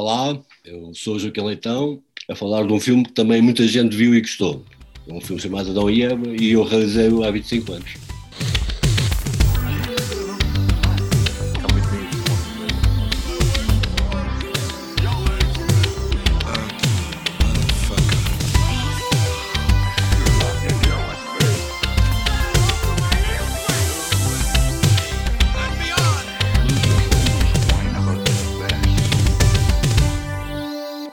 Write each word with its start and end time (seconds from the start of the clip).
Olá, 0.00 0.40
eu 0.64 0.94
sou 0.94 1.18
Joaquim 1.18 1.40
Leitão, 1.40 2.00
a 2.30 2.36
falar 2.36 2.64
de 2.64 2.72
um 2.72 2.78
filme 2.78 3.02
que 3.02 3.10
também 3.10 3.42
muita 3.42 3.66
gente 3.66 3.96
viu 3.96 4.14
e 4.14 4.20
gostou. 4.20 4.64
Um 5.08 5.20
filme 5.20 5.42
chamado 5.42 5.70
Adão 5.70 5.90
e 5.90 6.04
Eva 6.04 6.36
e 6.40 6.52
eu 6.52 6.62
realizei-o 6.62 7.24
há 7.24 7.32
25 7.32 7.72
anos. 7.72 8.07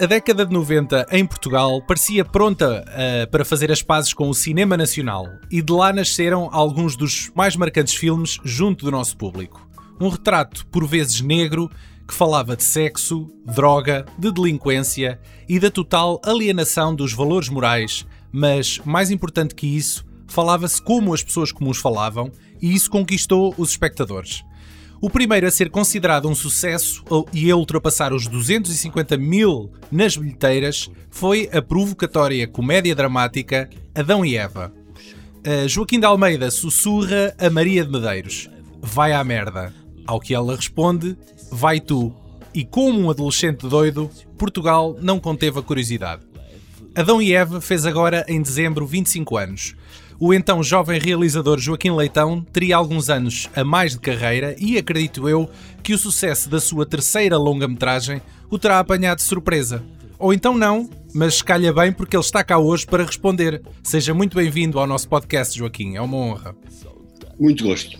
A 0.05 0.07
década 0.07 0.45
de 0.45 0.53
90 0.53 1.07
em 1.13 1.25
Portugal 1.25 1.81
parecia 1.81 2.23
pronta 2.23 2.85
uh, 2.87 3.31
para 3.31 3.43
fazer 3.43 3.71
as 3.71 3.81
pazes 3.81 4.13
com 4.13 4.29
o 4.29 4.35
cinema 4.35 4.77
nacional 4.77 5.25
e 5.49 5.63
de 5.63 5.73
lá 5.73 5.91
nasceram 5.91 6.47
alguns 6.51 6.95
dos 6.95 7.31
mais 7.33 7.55
marcantes 7.55 7.95
filmes 7.95 8.37
junto 8.43 8.85
do 8.85 8.91
nosso 8.91 9.17
público. 9.17 9.67
Um 9.99 10.07
retrato, 10.07 10.63
por 10.67 10.85
vezes 10.85 11.21
negro, 11.21 11.71
que 12.07 12.13
falava 12.13 12.55
de 12.55 12.63
sexo, 12.63 13.27
droga, 13.43 14.05
de 14.15 14.31
delinquência 14.31 15.19
e 15.49 15.59
da 15.59 15.71
total 15.71 16.21
alienação 16.23 16.93
dos 16.93 17.11
valores 17.11 17.49
morais, 17.49 18.05
mas, 18.31 18.79
mais 18.85 19.09
importante 19.09 19.55
que 19.55 19.65
isso, 19.65 20.05
falava-se 20.27 20.79
como 20.79 21.15
as 21.15 21.23
pessoas 21.23 21.51
comuns 21.51 21.79
falavam 21.79 22.31
e 22.61 22.75
isso 22.75 22.91
conquistou 22.91 23.55
os 23.57 23.71
espectadores. 23.71 24.43
O 25.05 25.09
primeiro 25.11 25.45
a 25.45 25.51
ser 25.51 25.69
considerado 25.69 26.27
um 26.27 26.33
sucesso 26.33 27.03
e 27.31 27.51
a 27.51 27.55
ultrapassar 27.55 28.11
os 28.11 28.25
250 28.25 29.15
mil 29.17 29.71
nas 29.91 30.17
bilheteiras 30.17 30.89
foi 31.11 31.47
a 31.53 31.61
provocatória 31.61 32.47
comédia 32.47 32.95
dramática 32.95 33.69
Adão 33.93 34.25
e 34.25 34.35
Eva. 34.35 34.73
Joaquim 35.67 35.99
de 35.99 36.07
Almeida 36.07 36.49
sussurra 36.49 37.35
a 37.37 37.51
Maria 37.51 37.85
de 37.85 37.91
Medeiros: 37.91 38.49
Vai 38.81 39.13
à 39.13 39.23
merda. 39.23 39.71
Ao 40.07 40.19
que 40.19 40.33
ela 40.33 40.55
responde: 40.55 41.15
Vai 41.51 41.79
tu. 41.79 42.11
E 42.51 42.65
como 42.65 42.99
um 42.99 43.11
adolescente 43.11 43.69
doido, 43.69 44.09
Portugal 44.39 44.97
não 44.99 45.19
conteve 45.19 45.59
a 45.59 45.61
curiosidade. 45.61 46.23
Adão 46.95 47.21
e 47.21 47.31
Eva 47.31 47.61
fez 47.61 47.85
agora 47.85 48.25
em 48.27 48.41
dezembro 48.41 48.87
25 48.87 49.37
anos. 49.37 49.75
O 50.17 50.33
então 50.33 50.63
jovem 50.63 50.97
realizador 50.97 51.59
Joaquim 51.59 51.91
Leitão 51.91 52.41
teria 52.53 52.77
alguns 52.77 53.09
anos 53.09 53.49
a 53.53 53.65
mais 53.65 53.91
de 53.93 53.99
carreira 53.99 54.55
e 54.57 54.77
acredito 54.77 55.27
eu 55.27 55.49
que 55.83 55.93
o 55.93 55.97
sucesso 55.97 56.49
da 56.49 56.59
sua 56.61 56.85
terceira 56.85 57.37
longa-metragem 57.37 58.21
o 58.49 58.57
terá 58.57 58.79
apanhado 58.79 59.17
de 59.17 59.23
surpresa. 59.23 59.83
Ou 60.17 60.33
então 60.33 60.57
não, 60.57 60.89
mas 61.13 61.41
calha 61.41 61.73
bem 61.73 61.91
porque 61.91 62.15
ele 62.15 62.23
está 62.23 62.45
cá 62.45 62.57
hoje 62.57 62.85
para 62.85 63.03
responder. 63.03 63.61
Seja 63.83 64.13
muito 64.13 64.37
bem-vindo 64.37 64.79
ao 64.79 64.87
nosso 64.87 65.09
podcast, 65.09 65.57
Joaquim. 65.57 65.97
É 65.97 66.01
uma 66.01 66.15
honra. 66.15 66.55
Muito 67.37 67.65
gosto. 67.65 67.99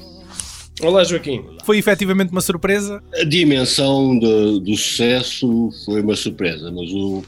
Olá, 0.82 1.04
Joaquim. 1.04 1.44
Foi 1.66 1.78
efetivamente 1.78 2.32
uma 2.32 2.42
surpresa? 2.42 3.04
A 3.14 3.26
dimensão 3.26 4.18
de, 4.18 4.62
do 4.62 4.76
sucesso 4.78 5.70
foi 5.84 6.02
uma 6.02 6.16
surpresa, 6.16 6.72
mas, 6.72 6.90
o, 6.92 7.24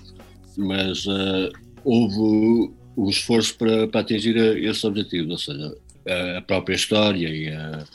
mas 0.57 1.05
uh, 1.05 1.51
houve 1.83 2.71
o 2.97 3.09
esforço 3.11 3.55
para, 3.55 3.87
para 3.87 4.01
atingir 4.01 4.35
esse 4.35 4.85
objetivo, 4.87 5.29
ou 5.29 5.37
seja, 5.37 5.77
a 6.35 6.41
própria 6.41 6.75
história 6.75 7.29
e, 7.29 7.47
a, 7.47 7.85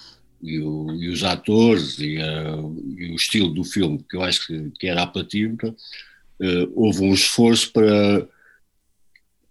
e, 0.40 0.60
o, 0.60 0.94
e 0.94 1.08
os 1.08 1.24
atores 1.24 1.98
e, 1.98 2.18
a, 2.22 2.56
e, 2.96 3.10
o 3.10 3.16
estilo 3.16 3.52
do 3.52 3.64
filme, 3.64 4.04
que 4.08 4.16
eu 4.16 4.22
acho 4.22 4.46
que, 4.46 4.70
que 4.78 4.86
era 4.86 5.02
apelativo, 5.02 5.56
uh, 5.66 6.72
houve 6.76 7.02
um 7.02 7.12
esforço 7.12 7.72
para 7.72 8.28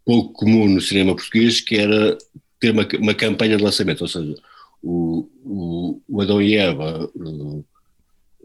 pouco 0.05 0.31
comum 0.31 0.69
no 0.69 0.79
cinema 0.79 1.13
português, 1.13 1.59
que 1.59 1.75
era 1.75 2.17
ter 2.57 2.71
uma, 2.71 2.87
uma 2.97 3.13
campanha 3.13 3.57
de 3.57 3.63
lançamento, 3.63 4.01
ou 4.01 4.07
seja, 4.07 4.35
o, 4.81 5.29
o, 5.43 6.01
o 6.07 6.21
Adão 6.21 6.41
e 6.41 6.55
Eva 6.55 7.11
uh, 7.13 7.65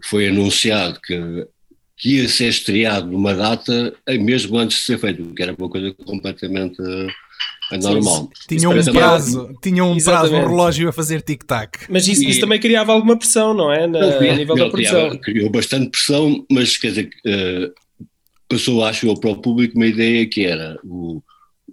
foi 0.03 0.26
anunciado 0.26 1.00
que 1.00 1.47
que 1.96 2.16
ia 2.16 2.28
ser 2.28 2.48
estreado 2.48 3.10
numa 3.10 3.34
data 3.34 3.94
mesmo 4.20 4.58
antes 4.58 4.78
de 4.78 4.84
ser 4.84 4.98
feito, 4.98 5.34
que 5.34 5.42
era 5.42 5.54
uma 5.58 5.68
coisa 5.68 5.94
completamente 6.04 6.76
anormal. 7.70 8.30
Tinham 8.48 8.72
um 8.72 8.84
prazo, 8.84 9.54
tinham 9.62 9.92
um 9.92 9.98
prazo, 9.98 10.34
um 10.34 10.40
relógio 10.40 10.88
a 10.88 10.92
fazer 10.92 11.22
tic-tac. 11.22 11.86
Mas 11.88 12.06
isso, 12.06 12.24
isso, 12.24 12.40
também 12.40 12.60
criava 12.60 12.92
alguma 12.92 13.16
pressão, 13.16 13.54
não 13.54 13.72
é? 13.72 13.86
Na, 13.86 14.00
não, 14.00 14.18
a 14.18 14.36
nível 14.36 14.56
não, 14.56 14.64
da 14.64 14.70
produção. 14.70 15.00
Criava, 15.00 15.18
criou 15.18 15.50
bastante 15.50 15.90
pressão, 15.90 16.44
mas 16.50 16.76
quer 16.76 16.88
dizer, 16.88 17.10
uh, 17.26 17.72
passou, 18.48 18.84
acho 18.84 19.06
eu, 19.06 19.14
para 19.14 19.30
o 19.30 19.40
público 19.40 19.76
uma 19.76 19.86
ideia 19.86 20.26
que 20.26 20.44
era 20.44 20.78
o, 20.84 21.22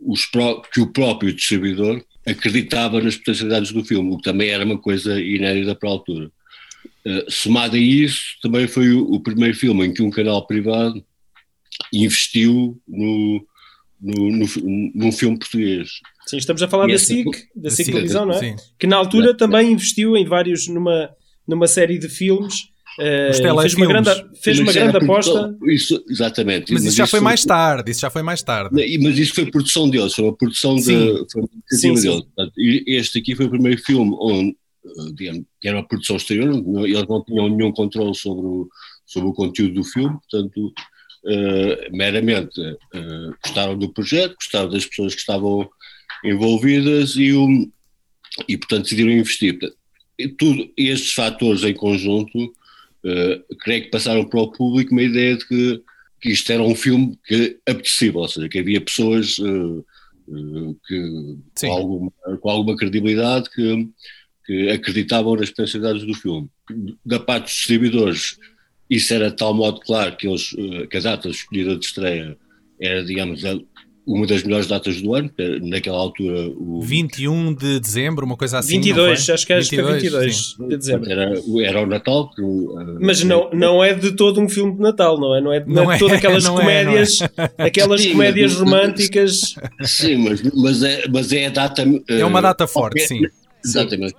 os 0.06 0.26
pró 0.26 0.62
que 0.62 0.82
o 0.82 0.88
próprio 0.88 1.34
distribuidor 1.34 2.02
acreditava 2.26 3.02
nas 3.02 3.18
potencialidades 3.18 3.72
do 3.72 3.84
filme, 3.84 4.14
o 4.14 4.18
que 4.18 4.24
também 4.24 4.50
era 4.50 4.64
uma 4.64 4.78
coisa 4.78 5.20
inédita 5.20 5.76
para 5.76 5.90
a 5.90 5.92
altura. 5.92 6.32
Uh, 7.06 7.30
somado 7.30 7.76
a 7.76 7.80
isso, 7.80 8.38
também 8.42 8.68
foi 8.68 8.92
o, 8.92 9.04
o, 9.12 9.20
primeiro 9.22 9.56
filme 9.56 9.86
em 9.86 9.94
que 9.94 10.02
um 10.02 10.10
canal 10.10 10.48
privado 10.48 11.04
investiu 11.92 12.82
no, 12.88 13.46
no, 14.02 14.30
no, 14.30 14.46
num 14.96 15.12
filme 15.12 15.38
português. 15.38 15.90
Sim, 16.26 16.38
estamos 16.38 16.62
a 16.64 16.68
falar 16.68 16.88
da 16.88 16.98
SIC, 16.98 17.26
da 17.56 17.70
SIC 17.70 17.88
Televisão, 17.88 18.26
não 18.26 18.34
é? 18.34 18.40
Sim. 18.40 18.56
Que 18.80 18.88
na 18.88 18.96
altura 18.96 19.36
também 19.36 19.72
investiu 19.72 20.16
em 20.16 20.26
vários, 20.26 20.68
numa, 20.68 21.10
numa 21.48 21.68
série 21.68 21.98
de 21.98 22.08
filmes. 22.08 22.72
Uh, 23.00 23.62
fez 23.62 23.74
uma 23.74 23.88
grande, 23.88 24.26
fez 24.42 24.60
uma 24.60 24.72
grande 24.72 24.98
aposta. 24.98 25.58
Isso, 25.66 26.02
exatamente. 26.08 26.72
Mas, 26.72 26.84
mas 26.84 26.90
isso 26.90 26.98
já 26.98 27.08
foi 27.08 27.20
mais 27.20 27.44
tarde, 27.44 27.92
isso 27.92 28.02
já 28.02 28.10
foi 28.10 28.22
mais 28.22 28.42
tarde. 28.44 28.70
Mas 29.02 29.18
isso 29.18 29.34
foi 29.34 29.50
produção 29.50 29.90
deles, 29.90 30.14
foi 30.14 30.26
uma 30.26 30.38
produção 30.38 30.78
sim. 30.78 30.98
de, 30.98 31.26
foi 31.32 31.44
sim, 31.70 31.96
sim. 31.98 32.24
deles. 32.48 32.84
Este 32.88 33.18
aqui 33.18 33.36
foi 33.36 33.48
o 33.48 33.50
primeiro 33.50 33.82
filme 33.82 34.16
onde 34.22 34.52
eh, 34.52 34.56
digamos, 35.16 35.46
que 35.62 35.68
era 35.68 35.78
uma 35.78 35.88
produção 35.88 36.16
exterior, 36.18 36.54
eles 36.86 37.08
não 37.08 37.24
tinham 37.24 37.50
nenhum 37.50 37.72
controle 37.72 38.16
sobre 38.16 38.46
o, 38.46 38.70
sobre 39.06 39.30
o 39.30 39.34
conteúdo 39.34 39.76
do 39.76 39.84
filme, 39.84 40.18
portanto, 40.30 40.74
uh, 41.26 41.96
meramente 41.96 42.60
uh, 42.60 43.36
gostaram 43.44 43.78
do 43.78 43.92
projeto, 43.94 44.36
gostaram 44.36 44.70
das 44.70 44.86
pessoas 44.86 45.14
que 45.14 45.22
estavam 45.22 45.70
envolvidas 46.24 47.16
e, 47.16 47.34
o, 47.34 47.70
e 48.48 48.58
portanto, 48.58 48.84
decidiram 48.84 49.12
investir. 49.12 49.58
E 50.18 50.28
tudo 50.28 50.72
estes 50.78 51.14
fatores 51.14 51.64
em 51.64 51.74
conjunto, 51.74 52.38
uh, 52.46 53.56
creio 53.60 53.84
que 53.84 53.92
passaram 53.92 54.26
para 54.26 54.40
o 54.40 54.52
público 54.52 54.92
uma 54.92 55.04
ideia 55.04 55.38
de 55.38 55.48
que, 55.48 55.82
que 56.22 56.30
isto 56.30 56.52
era 56.52 56.62
um 56.62 56.76
filme 56.76 57.18
que 57.26 57.58
apetecível, 57.68 58.22
ou 58.22 58.28
seja, 58.28 58.50
que 58.50 58.60
havia 58.60 58.82
pessoas 58.82 59.36
que, 60.88 61.38
com 61.60 61.72
alguma, 61.72 62.12
com 62.40 62.50
alguma 62.50 62.78
credibilidade 62.78 63.50
que 63.50 63.90
que 64.46 64.70
acreditavam 64.70 65.36
nas 65.36 65.50
potencialidades 65.50 66.06
do 66.06 66.14
filme. 66.14 66.50
Da 67.06 67.20
parte 67.20 67.46
dos 67.46 67.54
distribuidores, 67.54 68.38
isso 68.90 69.14
era 69.14 69.30
de 69.30 69.36
tal 69.36 69.54
modo 69.54 69.80
claro 69.82 70.16
que, 70.16 70.28
eles, 70.28 70.54
eh, 70.58 70.88
que 70.88 70.98
a 70.98 71.02
data 71.02 71.30
escolhida 71.30 71.78
de 71.78 71.86
estreia 71.86 72.38
era, 72.80 73.04
digamos, 73.04 73.44
uma 74.06 74.28
das 74.28 74.44
melhores 74.44 74.68
datas 74.68 75.02
do 75.02 75.16
ano, 75.16 75.32
naquela 75.62 75.98
altura. 75.98 76.50
O... 76.50 76.82
21 76.82 77.54
de 77.54 77.80
dezembro, 77.80 78.26
uma 78.26 78.36
coisa 78.36 78.60
assim. 78.60 78.76
22, 78.76 79.30
acho 79.30 79.48
que, 79.48 79.54
acho 79.54 79.70
22, 79.70 80.02
que 80.02 80.08
é 80.08 80.10
22 80.10 80.36
sim. 80.36 80.68
de 80.68 80.78
dezembro. 80.78 81.12
Era, 81.12 81.34
era 81.64 81.82
o 81.82 81.86
Natal. 81.86 82.30
Que, 82.32 82.42
uh, 82.42 82.98
Mas 83.00 83.24
não, 83.24 83.50
não 83.52 83.84
é 83.84 83.94
de 83.94 84.12
todo 84.12 84.42
um 84.42 84.50
filme 84.50 84.74
de 84.74 84.82
Natal, 84.82 85.18
não 85.18 85.36
é? 85.36 85.42
Não 85.42 85.54
é, 85.54 85.60
não, 85.66 85.86
não 85.86 85.92
é 85.92 85.96
de 85.96 86.00
todas 86.00 86.18
aquelas 86.18 86.46
comédias, 86.50 87.22
é, 87.22 87.28
é. 87.58 87.64
aquelas 87.68 88.02
sim, 88.02 88.12
comédias 88.12 88.56
românticas. 88.56 89.56
Sim, 89.84 90.18
mas, 90.18 90.42
mas, 90.54 90.84
é, 90.84 91.08
mas 91.08 91.32
é 91.32 91.46
a 91.46 91.50
data. 91.50 91.84
Uh, 91.88 92.04
é 92.10 92.26
uma 92.26 92.42
data 92.42 92.68
forte, 92.68 93.08
sim 93.08 93.22
Exatamente. 93.64 94.14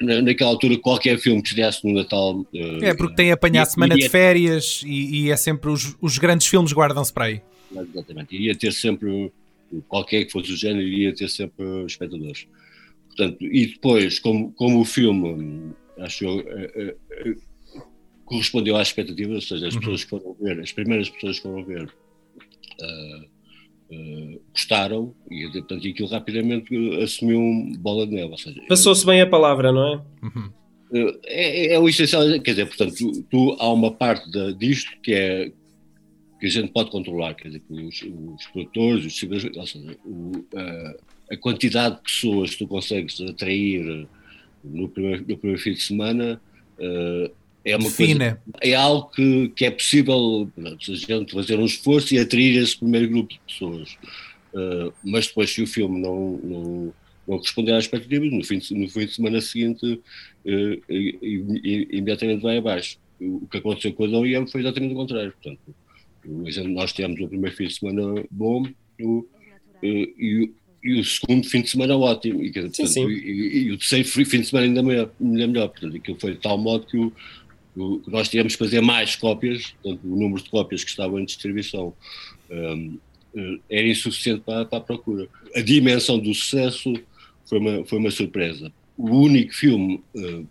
Na, 0.00 0.22
naquela 0.22 0.50
altura, 0.50 0.76
qualquer 0.78 1.18
filme 1.18 1.40
que 1.40 1.48
estivesse 1.48 1.86
no 1.86 1.94
Natal. 1.94 2.40
Uh, 2.40 2.82
é, 2.82 2.94
porque 2.94 3.14
tem 3.14 3.30
a 3.30 3.34
apanhar 3.34 3.62
a 3.62 3.66
semana 3.66 3.94
de 3.94 4.08
férias 4.08 4.82
e, 4.84 5.24
e, 5.24 5.30
é 5.30 5.36
sempre 5.36 5.70
os, 5.70 5.96
os 6.00 6.18
grandes 6.18 6.46
filmes 6.46 6.72
guardam-se 6.72 7.12
para 7.12 7.26
aí. 7.26 7.40
Exatamente. 7.72 8.34
Iria 8.34 8.56
ter 8.56 8.72
sempre, 8.72 9.32
qualquer 9.86 10.24
que 10.24 10.32
fosse 10.32 10.52
o 10.52 10.56
género, 10.56 10.82
iria 10.82 11.14
ter 11.14 11.28
sempre 11.28 11.64
espectadores. 11.86 12.46
Portanto, 13.06 13.44
e 13.44 13.66
depois, 13.66 14.18
como, 14.18 14.52
como 14.52 14.80
o 14.80 14.84
filme, 14.84 15.72
acho 15.98 16.24
eu, 16.24 16.36
uh, 16.36 17.30
uh, 17.30 17.42
correspondeu 18.24 18.76
às 18.76 18.88
expectativas, 18.88 19.34
ou 19.34 19.40
seja, 19.42 19.68
as 19.68 19.74
uhum. 19.74 19.80
pessoas 19.80 20.04
que 20.04 20.10
foram 20.10 20.36
ver, 20.40 20.60
as 20.60 20.72
primeiras 20.72 21.08
pessoas 21.08 21.36
que 21.36 21.42
foram 21.42 21.64
ver. 21.64 21.88
Uh, 23.90 24.40
gostaram 24.52 25.14
e, 25.30 25.48
portanto, 25.50 25.88
aquilo 25.88 26.08
rapidamente 26.08 26.76
assumiu 27.02 27.38
um 27.40 27.72
bola 27.78 28.06
de 28.06 28.14
neve. 28.14 28.34
Passou-se 28.68 29.06
bem 29.06 29.22
a 29.22 29.26
palavra, 29.26 29.72
não 29.72 29.94
é? 29.94 30.02
Uhum. 30.22 30.50
Uh, 30.90 31.18
é, 31.24 31.72
é, 31.72 31.78
o 31.78 31.88
essencial, 31.88 32.22
quer 32.40 32.50
dizer, 32.50 32.66
portanto, 32.66 32.94
tu, 32.94 33.22
tu, 33.30 33.56
há 33.58 33.72
uma 33.72 33.90
parte 33.90 34.30
de, 34.30 34.52
disto 34.54 34.90
que 35.02 35.14
é 35.14 35.52
que 36.38 36.46
a 36.46 36.50
gente 36.50 36.70
pode 36.70 36.90
controlar, 36.90 37.34
quer 37.34 37.48
dizer, 37.48 37.62
os, 37.68 38.02
os 38.02 38.46
produtores, 38.48 39.04
os 39.06 39.56
ou 39.56 39.66
seja, 39.66 39.96
o, 40.04 40.36
uh, 40.36 41.00
a 41.30 41.36
quantidade 41.36 41.96
de 41.96 42.02
pessoas 42.02 42.50
que 42.50 42.58
tu 42.58 42.68
consegues 42.68 43.20
atrair 43.20 44.06
no 44.62 44.88
primeiro, 44.88 45.24
no 45.26 45.36
primeiro 45.36 45.62
fim 45.62 45.72
de 45.72 45.82
semana 45.82 46.40
uh, 46.78 47.32
é 47.64 47.76
uma 47.76 47.90
Fina. 47.90 48.40
coisa, 48.42 48.58
é 48.62 48.74
algo 48.74 49.10
que, 49.10 49.48
que 49.50 49.64
é 49.64 49.70
possível 49.70 50.50
a 50.56 50.94
gente 50.94 51.32
fazer 51.32 51.58
um 51.58 51.64
esforço 51.64 52.14
e 52.14 52.18
atrair 52.18 52.56
esse 52.56 52.76
primeiro 52.76 53.08
grupo 53.08 53.34
de 53.34 53.40
pessoas. 53.46 53.96
Uh, 54.52 54.92
mas 55.04 55.26
depois, 55.26 55.50
se 55.50 55.62
o 55.62 55.66
filme 55.66 56.00
não, 56.00 56.40
não, 56.42 56.94
não 57.26 57.38
responder 57.38 57.72
às 57.72 57.84
expectativas, 57.84 58.32
no 58.32 58.44
fim 58.44 58.58
de, 58.58 58.74
no 58.74 58.88
fim 58.88 59.06
de 59.06 59.14
semana 59.14 59.40
seguinte, 59.40 59.84
uh, 59.86 60.82
e, 60.88 61.18
e, 61.22 61.88
imediatamente 61.96 62.42
vai 62.42 62.58
abaixo. 62.58 62.98
O 63.20 63.46
que 63.50 63.58
aconteceu 63.58 63.92
com 63.92 64.04
a 64.04 64.06
Dom 64.06 64.24
IEM 64.24 64.46
foi 64.46 64.60
exatamente 64.60 64.94
o 64.94 64.96
contrário. 64.96 65.32
Portanto, 65.32 65.74
nós 66.68 66.92
tivemos 66.92 67.20
o 67.20 67.28
primeiro 67.28 67.56
fim 67.56 67.66
de 67.66 67.74
semana 67.74 68.24
bom 68.30 68.64
o, 69.00 69.26
e, 69.82 70.52
e, 70.82 71.00
o 71.00 71.04
segundo 71.04 71.46
fim 71.48 71.62
de 71.62 71.70
semana 71.70 71.96
ótimo. 71.96 72.42
E, 72.42 72.52
portanto, 72.52 72.76
sim, 72.76 72.86
sim. 72.86 73.08
E, 73.08 73.64
e, 73.64 73.72
o 73.72 73.78
terceiro 73.78 74.08
fim 74.08 74.40
de 74.40 74.46
semana 74.46 74.66
ainda 74.66 74.82
melhor. 74.82 75.10
Ainda 75.20 75.46
melhor. 75.46 75.68
Portanto, 75.68 75.96
aquilo 75.96 76.18
foi 76.20 76.32
de 76.32 76.38
tal 76.38 76.58
modo 76.58 76.86
que 76.86 76.96
o, 76.96 77.12
nós 78.06 78.28
tivemos 78.28 78.54
que 78.54 78.58
fazer 78.58 78.80
mais 78.80 79.14
cópias, 79.14 79.74
portanto, 79.82 80.00
o 80.04 80.16
número 80.16 80.42
de 80.42 80.50
cópias 80.50 80.82
que 80.82 80.90
estavam 80.90 81.20
em 81.20 81.24
distribuição 81.24 81.94
um, 82.50 82.98
eh, 83.36 83.58
era 83.70 83.88
insuficiente 83.88 84.42
para, 84.44 84.64
para, 84.64 84.78
a 84.78 84.80
procura. 84.80 85.28
A 85.54 85.60
dimensão 85.60 86.18
do 86.18 86.34
sucesso 86.34 86.92
foi 87.44 87.58
uma, 87.58 87.84
foi 87.84 87.98
uma 87.98 88.10
surpresa. 88.10 88.72
O 88.96 89.10
único 89.10 89.54
filme 89.54 90.02
uh, 90.14 90.46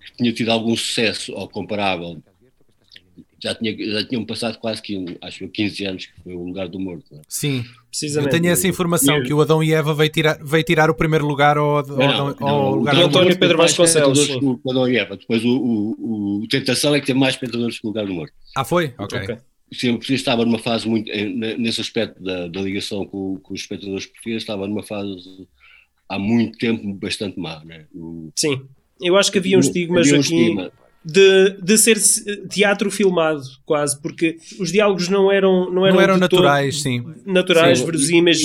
que 0.00 0.16
tinha 0.16 0.32
tido 0.32 0.50
algum 0.50 0.76
sucesso 0.76 1.32
ou 1.32 1.48
comparável 1.48 2.22
já, 3.42 3.54
tinha, 3.54 3.74
já 3.92 4.04
tinham 4.04 4.24
passado 4.24 4.58
quase 4.58 4.82
15, 4.82 5.16
acho 5.20 5.48
15 5.48 5.84
anos 5.86 6.06
que 6.06 6.22
foi 6.22 6.34
o 6.34 6.44
lugar 6.44 6.68
do 6.68 6.78
morto. 6.78 7.14
É? 7.14 7.20
Sim, 7.26 7.64
precisamente. 7.88 8.34
Eu 8.34 8.40
tenho 8.40 8.52
essa 8.52 8.68
informação 8.68 9.22
que 9.22 9.32
o 9.32 9.40
Adão 9.40 9.62
e 9.62 9.72
Eva 9.72 9.94
veio 9.94 10.10
tirar, 10.10 10.38
veio 10.42 10.62
tirar 10.62 10.90
o 10.90 10.94
primeiro 10.94 11.26
lugar 11.26 11.56
ao, 11.56 11.78
ao, 11.78 11.86
não, 11.86 12.36
não, 12.38 12.48
ao 12.48 12.74
lugar 12.74 12.94
do 12.94 13.02
António 13.02 13.38
Pedro 13.38 13.58
Vasconcelos. 13.58 14.28
O 14.42 14.60
Adão 14.68 14.88
e 14.88 14.96
Eva. 14.96 15.16
Depois 15.16 15.42
o, 15.44 15.48
o, 15.48 16.42
o, 16.42 16.48
Tentação 16.48 16.94
é 16.94 17.00
que 17.00 17.06
tem 17.06 17.14
mais 17.14 17.34
espectadores 17.34 17.78
que 17.78 17.86
o 17.86 17.88
lugar 17.88 18.06
do 18.06 18.12
morto. 18.12 18.32
Ah, 18.54 18.64
foi? 18.64 18.92
Ok. 18.98 19.18
okay. 19.18 19.36
Sempre 19.72 20.14
estava 20.14 20.44
numa 20.44 20.58
fase 20.58 20.88
muito, 20.88 21.10
nesse 21.58 21.80
aspecto 21.80 22.20
da, 22.22 22.48
da 22.48 22.60
ligação 22.60 23.06
com, 23.06 23.36
com, 23.36 23.54
os 23.54 23.60
espectadores 23.60 24.04
portugueses, 24.06 24.42
estava 24.42 24.66
numa 24.66 24.82
fase 24.82 25.46
há 26.08 26.18
muito 26.18 26.58
tempo 26.58 26.92
bastante 26.94 27.38
má. 27.38 27.64
Né? 27.64 27.86
O, 27.94 28.32
Sim, 28.34 28.62
eu 29.00 29.16
acho 29.16 29.30
que 29.30 29.38
havia 29.38 29.56
um 29.56 29.60
estigma, 29.60 30.00
havia 30.00 30.18
um 30.18 30.22
Joaquim, 30.22 30.40
estigma 30.40 30.72
de, 31.04 31.56
de 31.62 31.78
ser 31.78 31.98
teatro 32.48 32.90
filmado, 32.90 33.42
quase, 33.64 34.00
porque 34.00 34.36
os 34.58 34.70
diálogos 34.70 35.08
não 35.08 35.32
eram 35.32 35.70
não 35.70 35.86
eram, 35.86 35.96
não 35.96 36.02
eram 36.02 36.18
naturais, 36.18 36.82
sim. 36.82 37.04
Naturais, 37.24 37.78
sim. 37.78 37.84
verosímeis. 37.84 38.40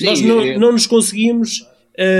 Nós 0.00 0.20
não, 0.22 0.40
é. 0.40 0.58
não 0.58 0.72
nos 0.72 0.86
conseguíamos 0.86 1.66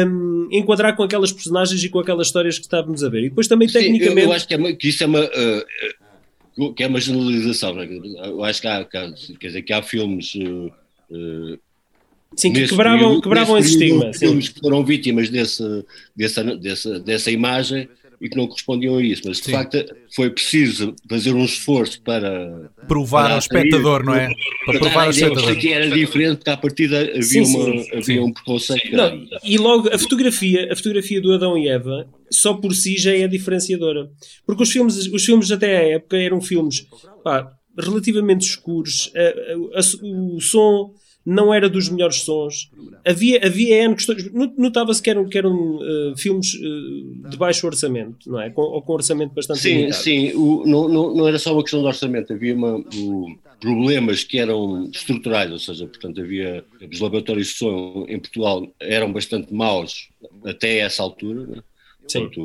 um, 0.06 0.48
enquadrar 0.50 0.94
com 0.94 1.02
aquelas 1.02 1.32
personagens 1.32 1.82
e 1.82 1.88
com 1.88 1.98
aquelas 1.98 2.26
histórias 2.26 2.58
que 2.58 2.64
estávamos 2.64 3.02
a 3.02 3.08
ver. 3.08 3.24
E 3.24 3.28
depois 3.30 3.48
também, 3.48 3.68
sim, 3.68 3.74
tecnicamente. 3.74 4.20
Eu, 4.20 4.26
eu, 4.26 4.32
acho 4.32 4.46
que, 4.46 4.54
é 4.54 4.56
uma, 4.58 4.72
que 4.72 4.88
isso 4.88 5.02
é 5.02 5.06
uma. 5.06 5.24
Uh, 5.24 6.74
que 6.74 6.84
é 6.84 6.86
uma 6.86 7.00
generalização. 7.00 7.74
Né? 7.74 7.88
Eu 8.24 8.44
acho 8.44 8.60
que 8.60 8.68
há, 8.68 8.84
quer 8.84 9.10
dizer, 9.40 9.62
que 9.62 9.72
há 9.72 9.82
filmes. 9.82 10.34
Uh, 10.34 10.70
uh, 11.10 11.58
Sim, 12.34 12.50
que 12.50 12.66
quebravam, 12.66 12.98
período, 12.98 13.22
quebravam 13.22 13.58
esse 13.58 13.70
estigma. 13.72 14.12
Filmes 14.14 14.48
que 14.48 14.60
foram 14.60 14.82
vítimas 14.82 15.28
desse, 15.28 15.84
dessa, 16.16 16.42
dessa, 16.56 17.00
dessa 17.00 17.30
imagem 17.30 17.86
e 18.22 18.28
que 18.28 18.36
não 18.36 18.46
correspondiam 18.46 18.96
a 18.96 19.02
isso, 19.02 19.22
mas 19.26 19.38
de 19.38 19.44
Sim. 19.46 19.52
facto 19.52 19.84
foi 20.14 20.30
preciso 20.30 20.94
fazer 21.10 21.32
um 21.32 21.44
esforço 21.44 22.00
para 22.02 22.70
provar 22.86 23.24
para 23.24 23.32
ao 23.32 23.38
espectador, 23.40 24.04
não 24.04 24.14
é? 24.14 24.32
Para, 24.64 24.78
provar 24.78 25.04
ao 25.04 25.10
espectador. 25.10 25.56
que 25.56 25.72
era 25.72 25.90
diferente, 25.90 26.36
porque 26.36 26.50
à 26.50 26.56
partida 26.56 27.00
havia, 27.00 27.24
sim, 27.24 27.40
uma, 27.40 27.82
sim. 27.82 27.90
havia 27.92 28.24
um 28.24 28.32
preconceito. 28.32 28.96
Não, 28.96 29.26
e 29.42 29.58
logo 29.58 29.92
a 29.92 29.98
fotografia, 29.98 30.72
a 30.72 30.76
fotografia 30.76 31.20
do 31.20 31.32
Adão 31.32 31.58
e 31.58 31.68
Eva, 31.68 32.08
só 32.30 32.54
por 32.54 32.72
si 32.74 32.96
já 32.96 33.12
é 33.12 33.26
diferenciadora. 33.26 34.08
Porque 34.46 34.62
os 34.62 34.70
filmes, 34.70 34.96
os 35.08 35.24
filmes 35.24 35.50
até 35.50 35.76
à 35.76 35.88
época 35.96 36.16
eram 36.16 36.40
filmes 36.40 36.86
pá, 37.24 37.52
relativamente 37.76 38.46
escuros, 38.46 39.10
a, 39.16 39.78
a, 39.78 39.80
a, 39.80 40.06
o 40.06 40.40
som 40.40 40.94
não 41.24 41.54
era 41.54 41.68
dos 41.68 41.88
melhores 41.88 42.20
sons. 42.22 42.70
Havia, 43.06 43.44
havia 43.44 43.84
N 43.84 43.94
questões. 43.94 44.30
Notava-se 44.56 45.00
que 45.00 45.08
eram, 45.08 45.28
que 45.28 45.38
eram 45.38 45.76
uh, 45.76 46.16
filmes 46.16 46.54
uh, 46.54 47.30
de 47.30 47.36
baixo 47.36 47.66
orçamento, 47.66 48.30
não 48.30 48.40
é? 48.40 48.50
Com, 48.50 48.62
ou 48.62 48.82
com 48.82 48.92
orçamento 48.92 49.32
bastante 49.32 49.60
Sim, 49.60 49.74
limitado. 49.74 50.02
sim. 50.02 50.32
O, 50.34 50.64
não, 50.66 50.88
não, 50.88 51.28
era 51.28 51.38
só 51.38 51.52
uma 51.52 51.62
questão 51.62 51.80
de 51.80 51.86
orçamento. 51.86 52.32
Havia 52.32 52.54
uma, 52.54 52.76
o, 52.76 53.36
problemas 53.60 54.24
que 54.24 54.38
eram 54.38 54.90
estruturais, 54.92 55.50
ou 55.52 55.58
seja, 55.58 55.86
portanto, 55.86 56.20
havia. 56.20 56.64
Os 56.90 57.00
laboratórios 57.00 57.48
de 57.48 57.54
som 57.54 58.04
em 58.08 58.18
Portugal 58.18 58.66
eram 58.80 59.12
bastante 59.12 59.54
maus 59.54 60.08
até 60.44 60.78
essa 60.78 61.02
altura, 61.02 61.46
né? 61.46 61.62
Sim. 62.08 62.28
Portanto, 62.28 62.42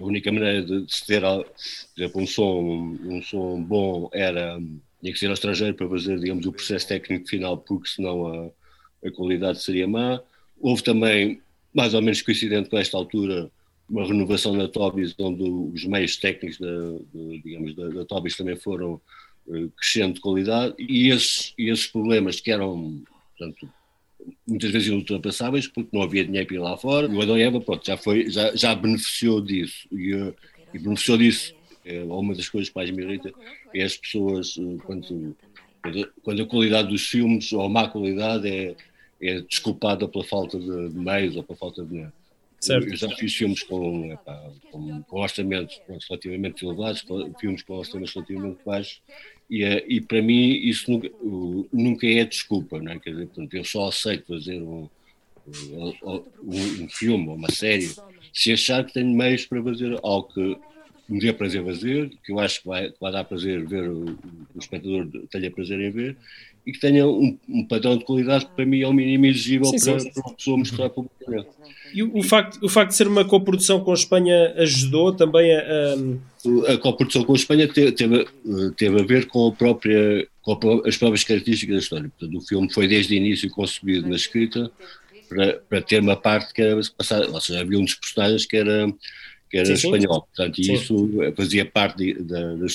a 0.00 0.04
única 0.04 0.32
maneira 0.32 0.62
de 0.62 0.84
se 0.88 1.06
ter, 1.06 1.22
um 2.14 2.26
som, 2.26 2.96
um 3.04 3.22
som 3.22 3.62
bom 3.62 4.08
era 4.12 4.58
tinha 5.06 5.12
que 5.12 5.18
ser 5.18 5.26
ao 5.28 5.34
estrangeiro 5.34 5.74
para 5.74 5.88
fazer, 5.88 6.18
digamos, 6.18 6.46
o 6.46 6.52
processo 6.52 6.88
técnico 6.88 7.28
final, 7.28 7.58
porque 7.58 7.88
senão 7.88 8.26
a, 8.26 9.06
a 9.06 9.10
qualidade 9.12 9.62
seria 9.62 9.86
má. 9.86 10.20
Houve 10.60 10.82
também, 10.82 11.40
mais 11.72 11.94
ou 11.94 12.02
menos 12.02 12.22
coincidente 12.22 12.68
com 12.68 12.76
esta 12.76 12.96
altura, 12.96 13.50
uma 13.88 14.04
renovação 14.04 14.52
na 14.54 14.66
Tobis, 14.66 15.14
onde 15.18 15.44
os 15.44 15.84
meios 15.84 16.16
técnicos 16.16 16.58
da, 16.58 16.66
de, 17.14 17.40
digamos, 17.40 17.76
da, 17.76 17.88
da 17.88 18.04
Tobis 18.04 18.36
também 18.36 18.56
foram 18.56 19.00
uh, 19.46 19.70
crescendo 19.76 20.14
de 20.14 20.20
qualidade 20.20 20.74
e 20.76 21.08
esses, 21.10 21.54
esses 21.56 21.86
problemas 21.86 22.40
que 22.40 22.50
eram, 22.50 23.00
portanto, 23.38 23.68
muitas 24.44 24.72
vezes 24.72 24.88
ultrapassáveis 24.88 25.68
porque 25.68 25.90
não 25.92 26.02
havia 26.02 26.24
dinheiro 26.24 26.48
para 26.48 26.56
ir 26.56 26.58
lá 26.58 26.76
fora. 26.76 27.08
O 27.08 27.22
Adão 27.22 27.36
Eva, 27.36 27.60
pronto, 27.60 27.86
já, 27.86 27.96
foi, 27.96 28.28
já, 28.28 28.56
já 28.56 28.74
beneficiou 28.74 29.40
disso 29.40 29.86
e, 29.92 30.14
uh, 30.14 30.34
e 30.74 30.80
beneficiou 30.80 31.16
disso 31.16 31.54
é 31.86 32.02
uma 32.02 32.34
das 32.34 32.48
coisas 32.48 32.68
que 32.68 32.76
mais 32.76 32.90
me 32.90 33.02
irrita 33.02 33.32
é 33.72 33.82
as 33.82 33.96
pessoas, 33.96 34.56
eh, 34.58 34.76
quando, 34.84 35.36
quando 36.22 36.42
a 36.42 36.46
qualidade 36.46 36.88
dos 36.88 37.06
filmes, 37.06 37.52
ou 37.52 37.62
a 37.62 37.68
má 37.68 37.88
qualidade, 37.88 38.48
é, 38.48 38.74
é 39.22 39.40
desculpada 39.40 40.08
pela 40.08 40.24
falta 40.24 40.58
de, 40.58 40.88
de 40.88 40.98
meios 40.98 41.36
ou 41.36 41.44
pela 41.44 41.56
falta 41.56 41.82
de 41.82 41.88
dinheiro. 41.88 42.12
Certo. 42.58 42.88
Eu 42.88 42.96
já 42.96 43.08
fiz 43.10 43.34
filmes 43.34 43.62
com, 43.62 44.12
epá, 44.12 44.50
com, 44.72 45.02
com 45.02 45.20
orçamentos 45.20 45.80
relativamente 46.08 46.64
elevados, 46.64 47.04
filmes 47.38 47.62
com 47.62 47.74
orçamentos 47.74 48.14
relativamente 48.14 48.58
baixos, 48.66 49.00
e, 49.48 49.62
eh, 49.62 49.84
e 49.86 50.00
para 50.00 50.20
mim 50.20 50.54
isso 50.54 50.90
nunca, 50.90 51.10
nunca 51.72 52.06
é 52.06 52.24
desculpa, 52.24 52.80
não 52.80 52.92
é? 52.92 52.98
Quer 52.98 53.10
dizer, 53.10 53.26
portanto, 53.26 53.54
eu 53.54 53.64
só 53.64 53.88
aceito 53.88 54.26
fazer 54.26 54.60
um, 54.60 54.88
um, 56.02 56.82
um 56.82 56.88
filme 56.88 57.28
ou 57.28 57.36
uma 57.36 57.50
série 57.50 57.94
se 58.32 58.52
achar 58.52 58.84
que 58.84 58.92
tenho 58.92 59.14
meios 59.14 59.46
para 59.46 59.62
fazer 59.62 59.96
algo 60.02 60.28
que 60.34 60.58
me 61.08 61.20
dê 61.20 61.32
prazer 61.32 61.64
fazer, 61.64 62.10
que 62.24 62.32
eu 62.32 62.38
acho 62.38 62.60
que 62.60 62.68
vai, 62.68 62.90
que 62.90 63.00
vai 63.00 63.12
dar 63.12 63.24
prazer 63.24 63.64
ver, 63.66 63.88
o, 63.88 64.04
o 64.54 64.58
espectador 64.58 65.08
tenha 65.30 65.50
prazer 65.50 65.80
em 65.80 65.90
ver, 65.90 66.16
e 66.66 66.72
que 66.72 66.80
tenha 66.80 67.06
um, 67.06 67.38
um, 67.48 67.64
padrão 67.64 67.96
de 67.96 68.04
qualidade 68.04 68.46
que 68.46 68.52
para 68.52 68.66
mim 68.66 68.80
é 68.80 68.88
o 68.88 68.92
mínimo 68.92 69.26
exigível 69.26 69.66
sim, 69.66 69.78
para, 69.78 70.00
sim, 70.00 70.06
sim. 70.06 70.12
para 70.12 70.22
uma 70.22 70.34
pessoa 70.34 70.58
mostrar 70.58 70.90
publicamente. 70.90 71.48
E 71.94 72.02
o, 72.02 72.18
o, 72.18 72.22
facto, 72.24 72.58
o 72.60 72.68
facto 72.68 72.90
de 72.90 72.96
ser 72.96 73.06
uma 73.06 73.24
coprodução 73.24 73.80
com 73.80 73.92
a 73.92 73.94
Espanha 73.94 74.52
ajudou 74.56 75.12
também 75.12 75.54
a. 75.54 75.94
A, 76.68 76.72
a 76.72 76.78
coprodução 76.78 77.24
com 77.24 77.32
a 77.32 77.36
Espanha 77.36 77.68
teve, 77.68 77.92
teve, 77.92 78.26
teve 78.76 79.00
a 79.00 79.04
ver 79.04 79.26
com, 79.26 79.46
a 79.46 79.52
própria, 79.52 80.26
com 80.42 80.82
as 80.84 80.96
próprias 80.96 81.22
características 81.22 81.76
da 81.76 81.80
história. 81.80 82.12
Portanto, 82.18 82.36
o 82.36 82.46
filme 82.46 82.72
foi 82.72 82.88
desde 82.88 83.14
o 83.14 83.16
início 83.16 83.48
concebido 83.50 84.08
na 84.08 84.16
escrita 84.16 84.70
para, 85.28 85.60
para 85.68 85.80
ter 85.80 86.00
uma 86.00 86.16
parte 86.16 86.52
que 86.52 86.62
era 86.62 86.80
passada, 86.96 87.30
ou 87.30 87.40
seja, 87.40 87.60
havia 87.60 87.78
um 87.78 87.84
dos 87.84 87.94
personagens 87.94 88.44
que 88.44 88.56
era 88.56 88.92
que 89.50 89.58
era 89.58 89.66
sim, 89.66 89.72
espanhol. 89.72 90.14
Sim. 90.14 90.26
Portanto, 90.34 90.56
sim. 90.56 90.72
isso 90.72 91.08
fazia 91.36 91.64
parte 91.64 92.14
da, 92.14 92.54
da, 92.54 92.66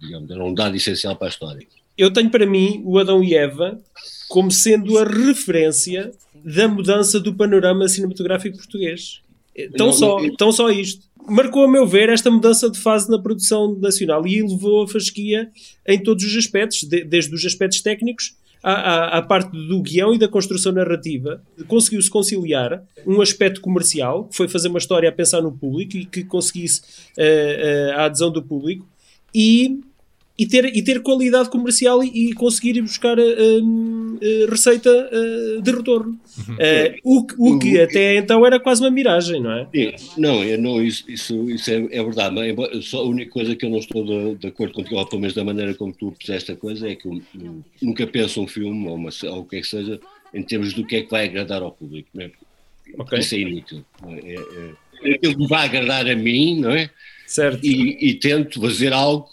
digamos, 0.00 0.30
era 0.30 0.44
um 0.44 0.54
dado 0.54 0.76
essencial 0.76 1.16
para 1.16 1.28
a 1.28 1.30
história. 1.30 1.66
Eu 1.96 2.12
tenho 2.12 2.30
para 2.30 2.46
mim 2.46 2.82
o 2.84 2.98
Adão 2.98 3.22
e 3.22 3.34
Eva 3.34 3.80
como 4.28 4.50
sendo 4.50 4.98
a 4.98 5.04
referência 5.04 6.12
da 6.44 6.66
mudança 6.66 7.20
do 7.20 7.34
panorama 7.34 7.88
cinematográfico 7.88 8.56
português. 8.56 9.20
Tão, 9.76 9.92
só, 9.92 10.18
tão 10.36 10.50
só 10.50 10.70
isto. 10.70 11.06
Marcou, 11.28 11.64
a 11.64 11.70
meu 11.70 11.86
ver, 11.86 12.08
esta 12.08 12.30
mudança 12.30 12.68
de 12.68 12.78
fase 12.78 13.08
na 13.08 13.18
produção 13.18 13.74
nacional 13.76 14.26
e 14.26 14.38
elevou 14.40 14.82
a 14.82 14.88
fasquia 14.88 15.48
em 15.86 16.02
todos 16.02 16.24
os 16.24 16.36
aspectos, 16.36 16.82
de, 16.82 17.04
desde 17.04 17.34
os 17.34 17.44
aspectos 17.44 17.80
técnicos 17.80 18.36
à, 18.64 19.18
à, 19.18 19.22
parte 19.22 19.50
do 19.50 19.82
guião 19.82 20.14
e 20.14 20.18
da 20.18 20.26
construção 20.26 20.72
narrativa, 20.72 21.42
conseguiu-se 21.68 22.08
conciliar 22.08 22.82
um 23.06 23.20
aspecto 23.20 23.60
comercial, 23.60 24.24
que 24.24 24.36
foi 24.36 24.48
fazer 24.48 24.68
uma 24.68 24.78
história 24.78 25.06
a 25.06 25.12
pensar 25.12 25.42
no 25.42 25.52
público 25.52 25.98
e 25.98 26.06
que 26.06 26.24
conseguisse 26.24 26.80
uh, 27.18 27.92
uh, 27.96 28.00
a 28.00 28.04
adesão 28.06 28.30
do 28.30 28.42
público, 28.42 28.88
e 29.34 29.80
e 30.36 30.46
ter, 30.46 30.64
e 30.64 30.82
ter 30.82 31.00
qualidade 31.00 31.48
comercial 31.48 32.02
e, 32.02 32.30
e 32.30 32.32
conseguir 32.32 32.80
buscar 32.82 33.16
uh, 33.18 33.22
uh, 33.22 34.50
receita 34.50 34.90
uh, 34.90 35.62
de 35.62 35.70
retorno. 35.70 36.18
Uhum. 36.48 36.56
o, 37.04 37.54
o 37.54 37.58
que 37.58 37.80
até 37.80 38.16
então 38.16 38.44
era 38.44 38.58
quase 38.58 38.82
uma 38.82 38.90
miragem, 38.90 39.40
não 39.40 39.52
é? 39.52 39.68
Sim, 39.72 39.92
não, 40.18 40.42
eu 40.42 40.58
não 40.58 40.82
isso, 40.82 41.04
isso, 41.08 41.48
isso 41.48 41.70
é, 41.70 41.76
é 41.90 42.02
verdade. 42.02 42.34
Mas 42.34 42.86
só 42.86 42.98
a 42.98 43.08
única 43.08 43.30
coisa 43.30 43.54
que 43.54 43.64
eu 43.64 43.70
não 43.70 43.78
estou 43.78 44.04
de, 44.04 44.34
de 44.34 44.46
acordo 44.48 44.74
contigo, 44.74 44.96
ou 44.96 45.06
pelo 45.06 45.20
menos 45.20 45.34
da 45.34 45.44
maneira 45.44 45.74
como 45.74 45.92
tu 45.92 46.12
puseste 46.18 46.50
a 46.50 46.56
coisa, 46.56 46.88
é 46.88 46.96
que 46.96 47.06
eu, 47.06 47.22
eu 47.40 47.62
nunca 47.80 48.04
penso 48.06 48.42
um 48.42 48.48
filme 48.48 48.88
ou, 48.88 48.96
uma, 48.96 49.10
ou 49.24 49.40
o 49.40 49.44
que 49.44 49.56
é 49.56 49.60
que 49.60 49.66
seja 49.68 50.00
em 50.32 50.42
termos 50.42 50.72
do 50.72 50.84
que 50.84 50.96
é 50.96 51.02
que 51.02 51.10
vai 51.10 51.26
agradar 51.26 51.62
ao 51.62 51.70
público. 51.70 52.08
Não 52.12 52.24
é? 52.24 52.30
okay. 52.98 53.20
Isso 53.20 53.34
é 53.36 53.38
inútil. 53.38 53.84
É, 54.04 54.34
é, 55.04 55.14
aquilo 55.14 55.34
que 55.34 55.40
me 55.40 55.46
vai 55.46 55.66
agradar 55.66 56.08
a 56.08 56.16
mim, 56.16 56.60
não 56.60 56.70
é? 56.70 56.90
Certo. 57.26 57.64
E, 57.64 58.10
e 58.10 58.14
tento 58.14 58.60
fazer 58.60 58.92
algo 58.92 59.28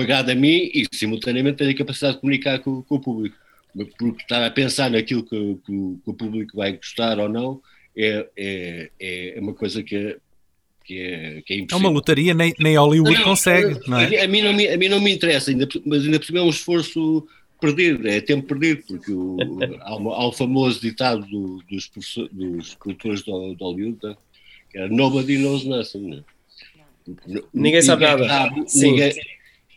agrada 0.00 0.32
a 0.32 0.34
mim 0.34 0.70
e 0.72 0.86
simultaneamente 0.92 1.58
tenho 1.58 1.70
a 1.70 1.74
capacidade 1.74 2.14
de 2.14 2.20
comunicar 2.20 2.58
com, 2.60 2.82
com 2.82 2.94
o 2.94 3.00
público. 3.00 3.36
Porque 3.74 4.22
estar 4.22 4.44
a 4.44 4.50
pensar 4.50 4.90
naquilo 4.90 5.22
que, 5.22 5.56
que, 5.66 5.72
que, 6.04 6.10
o 6.10 6.14
público 6.14 6.56
vai 6.56 6.72
gostar 6.72 7.18
ou 7.18 7.28
não 7.28 7.60
é, 7.96 8.28
é, 8.36 8.90
é 9.36 9.40
uma 9.40 9.54
coisa 9.54 9.82
que 9.82 9.96
é, 9.96 10.16
que 10.84 10.98
é, 10.98 11.42
que 11.42 11.54
é 11.54 11.66
É 11.70 11.76
uma 11.76 11.88
lotaria, 11.88 12.34
nem, 12.34 12.54
nem 12.58 12.76
Hollywood 12.76 13.14
não, 13.14 13.24
consegue, 13.24 13.78
não 13.88 13.98
é? 13.98 14.22
A 14.22 14.28
mim 14.28 14.42
não 14.42 14.52
me, 14.52 14.68
a 14.68 14.76
mim 14.76 14.88
não 14.88 15.00
me 15.00 15.12
interessa, 15.12 15.50
ainda, 15.50 15.66
mas 15.86 16.04
ainda 16.04 16.18
por 16.18 16.26
cima 16.26 16.38
é 16.40 16.42
um 16.42 16.50
esforço 16.50 17.26
perdido, 17.60 18.08
é 18.08 18.20
tempo 18.20 18.46
perdido, 18.48 18.82
porque 18.88 19.12
o, 19.12 19.38
há, 19.80 19.96
um, 19.96 20.10
há 20.10 20.28
um 20.28 20.32
famoso 20.32 20.80
ditado 20.80 21.24
do, 21.26 21.62
dos, 21.70 21.90
dos 22.32 22.74
produtores 22.74 23.22
de 23.22 23.30
Hollywood 23.30 23.98
né, 24.02 24.16
que 24.70 24.78
era 24.78 24.88
Nobody 24.88 25.38
knows 25.38 25.64
nothing. 25.64 26.08
Né? 26.08 26.24
Ninguém, 27.06 27.42
ninguém 27.52 27.82
sabe 27.82 28.04
nada. 28.04 28.26
Sabe, 28.26 28.64
ninguém, 28.74 29.12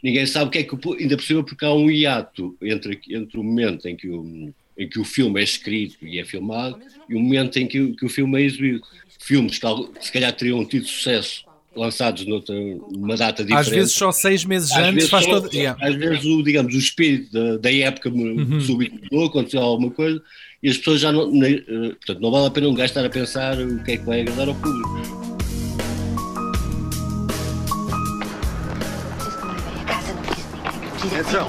ninguém 0.05 0.25
sabe 0.27 0.45
o 0.45 0.51
que 0.51 0.59
é 0.59 0.63
que, 0.63 0.75
ainda 1.01 1.17
por 1.17 1.23
cima, 1.23 1.43
porque 1.43 1.65
há 1.65 1.73
um 1.73 1.89
hiato 1.89 2.55
entre, 2.61 3.01
entre 3.09 3.39
o 3.39 3.43
momento 3.43 3.87
em 3.87 3.95
que 3.95 4.07
o, 4.07 4.53
em 4.77 4.87
que 4.87 4.99
o 4.99 5.03
filme 5.03 5.41
é 5.41 5.43
escrito 5.43 6.05
e 6.05 6.19
é 6.19 6.23
filmado 6.23 6.77
e 7.09 7.15
o 7.15 7.19
momento 7.19 7.57
em 7.57 7.65
que, 7.65 7.93
que 7.93 8.05
o 8.05 8.09
filme 8.09 8.39
é 8.39 8.45
exibido. 8.45 8.81
Filmes 9.19 9.57
que 9.57 9.65
se 9.99 10.11
calhar 10.11 10.31
teriam 10.31 10.63
tido 10.63 10.85
sucesso 10.85 11.43
lançados 11.75 12.23
noutra, 12.27 12.53
numa 12.55 13.17
data 13.17 13.43
diferente. 13.43 13.67
Às 13.67 13.73
vezes 13.73 13.93
só 13.93 14.11
seis 14.11 14.45
meses 14.45 14.71
às 14.71 14.77
antes 14.77 15.09
faz 15.09 15.25
todo. 15.25 15.51
Yeah. 15.51 15.77
Às 15.83 15.95
vezes, 15.95 16.23
o, 16.23 16.43
digamos, 16.43 16.75
o 16.75 16.77
espírito 16.77 17.33
da, 17.33 17.57
da 17.57 17.73
época 17.73 18.09
uhum. 18.09 18.61
subitudou, 18.61 19.25
aconteceu 19.25 19.59
alguma 19.59 19.89
coisa 19.89 20.21
e 20.61 20.69
as 20.69 20.77
pessoas 20.77 21.01
já 21.01 21.11
não. 21.11 21.27
Uh, 21.27 21.95
portanto, 21.95 22.19
não 22.21 22.31
vale 22.31 22.45
a 22.45 22.51
pena 22.51 22.69
um 22.69 22.75
gajo 22.75 22.85
estar 22.85 23.03
a 23.03 23.09
pensar 23.09 23.59
o 23.59 23.83
que 23.83 23.93
é 23.93 23.97
que 23.97 24.05
vai 24.05 24.21
agradar 24.21 24.49
ao 24.49 24.55
público. 24.55 25.34
Então, 31.17 31.47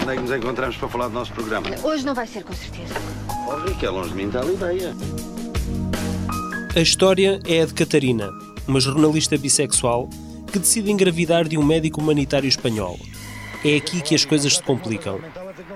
onde 0.00 0.12
é 0.12 0.14
que 0.14 0.22
nos 0.22 0.30
encontramos 0.30 0.76
para 0.76 0.88
falar 0.88 1.08
do 1.08 1.14
nosso 1.14 1.32
programa? 1.32 1.68
Hoje 1.82 2.06
não 2.06 2.14
vai 2.14 2.24
ser, 2.24 2.44
com 2.44 2.52
certeza. 2.52 2.94
Oh, 3.48 3.74
que 3.74 3.84
é 3.84 3.90
longe 3.90 4.10
de 4.10 4.14
mim 4.14 4.30
a 4.32 4.44
ideia. 4.44 4.94
A 6.76 6.80
história 6.80 7.40
é 7.44 7.62
a 7.62 7.66
de 7.66 7.74
Catarina, 7.74 8.30
uma 8.68 8.78
jornalista 8.78 9.36
bissexual 9.36 10.08
que 10.52 10.60
decide 10.60 10.92
engravidar 10.92 11.48
de 11.48 11.58
um 11.58 11.64
médico 11.64 12.00
humanitário 12.00 12.48
espanhol. 12.48 12.96
É 13.64 13.74
aqui 13.74 14.00
que 14.00 14.14
as 14.14 14.24
coisas 14.24 14.54
se 14.54 14.62
complicam. 14.62 15.18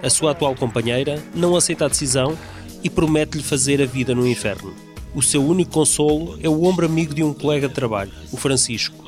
A 0.00 0.08
sua 0.08 0.30
atual 0.30 0.54
companheira 0.54 1.20
não 1.34 1.56
aceita 1.56 1.86
a 1.86 1.88
decisão 1.88 2.38
e 2.84 2.88
promete-lhe 2.88 3.42
fazer 3.42 3.82
a 3.82 3.86
vida 3.86 4.14
no 4.14 4.24
inferno. 4.24 4.72
O 5.16 5.20
seu 5.20 5.44
único 5.44 5.72
consolo 5.72 6.38
é 6.40 6.48
o 6.48 6.62
ombro 6.62 6.86
amigo 6.86 7.12
de 7.12 7.24
um 7.24 7.34
colega 7.34 7.68
de 7.68 7.74
trabalho, 7.74 8.12
o 8.30 8.36
Francisco. 8.36 9.02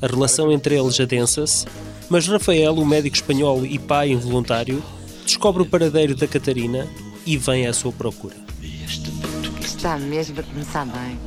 A 0.00 0.06
relação 0.06 0.50
entre 0.50 0.74
eles 0.74 0.98
adensa-se, 0.98 1.66
mas 2.10 2.26
Rafael, 2.26 2.74
o 2.74 2.86
médico 2.86 3.16
espanhol 3.16 3.64
e 3.64 3.78
pai 3.78 4.10
involuntário, 4.10 4.82
descobre 5.24 5.62
o 5.62 5.66
paradeiro 5.66 6.14
da 6.14 6.26
Catarina 6.26 6.88
e 7.26 7.36
vem 7.36 7.66
à 7.66 7.72
sua 7.72 7.92
procura. 7.92 8.36
Está 9.60 9.98
mesmo 9.98 10.40
a 10.40 10.42
começar 10.42 10.86
bem. 10.86 11.18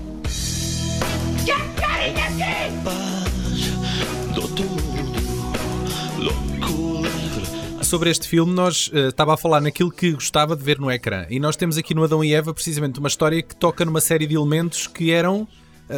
Sobre 7.83 8.09
este 8.09 8.25
filme, 8.25 8.53
nós 8.53 8.87
uh, 8.87 9.09
estava 9.09 9.33
a 9.33 9.37
falar 9.37 9.59
naquilo 9.59 9.91
que 9.91 10.13
gostava 10.13 10.55
de 10.55 10.63
ver 10.63 10.79
no 10.79 10.89
ecrã. 10.89 11.25
E 11.29 11.41
nós 11.41 11.57
temos 11.57 11.77
aqui 11.77 11.93
no 11.93 12.05
Adão 12.05 12.23
e 12.23 12.33
Eva 12.33 12.53
precisamente 12.53 12.99
uma 12.99 13.09
história 13.09 13.41
que 13.43 13.53
toca 13.53 13.83
numa 13.83 13.99
série 13.99 14.25
de 14.25 14.35
elementos 14.35 14.87
que 14.87 15.11
eram 15.11 15.41
uh, 15.41 15.47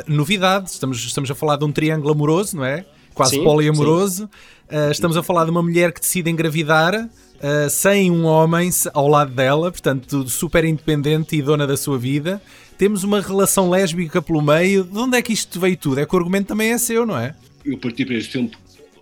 novidades. 0.08 0.74
Estamos, 0.74 0.98
estamos 1.06 1.30
a 1.30 1.36
falar 1.36 1.56
de 1.56 1.66
um 1.66 1.72
triângulo 1.72 2.12
amoroso, 2.12 2.58
não 2.58 2.66
é? 2.66 2.84
Quase 3.14 3.36
sim, 3.36 3.44
poliamoroso. 3.44 4.24
Sim. 4.24 4.30
Uh, 4.74 4.90
estamos 4.90 5.16
a 5.16 5.22
falar 5.22 5.46
de 5.46 5.52
uma 5.52 5.62
mulher 5.62 5.94
que 5.94 6.00
decide 6.00 6.32
engravidar 6.32 6.96
uh, 6.96 7.70
sem 7.70 8.10
um 8.10 8.26
homem 8.26 8.72
ao 8.92 9.08
lado 9.08 9.32
dela, 9.32 9.72
portanto, 9.72 10.28
super 10.28 10.66
independente 10.66 11.36
e 11.36 11.44
dona 11.44 11.68
da 11.68 11.78
sua 11.78 12.00
vida. 12.00 12.42
Temos 12.76 13.04
uma 13.04 13.22
relação 13.22 13.70
lésbica 13.70 14.20
pelo 14.20 14.42
meio. 14.42 14.84
De 14.84 14.98
onde 14.98 15.16
é 15.16 15.22
que 15.22 15.32
isto 15.32 15.60
veio 15.60 15.78
tudo? 15.78 16.00
É 16.00 16.08
que 16.08 16.16
o 16.16 16.18
argumento 16.18 16.48
também 16.48 16.72
é 16.72 16.80
seu, 16.80 17.06
não 17.06 17.16
é? 17.16 17.36
Eu 17.64 17.78
parti 17.78 18.04
para 18.04 18.16
este 18.16 18.32
filme 18.32 18.52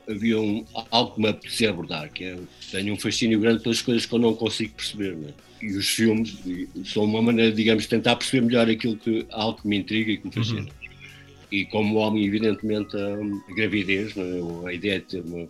havia 0.10 0.38
um, 0.38 0.66
algo 0.92 1.16
que 1.16 1.22
me 1.22 1.30
apetecia 1.30 1.70
abordar, 1.70 2.12
que 2.12 2.26
é 2.26 2.38
tenho 2.70 2.94
um 2.94 2.98
fascínio 2.98 3.40
grande 3.40 3.64
pelas 3.64 3.82
coisas 3.82 4.06
que 4.06 4.14
eu 4.14 4.20
não 4.20 4.34
consigo 4.34 4.74
perceber. 4.74 5.16
Né? 5.16 5.30
E 5.62 5.78
os 5.78 5.88
filmes 5.88 6.38
são 6.84 7.06
uma 7.06 7.22
maneira, 7.22 7.50
digamos, 7.50 7.84
de 7.84 7.90
tentar 7.90 8.18
perceber 8.18 8.46
melhor 8.46 8.70
aquilo 8.70 8.98
que 8.98 9.26
algo 9.32 9.62
que 9.62 9.68
me 9.70 9.78
intriga 9.78 10.12
e 10.12 10.18
que 10.18 10.28
me 10.28 10.34
fascina. 10.34 10.62
Uhum. 10.62 10.68
E 11.50 11.66
como 11.66 11.96
homem, 11.96 12.26
evidentemente, 12.26 12.96
a, 12.96 13.16
a 13.50 13.56
gravidez, 13.56 14.14
é? 14.18 14.68
a 14.68 14.74
ideia 14.74 15.00
de 15.00 15.06
ter 15.06 15.22
uma. 15.22 15.48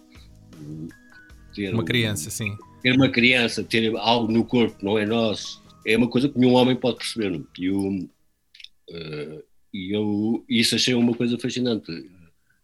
Ter 1.53 1.73
uma 1.73 1.83
criança, 1.83 2.29
um, 2.29 2.31
sim. 2.31 2.57
Ter 2.81 2.95
uma 2.95 3.09
criança, 3.09 3.63
ter 3.63 3.95
algo 3.97 4.31
no 4.31 4.45
corpo 4.45 4.77
que 4.77 4.85
não 4.85 4.97
é 4.97 5.05
nosso, 5.05 5.61
é 5.85 5.97
uma 5.97 6.09
coisa 6.09 6.29
que 6.29 6.37
nenhum 6.37 6.53
homem 6.53 6.75
pode 6.75 6.97
perceber. 6.97 7.41
E 7.57 7.65
eu, 7.65 7.77
uh, 7.79 9.43
e 9.73 9.95
eu 9.95 10.45
isso 10.47 10.75
achei 10.75 10.93
uma 10.93 11.13
coisa 11.13 11.37
fascinante 11.37 11.91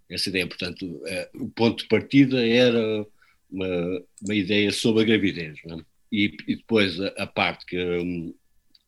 essa 0.09 0.29
ideia. 0.29 0.47
Portanto, 0.47 0.85
uh, 0.85 1.43
o 1.43 1.49
ponto 1.49 1.83
de 1.83 1.89
partida 1.89 2.45
era 2.47 3.05
uma, 3.49 4.03
uma 4.21 4.35
ideia 4.35 4.71
sobre 4.71 5.03
a 5.03 5.05
gravidez. 5.05 5.59
É? 5.65 5.77
E, 6.11 6.37
e, 6.47 6.55
depois 6.55 6.99
a, 6.99 7.07
a 7.17 7.27
parte 7.27 7.65
que, 7.65 7.77
um, 7.77 8.33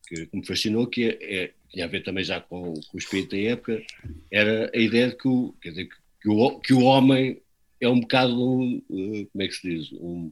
que, 0.08 0.28
me 0.32 0.46
fascinou, 0.46 0.86
que 0.86 1.04
é, 1.04 1.18
é, 1.20 1.52
tinha 1.70 1.84
a 1.84 1.88
ver 1.88 2.02
também 2.02 2.24
já 2.24 2.40
com, 2.40 2.74
com, 2.74 2.96
o 2.96 2.98
espírito 2.98 3.30
da 3.30 3.42
época, 3.42 3.82
era 4.30 4.70
a 4.74 4.78
ideia 4.78 5.08
de 5.08 5.16
que 5.16 5.28
o, 5.28 5.54
quer 5.60 5.70
dizer, 5.70 5.88
que, 6.20 6.28
o, 6.28 6.58
que 6.60 6.72
o 6.72 6.82
homem 6.82 7.40
é 7.80 7.88
um 7.88 8.00
bocado, 8.00 8.34
uh, 8.34 9.26
como 9.32 9.42
é 9.42 9.48
que 9.48 9.54
se 9.54 9.68
diz, 9.68 9.92
um, 9.92 10.30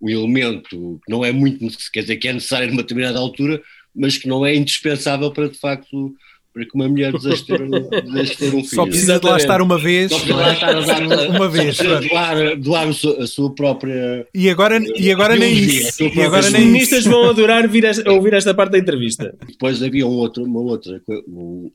um 0.00 0.08
elemento 0.08 1.00
que 1.04 1.10
não 1.10 1.24
é 1.24 1.32
muito, 1.32 1.66
quer 1.92 2.02
dizer, 2.02 2.16
que 2.16 2.28
é 2.28 2.32
necessário 2.32 2.68
numa 2.68 2.82
determinada 2.82 3.18
altura, 3.18 3.62
mas 3.94 4.16
que 4.16 4.28
não 4.28 4.44
é 4.44 4.54
indispensável 4.54 5.30
para 5.32 5.48
de 5.48 5.58
facto 5.58 6.14
para 6.52 6.64
que 6.64 6.74
uma 6.74 6.88
mulher 6.88 7.12
deseje 7.12 7.44
ter, 7.44 7.60
deseje 8.04 8.36
ter 8.36 8.48
um 8.48 8.64
filho. 8.64 8.74
Só 8.74 8.84
precisa 8.84 9.20
de 9.20 9.26
lá 9.26 9.36
estar 9.36 9.62
uma 9.62 9.78
vez. 9.78 10.10
Só 10.10 10.18
precisa 10.18 10.36
de 10.36 10.42
lá 10.42 10.52
estar 10.52 10.76
a 10.76 10.80
dar 10.80 11.30
uma 11.30 11.48
vez. 11.48 11.78
Doar, 11.78 12.56
doar 12.56 12.88
a 12.88 13.26
sua 13.26 13.54
própria. 13.54 14.26
E 14.34 14.50
agora, 14.50 14.80
e 14.96 15.12
agora 15.12 15.36
nem 15.36 15.52
isso. 15.54 16.02
E 16.02 16.22
agora 16.22 16.42
Os 16.42 16.50
feministas 16.50 17.04
vão 17.04 17.28
adorar 17.28 17.64
esta, 17.84 18.10
ouvir 18.10 18.34
esta 18.34 18.52
parte 18.52 18.72
da 18.72 18.78
entrevista. 18.78 19.34
Depois 19.46 19.80
havia 19.82 20.06
um 20.06 20.16
outro, 20.16 20.42
uma 20.42 20.60
outra, 20.60 21.00
um, 21.28 21.70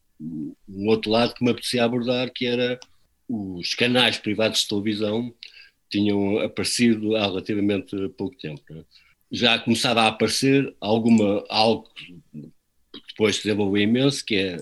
um 0.69 0.87
outro 0.87 1.09
lado 1.09 1.33
que 1.33 1.43
me 1.43 1.51
apetecia 1.51 1.85
abordar, 1.85 2.29
que 2.33 2.45
era 2.45 2.77
os 3.27 3.73
canais 3.73 4.17
privados 4.17 4.61
de 4.61 4.67
televisão 4.67 5.33
tinham 5.89 6.39
aparecido 6.39 7.15
há 7.15 7.25
relativamente 7.25 7.95
pouco 8.17 8.35
tempo. 8.37 8.61
Né? 8.69 8.83
Já 9.31 9.59
começava 9.59 10.01
a 10.01 10.07
aparecer 10.07 10.75
alguma, 10.79 11.43
algo 11.49 11.87
depois 13.07 13.37
se 13.37 13.43
desenvolveu 13.43 13.83
imenso, 13.83 14.23
que 14.25 14.35
é, 14.35 14.57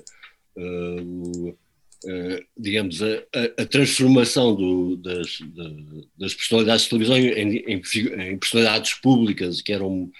uh, 0.57 1.49
uh, 1.49 2.45
digamos, 2.57 3.01
a, 3.01 3.07
a, 3.57 3.65
transformação 3.65 4.55
do, 4.55 4.97
das, 4.97 5.27
de, 5.27 6.07
das, 6.17 6.33
personalidades 6.33 6.83
de 6.83 6.89
televisão 6.89 7.17
em, 7.17 7.57
em, 7.57 7.75
em, 7.75 8.37
personalidades 8.37 8.93
públicas, 8.95 9.61
que 9.61 9.73
eram, 9.73 10.11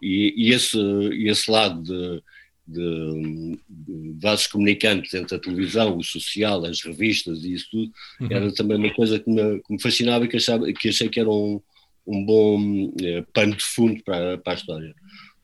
e, 0.00 0.34
e 0.36 0.52
esse, 0.52 0.78
esse 1.26 1.50
lado 1.50 1.82
de, 1.82 2.22
de, 2.66 3.58
de 3.68 4.14
vasos 4.20 4.46
comunicantes 4.46 5.12
entre 5.14 5.36
a 5.36 5.38
televisão, 5.38 5.96
o 5.96 6.02
social, 6.02 6.64
as 6.64 6.80
revistas 6.82 7.44
e 7.44 7.54
isso 7.54 7.68
tudo, 7.70 7.92
uhum. 8.20 8.28
era 8.30 8.54
também 8.54 8.76
uma 8.76 8.94
coisa 8.94 9.18
que 9.18 9.28
me, 9.28 9.60
que 9.60 9.72
me, 9.72 9.82
fascinava 9.82 10.24
e 10.24 10.28
que, 10.28 10.36
achava, 10.36 10.72
que 10.72 10.88
achei 10.88 11.08
que 11.08 11.20
era 11.20 11.30
um, 11.30 11.60
um 12.06 12.24
bom 12.24 12.92
eh, 13.00 13.24
pano 13.32 13.56
de 13.56 13.64
fundo 13.64 14.02
para, 14.04 14.38
para 14.38 14.52
a 14.52 14.56
história. 14.56 14.94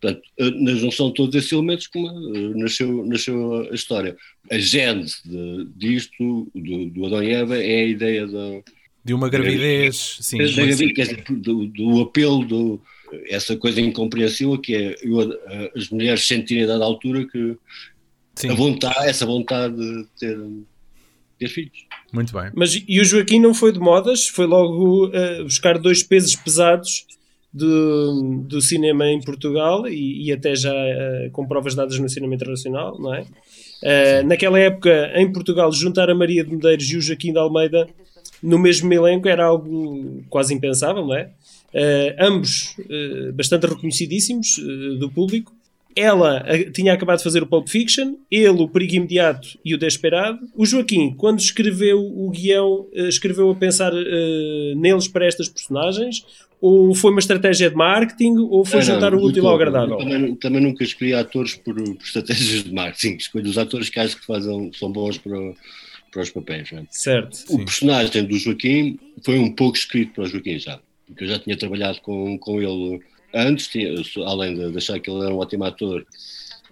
Portanto, 0.01 0.23
eh, 0.39 0.51
na 0.51 0.75
junção 0.75 1.09
de 1.09 1.15
todos 1.15 1.35
esses 1.35 1.53
elementos 1.53 1.87
como 1.89 2.09
eh, 2.09 2.55
nasceu, 2.55 3.05
nasceu 3.05 3.69
a 3.71 3.75
história. 3.75 4.17
A 4.51 4.59
gênese 4.59 5.17
de, 5.25 5.69
disto, 5.77 6.49
do, 6.55 6.87
do 6.87 7.07
Adão 7.07 7.23
e 7.23 7.33
Eva, 7.33 7.59
é 7.59 7.81
a 7.81 7.87
ideia 7.87 8.27
da, 8.27 8.63
de 9.05 9.15
uma 9.15 9.31
gravidez, 9.31 10.19
sim. 10.21 10.37
Da, 10.37 10.45
do, 11.31 11.67
do, 11.69 12.03
apelo, 12.03 12.45
do, 12.45 12.83
essa 13.29 13.57
coisa 13.57 13.81
incompreensível 13.81 14.59
que 14.59 14.75
é 14.75 14.97
eu, 15.03 15.19
as 15.77 15.89
mulheres 15.91 16.27
sentirem 16.27 16.65
a 16.65 16.67
dada 16.67 16.85
altura 16.85 17.27
que 17.27 17.57
sim. 18.35 18.51
a 18.51 18.55
vontade, 18.55 19.09
essa 19.09 19.27
vontade 19.27 19.77
de 19.77 20.07
ter, 20.19 20.39
ter 21.39 21.49
filhos. 21.49 21.87
Muito 22.13 22.33
bem. 22.33 22.51
Mas 22.55 22.83
e 22.87 23.01
o 23.01 23.05
Joaquim 23.05 23.41
não 23.41 23.53
foi 23.53 23.73
de 23.73 23.79
modas, 23.79 24.29
foi 24.29 24.47
logo 24.47 25.09
uh, 25.09 25.45
buscar 25.45 25.79
dois 25.79 26.03
pesos 26.03 26.35
pesados 26.37 27.07
do, 27.53 28.43
do 28.47 28.61
cinema 28.61 29.07
em 29.07 29.21
Portugal 29.21 29.87
e, 29.89 30.27
e 30.27 30.33
até 30.33 30.55
já 30.55 30.73
uh, 30.73 31.31
com 31.33 31.47
provas 31.47 31.75
dadas 31.75 31.99
no 31.99 32.09
cinema 32.09 32.35
internacional, 32.35 32.99
não 32.99 33.15
é? 33.15 33.23
Uh, 33.23 34.27
naquela 34.27 34.59
época, 34.59 35.13
em 35.15 35.31
Portugal, 35.31 35.71
juntar 35.73 36.11
a 36.11 36.15
Maria 36.15 36.45
de 36.45 36.51
Medeiros 36.51 36.91
e 36.91 36.97
o 36.97 37.01
Joaquim 37.01 37.33
de 37.33 37.39
Almeida 37.39 37.89
no 38.43 38.59
mesmo 38.59 38.93
elenco 38.93 39.29
era 39.29 39.45
algo 39.45 40.25
quase 40.29 40.55
impensável, 40.55 41.05
não 41.07 41.15
é? 41.15 41.31
Uh, 41.75 42.15
ambos 42.19 42.77
bastante 43.35 43.67
reconhecidíssimos 43.67 44.57
do 44.99 45.11
público. 45.11 45.53
ela 45.95 46.45
tinha 46.73 46.93
acabado 46.93 47.19
de 47.19 47.25
fazer 47.25 47.43
o 47.43 47.47
Pulp 47.47 47.69
Fiction, 47.69 48.15
ele 48.31 48.63
o 48.63 48.69
Perigo 48.69 48.95
Imediato 48.95 49.59
e 49.65 49.75
o 49.75 49.79
Desperado. 49.79 50.39
O 50.55 50.65
Joaquim, 50.65 51.13
quando 51.15 51.41
escreveu 51.41 52.01
o 52.01 52.31
guião, 52.31 52.87
escreveu 52.93 53.51
a 53.51 53.55
pensar 53.55 53.93
neles 54.77 55.09
para 55.09 55.27
estas 55.27 55.49
personagens? 55.49 56.25
Ou 56.61 56.95
foi 56.95 57.13
uma 57.13 57.21
estratégia 57.21 57.71
de 57.71 57.77
marketing? 57.77 58.37
Ou 58.39 58.65
foi 58.65 58.83
juntar 58.83 59.15
o 59.15 59.23
útil 59.23 59.47
ao 59.47 59.55
agradável? 59.55 59.97
Também, 59.97 60.35
também, 60.35 60.61
nunca 60.61 60.83
escolhi 60.83 61.15
atores 61.15 61.55
por, 61.55 61.75
por, 61.75 62.05
estratégias 62.05 62.65
de 62.65 62.73
marketing. 62.73 63.17
Escolho 63.17 63.49
os 63.49 63.59
atores 63.59 63.89
que 63.89 64.01
acho 64.01 64.19
que 64.19 64.27
fazem, 64.27 64.71
são 64.75 64.91
bons 64.91 65.19
para, 65.19 65.39
para 66.11 66.23
os 66.23 66.31
papéis. 66.31 66.73
É? 66.73 66.83
Certo. 66.91 67.35
O 67.49 67.59
sim. 67.59 67.65
personagem 67.65 68.25
do 68.25 68.37
Joaquim 68.37 68.99
foi 69.25 69.39
um 69.39 69.55
pouco 69.55 69.77
escrito 69.77 70.15
para 70.15 70.25
o 70.25 70.27
Joaquim 70.27 70.59
já. 70.59 70.81
Porque 71.09 71.25
eu 71.25 71.29
já 71.29 71.39
tinha 71.39 71.57
trabalhado 71.57 72.01
com, 72.01 72.39
com 72.39 72.61
ele 72.61 73.01
antes, 73.35 73.71
além 74.25 74.55
de 74.55 74.77
achar 74.77 75.01
que 75.01 75.11
ele 75.11 75.25
era 75.25 75.35
um 75.35 75.39
ótimo 75.39 75.65
ator, 75.65 76.07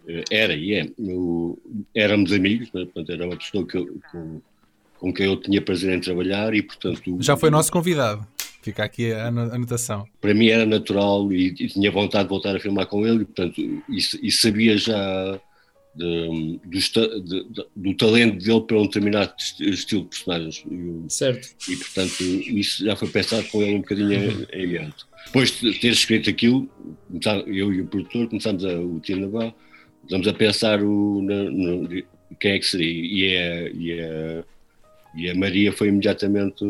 eh, 0.07 0.25
era 0.31 0.55
e 0.55 0.75
é, 0.75 0.89
eu, 0.99 1.59
éramos 1.95 2.33
amigos, 2.33 2.71
né? 2.73 2.85
portanto, 2.85 3.13
era 3.13 3.27
uma 3.27 3.37
pessoa 3.37 3.67
que, 3.67 3.85
com, 4.11 4.41
com 4.99 5.13
quem 5.13 5.27
eu 5.27 5.37
tinha 5.37 5.61
prazer 5.61 5.93
em 5.97 6.01
trabalhar 6.01 6.55
e, 6.55 6.63
portanto. 6.63 7.19
Já 7.21 7.37
foi 7.37 7.51
nosso 7.51 7.73
convidado. 7.73 8.27
Fica 8.63 8.83
aqui 8.85 9.13
a 9.13 9.29
anotação. 9.29 10.07
Para 10.21 10.35
mim 10.35 10.49
era 10.49 10.67
natural 10.67 11.33
e, 11.33 11.49
e 11.49 11.69
tinha 11.69 11.91
vontade 11.91 12.25
de 12.25 12.31
voltar 12.31 12.57
a 12.57 12.61
filmar 12.61 12.87
com 12.87 13.07
ele, 13.07 13.23
e, 13.23 13.25
portanto, 13.25 13.61
e, 13.61 13.99
e 14.23 14.33
sabia 14.33 14.77
já 14.77 15.41
de, 15.97 16.61
do, 16.65 17.21
de, 17.23 17.67
do, 17.75 17.95
talento 17.95 18.45
dele 18.45 18.61
para 18.61 18.79
um 18.79 18.83
determinado 18.83 19.33
estilo 19.39 20.03
de 20.03 20.09
personagens. 20.09 20.65
certo. 21.09 21.49
E, 21.69 21.77
portanto, 21.77 22.23
isso 22.23 22.85
já 22.85 22.95
foi 22.95 23.09
pensado 23.09 23.45
com 23.49 23.63
ele 23.63 23.77
um 23.77 23.81
bocadinho 23.81 24.47
em 24.53 24.67
mente. 24.67 25.07
Depois 25.27 25.59
de 25.59 25.73
ter 25.81 25.93
escrito 25.93 26.29
aquilo, 26.29 26.69
eu 27.47 27.73
e 27.73 27.81
o 27.81 27.87
produtor 27.87 28.29
começámos 28.29 28.65
a, 28.65 28.79
o 28.79 29.01
Tino 29.01 29.23
Naval, 29.23 29.57
começámos 30.03 30.29
a 30.29 30.35
pensar 30.35 30.83
o, 30.83 31.23
no, 31.23 31.51
no, 31.51 31.89
quem 32.39 32.53
é 32.53 32.59
que 32.59 32.67
seria. 32.67 32.93
E 32.93 33.37
a, 33.37 33.71
e 33.71 34.01
a, 34.01 34.45
e 35.17 35.31
a 35.31 35.35
Maria 35.35 35.73
foi 35.73 35.89
imediatamente, 35.89 36.63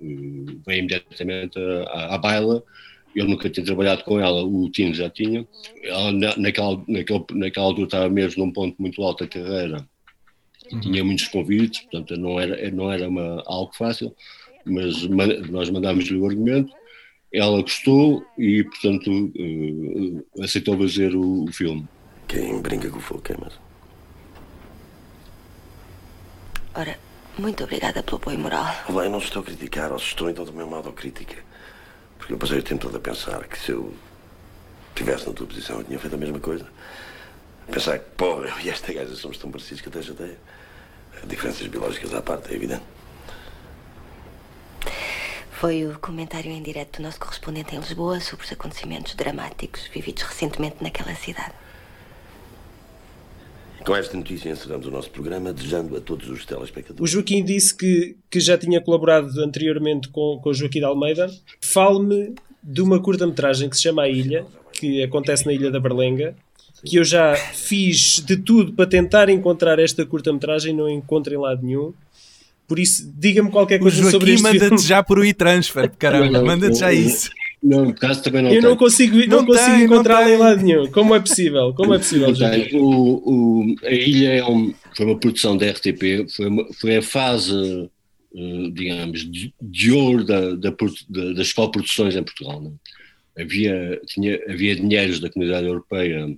veio 0.00 0.78
imediatamente 0.78 1.58
à, 1.88 2.14
à 2.14 2.18
baila 2.18 2.64
eu 3.14 3.26
nunca 3.26 3.50
tinha 3.50 3.64
trabalhado 3.64 4.04
com 4.04 4.18
ela, 4.18 4.42
o 4.42 4.70
Tino 4.70 4.94
já 4.94 5.10
tinha. 5.10 5.46
Ela, 5.82 6.12
naquela, 6.36 6.82
naquela, 6.88 7.24
naquela 7.32 7.66
altura, 7.66 7.86
estava 7.86 8.08
mesmo 8.08 8.44
num 8.44 8.52
ponto 8.52 8.80
muito 8.80 9.02
alto 9.02 9.24
da 9.24 9.28
carreira. 9.28 9.86
Uhum. 10.70 10.80
Tinha 10.80 11.04
muitos 11.04 11.28
convites, 11.28 11.80
portanto, 11.82 12.16
não 12.16 12.40
era, 12.40 12.70
não 12.70 12.90
era 12.90 13.08
uma, 13.08 13.42
algo 13.46 13.72
fácil, 13.74 14.14
mas 14.64 15.02
nós 15.50 15.68
mandámos-lhe 15.70 16.16
o 16.16 16.26
argumento. 16.26 16.72
Ela 17.32 17.62
gostou 17.62 18.24
e, 18.38 18.62
portanto, 18.64 19.10
uh, 19.10 20.42
aceitou 20.42 20.76
fazer 20.76 21.14
o, 21.14 21.44
o, 21.44 21.52
filme. 21.52 21.86
Quem 22.28 22.60
brinca 22.60 22.90
com 22.90 22.98
o 22.98 23.00
fogo 23.00 23.22
queima. 23.22 23.50
Ora, 26.74 26.98
muito 27.38 27.64
obrigada 27.64 28.02
pelo 28.02 28.18
apoio 28.18 28.38
moral. 28.38 28.66
Eu 28.88 29.10
não 29.10 29.18
estou 29.18 29.40
a 29.40 29.44
criticar, 29.44 29.92
ou 29.92 29.98
se 29.98 30.06
estou, 30.06 30.28
então 30.28 30.44
do 30.44 30.52
meu 30.52 30.66
modo 30.66 30.90
a 30.90 30.92
crítica. 30.92 31.36
Porque 32.22 32.34
eu 32.34 32.38
passei 32.38 32.60
o 32.60 32.62
tempo 32.62 32.82
todo 32.82 32.96
a 32.96 33.00
pensar 33.00 33.42
que 33.48 33.58
se 33.58 33.72
eu 33.72 33.92
estivesse 34.90 35.26
na 35.26 35.32
tua 35.32 35.44
posição 35.44 35.78
eu 35.78 35.84
tinha 35.84 35.98
feito 35.98 36.14
a 36.14 36.16
mesma 36.16 36.38
coisa. 36.38 36.64
Pensar 37.66 37.98
que, 37.98 38.10
pô, 38.16 38.44
eu 38.44 38.60
e 38.60 38.70
esta 38.70 38.92
gaja 38.92 39.12
somos 39.16 39.38
tão 39.38 39.50
parecidos 39.50 39.80
que 39.80 39.88
até 39.88 40.00
já 40.00 40.14
tenho. 40.14 40.36
Diferenças 41.24 41.66
biológicas 41.66 42.14
à 42.14 42.22
parte, 42.22 42.52
é 42.52 42.54
evidente. 42.54 42.84
Foi 45.50 45.84
o 45.84 45.98
comentário 45.98 46.52
em 46.52 46.62
direto 46.62 46.98
do 46.98 47.02
nosso 47.02 47.18
correspondente 47.18 47.74
em 47.74 47.80
Lisboa 47.80 48.20
sobre 48.20 48.46
os 48.46 48.52
acontecimentos 48.52 49.16
dramáticos 49.16 49.88
vividos 49.88 50.22
recentemente 50.22 50.76
naquela 50.80 51.16
cidade. 51.16 51.54
Com 53.84 53.96
esta 53.96 54.16
notícia 54.16 54.50
encerramos 54.50 54.86
o 54.86 54.90
nosso 54.90 55.10
programa, 55.10 55.52
desejando 55.52 55.96
a 55.96 56.00
todos 56.00 56.28
os 56.28 56.44
telespectadores. 56.44 57.00
O 57.00 57.06
Joaquim 57.06 57.44
disse 57.44 57.76
que, 57.76 58.16
que 58.30 58.38
já 58.38 58.56
tinha 58.56 58.80
colaborado 58.80 59.28
anteriormente 59.40 60.08
com, 60.08 60.38
com 60.42 60.50
o 60.50 60.54
Joaquim 60.54 60.78
de 60.78 60.84
Almeida. 60.84 61.30
Fale-me 61.60 62.34
de 62.62 62.80
uma 62.80 63.00
curta-metragem 63.00 63.68
que 63.68 63.76
se 63.76 63.82
chama 63.82 64.02
A 64.02 64.08
Ilha, 64.08 64.46
que 64.72 65.02
acontece 65.02 65.46
na 65.46 65.52
Ilha 65.52 65.70
da 65.70 65.80
Berlenga, 65.80 66.34
que 66.84 66.96
eu 66.96 67.04
já 67.04 67.34
fiz 67.34 68.20
de 68.24 68.36
tudo 68.36 68.72
para 68.72 68.86
tentar 68.86 69.28
encontrar 69.28 69.78
esta 69.78 70.06
curta-metragem, 70.06 70.74
não 70.74 70.88
encontro 70.88 71.34
em 71.34 71.38
lado 71.38 71.64
nenhum. 71.64 71.92
Por 72.68 72.78
isso, 72.78 73.12
diga-me 73.16 73.50
qualquer 73.50 73.78
coisa 73.78 74.10
sobre 74.10 74.32
isto. 74.32 74.44
O 74.44 74.48
Joaquim 74.48 74.64
manda-te 74.64 74.86
já 74.86 75.02
por 75.02 75.18
o 75.18 75.24
e-transfer, 75.24 75.90
caramba, 75.98 76.42
manda-te 76.42 76.78
já 76.78 76.92
isso. 76.92 77.30
Não, 77.62 77.92
caso 77.92 78.22
também 78.22 78.42
não 78.42 78.50
Eu 78.50 78.60
tem. 78.60 78.70
não 78.70 78.76
consigo, 78.76 79.16
não, 79.18 79.38
não 79.38 79.46
consigo 79.46 79.76
encontrá-la 79.76 80.30
em 80.30 80.36
lado 80.36 80.62
nenhum. 80.62 80.90
Como 80.90 81.14
é 81.14 81.20
possível? 81.20 81.72
Como 81.74 81.94
é 81.94 81.98
possível? 81.98 82.28
O, 82.74 83.62
o, 83.62 83.74
a 83.84 83.92
Ilha 83.92 84.28
é 84.30 84.44
um, 84.44 84.74
foi 84.96 85.06
uma 85.06 85.18
produção 85.18 85.56
da 85.56 85.70
RTP, 85.70 86.28
foi, 86.34 86.46
uma, 86.46 86.72
foi 86.74 86.96
a 86.96 87.02
fase, 87.02 87.54
uh, 87.54 88.70
digamos, 88.72 89.30
de, 89.30 89.54
de 89.62 89.92
ouro 89.92 90.24
da, 90.24 90.56
da, 90.56 90.74
da, 91.08 91.32
das 91.34 91.52
coproduções 91.52 92.16
em 92.16 92.24
Portugal. 92.24 92.60
Não? 92.60 92.74
É? 93.36 93.42
Havia, 93.42 94.00
tinha, 94.06 94.40
havia 94.48 94.74
dinheiros 94.74 95.20
da 95.20 95.30
comunidade 95.30 95.66
europeia 95.66 96.36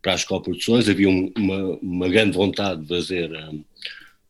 para 0.00 0.14
as 0.14 0.24
coproduções, 0.24 0.88
havia 0.88 1.08
um, 1.08 1.30
uma, 1.36 1.78
uma 1.82 2.08
grande 2.08 2.36
vontade 2.36 2.80
de 2.80 2.88
fazer, 2.88 3.30
um, 3.30 3.62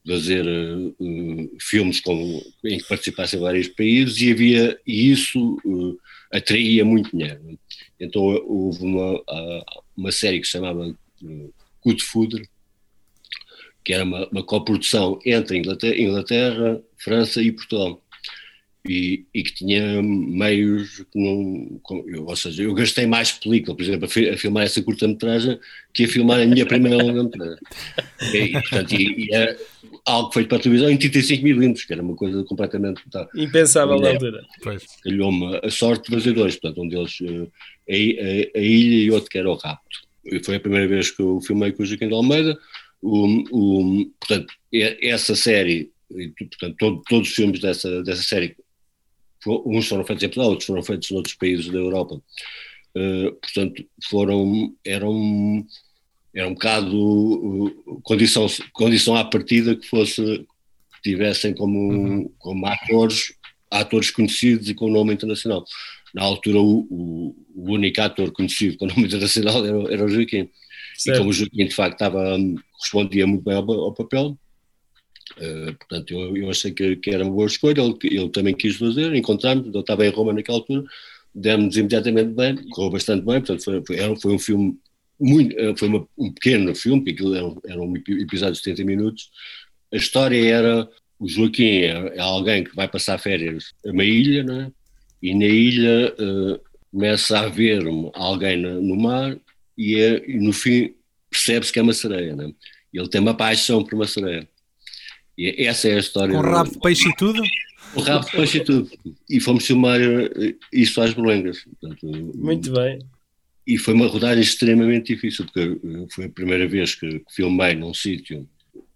fazer 0.07 0.45
uh, 0.45 1.57
filmes 1.61 2.01
com, 2.01 2.43
em 2.65 2.79
que 2.79 2.89
participassem 2.89 3.39
vários 3.39 3.69
países 3.69 4.21
e 4.21 4.33
havia 4.33 4.79
e 4.85 5.11
isso 5.13 5.57
uh, 5.65 5.99
atraía 6.33 6.85
muito 6.85 7.11
dinheiro. 7.11 7.59
Então 8.01 8.23
houve 8.23 8.83
uma, 8.83 9.23
uma 9.97 10.11
série 10.11 10.41
que 10.41 10.47
se 10.47 10.53
chamava 10.53 10.95
Good 11.85 12.03
Food, 12.03 12.43
que 13.85 13.93
era 13.93 14.05
uma, 14.05 14.27
uma 14.29 14.43
coprodução 14.43 15.19
entre 15.25 15.59
Inglaterra, 15.59 15.97
Inglaterra, 15.97 16.83
França 16.97 17.43
e 17.43 17.53
Portugal. 17.53 18.03
E, 18.89 19.27
e, 19.33 19.45
que 19.45 19.55
tinha 19.55 20.03
meios, 20.03 21.05
não, 21.15 21.81
ou 22.27 22.35
seja, 22.35 22.65
eu 22.65 22.75
gastei 22.75 23.07
mais 23.07 23.31
película, 23.31 23.77
por 23.77 23.83
exemplo, 23.85 24.07
a, 24.07 24.37
filmar 24.37 24.65
essa 24.65 24.83
curta-metragem 24.83 25.57
que 25.95 26.03
a 26.03 26.09
filmar 26.09 26.41
a 26.41 26.47
minha 26.47 26.67
primeira 26.67 27.01
longa-metragem. 27.03 27.59
E, 28.35 28.53
portanto, 28.53 28.93
e, 28.93 29.27
e 29.27 29.35
era 29.35 29.57
algo 30.05 30.33
feito 30.33 30.49
para 30.49 30.59
a 30.59 30.61
televisão 30.61 30.91
em 30.91 30.97
35 30.97 31.45
milímetros, 31.45 31.85
que 31.85 31.93
era 31.93 32.03
uma 32.03 32.17
coisa 32.17 32.43
completamente 32.45 33.03
impensável 33.35 33.99
na 33.99 34.11
altura. 34.11 34.45
Calhou-me 35.03 35.61
a 35.63 35.71
sorte 35.71 36.11
de 36.11 36.17
fazer 36.17 36.33
dois, 36.33 36.57
portanto, 36.57 36.83
um 36.83 36.89
deles 36.89 37.19
eh, 37.23 38.55
a, 38.55 38.59
a, 38.59 38.61
a, 38.61 38.63
Ilha 38.63 39.05
e 39.05 39.11
outro 39.11 39.31
que 39.31 39.39
era 39.39 39.51
o 39.51 39.55
Rapto. 39.55 40.01
E 40.25 40.43
foi 40.43 40.57
a 40.57 40.61
primeira 40.61 40.89
vez 40.89 41.11
que 41.11 41.23
eu 41.23 41.41
filmei 41.41 41.73
com 41.73 41.83
o 41.83 41.87
Joaquim 41.87 42.09
de 42.09 42.15
Almeida. 42.15 42.59
O, 43.01 43.27
o, 43.51 44.07
portanto, 44.21 44.55
essa 44.73 45.35
série, 45.35 45.91
portanto, 46.39 46.77
todo, 46.79 47.03
todos 47.09 47.29
os 47.29 47.35
filmes 47.35 47.61
dessa, 47.61 48.03
dessa 48.03 48.23
série 48.23 48.57
uns 49.47 49.89
foram 49.89 50.05
feitos 50.05 50.23
em 50.23 50.29
Portugal, 50.29 50.51
outros 50.51 50.67
foram 50.67 50.83
feitos 50.83 51.11
noutros 51.11 51.35
países 51.35 51.69
da 51.69 51.79
Europa. 51.79 52.23
Uh, 52.97 53.33
portanto, 53.41 53.85
foram, 54.09 54.75
eram, 54.85 55.67
era 56.35 56.49
um 56.49 56.55
bocado 56.55 58.01
condição, 58.03 58.47
condição 58.73 59.17
à 59.17 59.25
partida 59.25 59.77
que 59.77 59.87
fosse, 59.87 60.23
que 60.23 61.03
tivessem 61.03 61.55
como, 61.55 61.79
uhum. 61.79 62.33
como 62.39 62.67
atores, 62.67 63.35
atores 63.71 64.11
conhecidos 64.11 64.69
e 64.69 64.75
com 64.75 64.91
nome 64.91 65.13
internacional. 65.13 65.65
Na 66.15 66.23
altura, 66.23 66.59
o, 66.59 66.87
o, 66.91 67.37
o 67.55 67.73
único 67.73 68.01
ator 68.01 68.33
conhecido 68.33 68.79
com 68.79 68.87
nome 68.87 69.05
internacional 69.05 69.65
era, 69.65 69.93
era 69.93 70.05
o 70.05 70.09
Joaquim. 70.09 70.49
Certo. 70.97 71.17
E 71.17 71.19
como 71.19 71.31
o 71.31 71.33
Joaquim, 71.33 71.67
de 71.67 71.75
facto, 71.75 71.95
estava, 71.95 72.37
respondia 72.81 73.27
muito 73.27 73.45
bem 73.45 73.55
ao, 73.55 73.71
ao 73.71 73.95
papel, 73.95 74.39
Uh, 75.39 75.73
portanto, 75.79 76.11
eu, 76.11 76.37
eu 76.37 76.51
achei 76.51 76.73
que, 76.73 76.97
que, 76.97 77.11
era 77.11 77.25
uma 77.25 77.33
boa 77.33 77.47
escolha, 77.47 77.81
ele, 77.81 77.97
ele 78.03 78.29
também 78.29 78.55
quis 78.55 78.77
fazer, 78.77 79.15
encontramos, 79.15 79.67
ele 79.67 79.79
estava 79.79 80.07
em 80.07 80.11
Roma 80.11 80.33
naquela 80.33 80.59
altura, 80.59 80.85
demos 81.35 81.77
imediatamente 81.77 82.35
bem, 82.35 82.57
correu 82.71 82.91
bastante 82.91 83.25
bem, 83.25 83.41
portanto 83.41 83.65
foi, 83.65 83.83
foi, 83.87 84.17
foi 84.17 84.35
um 84.35 84.39
filme 84.39 84.79
muito, 85.23 85.59
eh, 85.59 85.75
foi 85.77 85.89
uma, 85.89 86.07
um 86.19 86.33
pequeno 86.33 86.75
filme, 86.75 87.01
porque 87.01 87.13
aquilo 87.13 87.35
era, 87.35 87.73
era 87.73 87.81
um 87.81 87.97
episódio 87.97 88.55
de 88.55 88.59
70 88.59 88.85
minutos, 88.85 89.31
a 89.93 89.97
história 89.97 90.45
era, 90.45 90.89
o 91.19 91.29
Joaquim 91.29 91.83
é, 91.83 92.17
é 92.17 92.21
alguém 92.21 92.65
que 92.65 92.75
vai 92.75 92.89
passar 92.89 93.19
férias 93.19 93.73
a 93.87 93.91
uma 93.91 94.05
ilha, 94.05 94.43
não 94.43 94.61
é? 94.63 94.73
e 95.23 95.35
na 95.35 95.47
ilha 95.47 96.15
uh, 96.19 96.61
começa 96.91 97.39
a 97.39 97.49
ver 97.49 97.85
alguém 98.15 98.57
no, 98.57 98.83
no 98.83 98.97
mar 98.97 99.37
e, 99.79 99.97
é, 100.01 100.29
e, 100.29 100.39
no 100.39 100.53
fim 100.53 100.95
percebe-se 101.31 101.73
que 101.73 101.79
é 101.79 101.83
uma 101.83 101.93
sereia, 101.93 102.35
não 102.35 102.49
é? 102.49 102.53
ele 102.93 103.09
tem 103.09 103.21
uma 103.21 103.35
paixão 103.35 103.83
por 103.83 103.95
uma 103.95 104.07
sereia. 104.07 104.47
E 105.39 105.65
essa 105.67 105.89
é 105.89 105.95
a 105.95 105.99
história. 105.99 106.35
Com 106.35 106.43
rabo 106.43 106.71
de 106.71 106.79
peixe 106.79 107.09
e 107.09 107.17
tudo? 107.17 107.43
Com 107.95 108.01
rabo 108.03 108.27
de 108.27 108.33
peixe 108.33 108.59
e 108.59 108.65
tudo. 108.65 108.91
E 109.31 109.41
fomos 109.41 109.67
filmar 109.67 109.99
eh, 109.99 110.55
isso 110.71 111.01
às. 111.01 111.15
Portanto, 111.15 112.07
Muito 112.35 112.71
bem. 112.71 112.99
E 113.67 113.79
foi 113.79 113.95
uma 113.95 114.07
rodagem 114.07 114.43
extremamente 114.43 115.15
difícil, 115.15 115.45
porque 115.45 115.61
eh, 115.61 116.07
foi 116.11 116.25
a 116.25 116.31
primeira 116.31 116.67
vez 116.67 116.95
que 116.95 117.23
filmei 117.31 117.75
num 117.75 117.95
sítio 117.95 118.49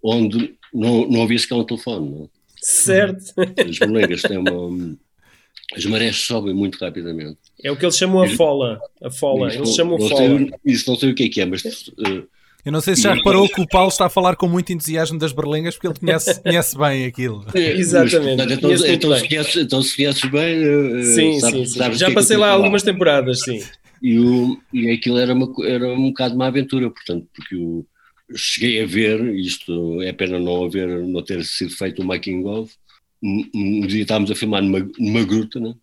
onde 0.02 0.54
não, 0.72 1.08
não 1.08 1.22
havia 1.22 1.38
sequer 1.38 1.54
um 1.54 1.64
telefone. 1.64 2.10
Não? 2.10 2.30
Certo. 2.60 3.32
As 3.38 3.78
bolengas 3.78 4.22
têm 4.22 4.38
uma, 4.38 4.96
as 5.74 5.84
marés 5.86 6.16
sobem 6.16 6.54
muito 6.54 6.78
rapidamente. 6.78 7.38
É 7.62 7.70
o 7.70 7.76
que 7.76 7.84
eles 7.84 7.96
chamam 7.96 8.22
a 8.22 8.28
fola. 8.28 8.80
A 9.02 9.10
fola. 9.10 9.52
Eles 9.52 9.74
chamam 9.74 9.98
não 9.98 10.08
fola. 10.08 10.38
Sei, 10.38 10.50
isso 10.64 10.90
não 10.90 10.96
sei 10.96 11.10
o 11.10 11.14
que 11.14 11.24
é 11.24 11.28
que 11.28 11.40
é, 11.40 11.44
mas. 11.44 11.62
Uh, 11.64 12.26
eu 12.64 12.72
não 12.72 12.80
sei 12.80 12.96
se 12.96 13.02
já 13.02 13.14
reparou 13.14 13.48
que 13.48 13.60
o 13.60 13.66
Paulo 13.66 13.88
está 13.88 14.06
a 14.06 14.08
falar 14.08 14.34
com 14.34 14.48
muito 14.48 14.72
entusiasmo 14.72 15.20
das 15.20 15.32
berlengas 15.32 15.74
porque 15.74 15.86
ele 15.86 15.98
conhece, 15.98 16.34
conhece 16.42 16.76
bem 16.76 17.06
aquilo. 17.06 17.46
É, 17.54 17.72
Exatamente. 17.72 18.38
Mas, 18.38 18.50
então, 18.50 18.72
então, 18.72 19.16
se 19.16 19.28
conheces, 19.28 19.56
então 19.56 19.82
se 19.82 19.96
conheces 19.96 20.30
bem. 20.30 20.64
Uh, 20.64 21.02
sim, 21.02 21.40
sabe, 21.40 21.58
sim, 21.58 21.66
sim. 21.66 21.92
Já 21.94 22.08
é 22.08 22.14
passei 22.14 22.36
lá 22.36 22.50
algumas 22.50 22.82
temporadas, 22.82 23.42
sim. 23.42 23.62
E, 24.02 24.18
o, 24.18 24.60
e 24.72 24.90
aquilo 24.90 25.18
era, 25.18 25.34
uma, 25.34 25.52
era 25.64 25.88
um 25.92 26.08
bocado 26.08 26.34
uma 26.34 26.46
aventura, 26.46 26.90
portanto, 26.90 27.26
porque 27.34 27.54
eu 27.54 27.86
cheguei 28.34 28.82
a 28.82 28.86
ver, 28.86 29.34
isto 29.34 30.02
é 30.02 30.12
pena 30.12 30.38
não 30.38 30.64
haver, 30.64 30.88
não 31.06 31.22
ter 31.22 31.44
sido 31.44 31.70
feito 31.70 32.02
o 32.02 32.04
making 32.04 32.44
of, 32.44 32.74
um, 33.22 33.48
um 33.54 33.86
dia 33.86 34.02
estávamos 34.02 34.30
a 34.30 34.34
filmar 34.34 34.62
numa, 34.62 34.88
numa 34.98 35.24
gruta, 35.24 35.60
né? 35.60 35.74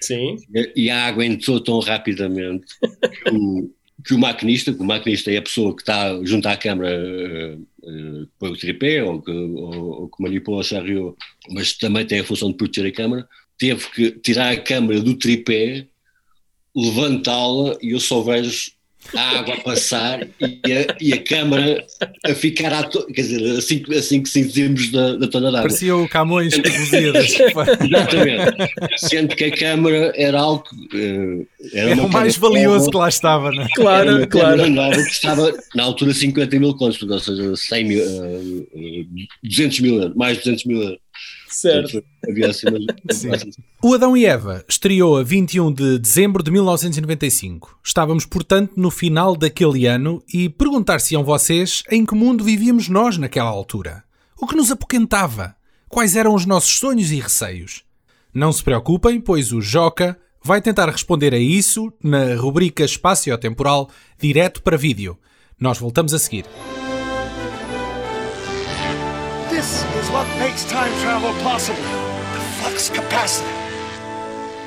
Sim. 0.00 0.36
E, 0.54 0.72
e 0.76 0.90
a 0.90 1.06
água 1.06 1.24
entrou 1.24 1.60
tão 1.60 1.78
rapidamente 1.80 2.66
que 2.80 3.30
o, 3.30 3.70
que 4.04 4.14
o 4.14 4.18
maquinista, 4.18 4.72
que 4.72 4.80
o 4.80 4.84
maquinista 4.84 5.30
é 5.30 5.36
a 5.36 5.42
pessoa 5.42 5.74
que 5.74 5.82
está 5.82 6.18
junto 6.24 6.46
à 6.46 6.56
câmara 6.56 6.90
uh, 6.90 7.60
uh, 7.82 8.28
põe 8.38 8.50
o 8.50 8.56
tripé 8.56 9.02
ou 9.02 9.20
que, 9.20 9.30
ou, 9.30 10.02
ou 10.02 10.08
que 10.08 10.22
manipula 10.22 10.58
o 10.58 10.64
chariot, 10.64 11.14
mas 11.50 11.74
também 11.74 12.06
tem 12.06 12.20
a 12.20 12.24
função 12.24 12.50
de 12.50 12.56
proteger 12.56 12.90
a 12.90 12.94
câmara, 12.94 13.28
teve 13.58 13.86
que 13.90 14.10
tirar 14.12 14.50
a 14.50 14.60
câmara 14.60 15.00
do 15.00 15.14
tripé, 15.14 15.86
levantá-la 16.74 17.76
e 17.82 17.90
eu 17.92 18.00
só 18.00 18.22
vejo 18.22 18.72
a 19.16 19.38
água 19.38 19.54
a 19.54 19.60
passar 19.60 20.26
e 20.40 20.72
a, 20.72 20.96
e 21.00 21.12
a 21.12 21.22
câmara 21.22 21.84
a 22.24 22.34
ficar 22.34 22.72
à 22.72 22.82
to... 22.84 23.04
quer 23.06 23.22
dizer, 23.22 23.58
assim, 23.58 23.82
assim 23.96 24.22
que 24.22 24.28
sentimos 24.28 24.90
da, 24.90 25.16
da 25.16 25.26
tona 25.26 25.50
d'água. 25.50 25.62
Parecia 25.62 25.96
o 25.96 26.08
Camões 26.08 26.54
que 26.54 26.68
Exatamente. 26.68 28.56
Sendo 28.98 29.34
que 29.34 29.44
a 29.44 29.56
câmara 29.56 30.12
era 30.14 30.38
algo. 30.38 30.64
Uh, 30.94 31.46
era, 31.72 31.90
era 31.90 32.02
o 32.02 32.08
mais 32.08 32.36
valioso 32.36 32.86
nova, 32.86 32.90
que 32.90 32.96
lá 32.98 33.08
estava, 33.08 33.50
não 33.50 33.62
é? 33.62 33.68
Claro, 33.74 34.10
era 34.10 34.26
claro. 34.26 34.68
Nova 34.68 34.96
que 34.96 35.10
estava 35.10 35.52
na 35.74 35.82
altura 35.82 36.14
50 36.14 36.58
mil 36.58 36.74
contos, 36.74 37.02
ou 37.02 37.18
seja, 37.18 37.56
100 37.56 37.84
mil, 37.84 38.04
uh, 38.04 38.68
uh, 38.74 39.06
200 39.42 39.80
mil 39.80 39.94
euros, 39.96 40.16
mais 40.16 40.36
de 40.38 40.44
200 40.44 40.64
mil 40.66 40.82
euros. 40.82 40.98
Certo. 41.50 42.02
Assim. 43.10 43.50
O 43.82 43.94
Adão 43.94 44.16
e 44.16 44.26
Eva 44.26 44.64
estreou 44.68 45.16
a 45.16 45.22
21 45.22 45.72
de 45.72 45.98
dezembro 45.98 46.42
de 46.42 46.50
1995. 46.50 47.78
Estávamos, 47.82 48.26
portanto, 48.26 48.74
no 48.76 48.90
final 48.90 49.34
daquele 49.34 49.86
ano 49.86 50.22
e 50.32 50.48
perguntar-se-iam 50.48 51.24
vocês 51.24 51.82
em 51.90 52.04
que 52.04 52.14
mundo 52.14 52.44
vivíamos 52.44 52.88
nós 52.88 53.16
naquela 53.16 53.48
altura. 53.48 54.04
O 54.38 54.46
que 54.46 54.54
nos 54.54 54.70
apoquentava? 54.70 55.56
Quais 55.88 56.14
eram 56.14 56.34
os 56.34 56.46
nossos 56.46 56.78
sonhos 56.78 57.10
e 57.10 57.18
receios? 57.18 57.82
Não 58.32 58.52
se 58.52 58.62
preocupem, 58.62 59.20
pois 59.20 59.52
o 59.52 59.60
Joca 59.60 60.16
vai 60.42 60.60
tentar 60.60 60.88
responder 60.88 61.34
a 61.34 61.38
isso 61.38 61.92
na 62.02 62.36
rubrica 62.36 62.84
Espaço-Temporal 62.84 63.90
direto 64.18 64.62
para 64.62 64.76
vídeo. 64.76 65.18
Nós 65.58 65.78
voltamos 65.78 66.14
a 66.14 66.18
seguir. 66.18 66.44
What 70.12 70.26
makes 70.38 70.64
time 70.64 70.92
travel 71.02 71.32
possible. 71.42 71.82
The 72.32 72.40
flux 72.58 72.90
capacity. 72.90 73.48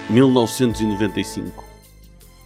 1995. 0.09 1.51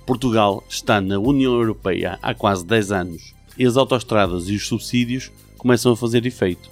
Portugal 0.05 0.63
está 0.69 0.99
na 1.01 1.19
União 1.19 1.53
Europeia 1.53 2.17
há 2.21 2.33
quase 2.33 2.65
10 2.65 2.91
anos 2.91 3.35
e 3.57 3.65
as 3.65 3.77
autoestradas 3.77 4.49
e 4.49 4.55
os 4.55 4.67
subsídios 4.67 5.31
começam 5.57 5.91
a 5.91 5.97
fazer 5.97 6.25
efeito. 6.25 6.69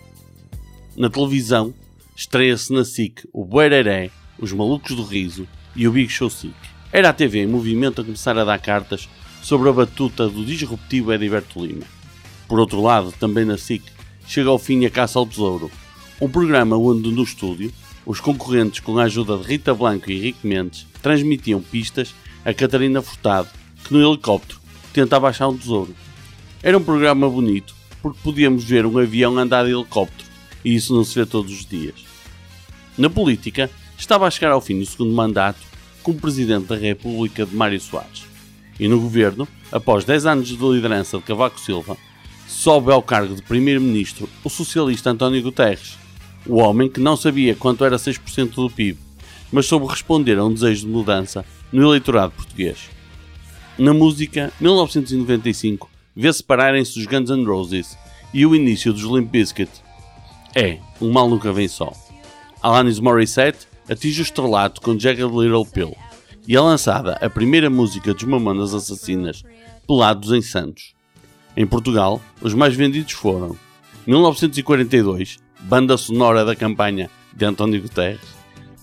Na 0.95 1.09
televisão, 1.09 1.73
estreia-se 2.15 2.71
na 2.71 2.85
SIC 2.85 3.27
o 3.33 3.43
Boereré, 3.43 4.09
os 4.39 4.53
Malucos 4.53 4.95
do 4.95 5.03
Riso 5.03 5.47
e 5.75 5.87
o 5.87 5.91
Big 5.91 6.09
Show 6.09 6.29
SIC. 6.29 6.55
Era 6.91 7.09
a 7.09 7.13
TV 7.13 7.43
em 7.43 7.47
movimento 7.47 8.01
a 8.01 8.03
começar 8.03 8.37
a 8.37 8.45
dar 8.45 8.59
cartas 8.59 9.09
sobre 9.43 9.69
a 9.69 9.73
batuta 9.73 10.29
do 10.29 10.45
disruptivo 10.45 11.13
Ediberto 11.13 11.63
Lima. 11.63 11.85
Por 12.47 12.59
outro 12.59 12.81
lado, 12.81 13.11
também 13.19 13.43
na 13.43 13.57
SIC, 13.57 13.83
chega 14.25 14.49
ao 14.49 14.57
fim 14.57 14.85
a 14.85 14.89
Caça 14.89 15.19
ao 15.19 15.25
Tesouro, 15.25 15.69
um 16.21 16.29
programa 16.29 16.77
onde 16.77 17.11
no 17.11 17.23
estúdio 17.23 17.73
os 18.05 18.19
concorrentes, 18.19 18.79
com 18.79 18.97
a 18.97 19.03
ajuda 19.03 19.37
de 19.37 19.43
Rita 19.43 19.73
Blanco 19.73 20.09
e 20.09 20.15
Henrique 20.15 20.47
Mendes, 20.47 20.85
transmitiam 21.01 21.61
pistas 21.61 22.13
a 22.45 22.53
Catarina 22.53 23.01
Furtado, 23.01 23.49
que 23.83 23.93
no 23.93 24.07
helicóptero 24.07 24.59
tentava 24.93 25.27
achar 25.27 25.47
um 25.47 25.57
tesouro. 25.57 25.93
Era 26.61 26.77
um 26.77 26.83
programa 26.83 27.29
bonito, 27.29 27.75
porque 28.01 28.19
podíamos 28.23 28.63
ver 28.63 28.85
um 28.85 28.97
avião 28.97 29.37
andar 29.37 29.65
de 29.65 29.71
helicóptero, 29.71 30.29
e 30.63 30.75
isso 30.75 30.95
não 30.95 31.03
se 31.03 31.15
vê 31.15 31.25
todos 31.25 31.51
os 31.51 31.65
dias. 31.65 32.05
Na 32.97 33.09
política, 33.09 33.69
estava 33.97 34.27
a 34.27 34.31
chegar 34.31 34.51
ao 34.51 34.61
fim 34.61 34.79
do 34.79 34.85
segundo 34.85 35.13
mandato 35.13 35.59
como 36.01 36.19
Presidente 36.19 36.67
da 36.67 36.75
República 36.75 37.45
de 37.45 37.55
Mário 37.55 37.81
Soares. 37.81 38.25
E 38.79 38.87
no 38.87 39.01
governo, 39.01 39.47
após 39.71 40.05
10 40.05 40.25
anos 40.27 40.47
de 40.47 40.55
liderança 40.55 41.17
de 41.17 41.23
Cavaco 41.23 41.59
Silva, 41.59 41.97
sobe 42.47 42.91
ao 42.91 43.01
cargo 43.01 43.35
de 43.35 43.41
Primeiro-Ministro 43.41 44.29
o 44.43 44.49
socialista 44.49 45.09
António 45.09 45.41
Guterres, 45.41 45.97
o 46.45 46.57
homem 46.57 46.89
que 46.89 46.99
não 46.99 47.15
sabia 47.15 47.55
quanto 47.55 47.83
era 47.83 47.97
6% 47.97 48.55
do 48.55 48.69
PIB, 48.69 48.99
mas 49.51 49.65
soube 49.65 49.87
responder 49.87 50.37
a 50.37 50.45
um 50.45 50.53
desejo 50.53 50.85
de 50.85 50.91
mudança 50.91 51.45
no 51.71 51.83
eleitorado 51.83 52.33
português. 52.33 52.89
Na 53.77 53.93
música, 53.93 54.53
1995 54.59 55.89
vê 56.15 56.31
separarem-se 56.31 56.97
os 56.99 57.05
Guns 57.05 57.29
N' 57.29 57.45
Roses 57.45 57.97
e 58.33 58.45
o 58.45 58.55
início 58.55 58.93
dos 58.93 59.03
Limp 59.03 59.29
Bizkit. 59.29 59.71
É, 60.55 60.79
um 61.01 61.11
mal 61.11 61.29
nunca 61.29 61.51
vem 61.51 61.67
só. 61.67 61.91
Alanis 62.61 62.99
Morissette 62.99 63.67
atinge 63.89 64.21
o 64.21 64.23
estrelato 64.23 64.81
com 64.81 64.97
Jagged 64.97 65.29
Little 65.29 65.65
Pill 65.65 65.95
e 66.47 66.55
é 66.55 66.59
lançada 66.59 67.13
a 67.21 67.29
primeira 67.29 67.69
música 67.69 68.13
dos 68.13 68.23
Mamonas 68.23 68.73
Assassinas, 68.73 69.43
Pelados 69.87 70.31
em 70.31 70.41
Santos. 70.41 70.93
Em 71.57 71.65
Portugal, 71.65 72.21
os 72.41 72.53
mais 72.53 72.75
vendidos 72.75 73.13
foram 73.13 73.55
1942, 74.05 75.37
banda 75.61 75.97
sonora 75.97 76.45
da 76.45 76.55
campanha 76.55 77.09
de 77.33 77.45
António 77.45 77.81
Guterres, 77.81 78.35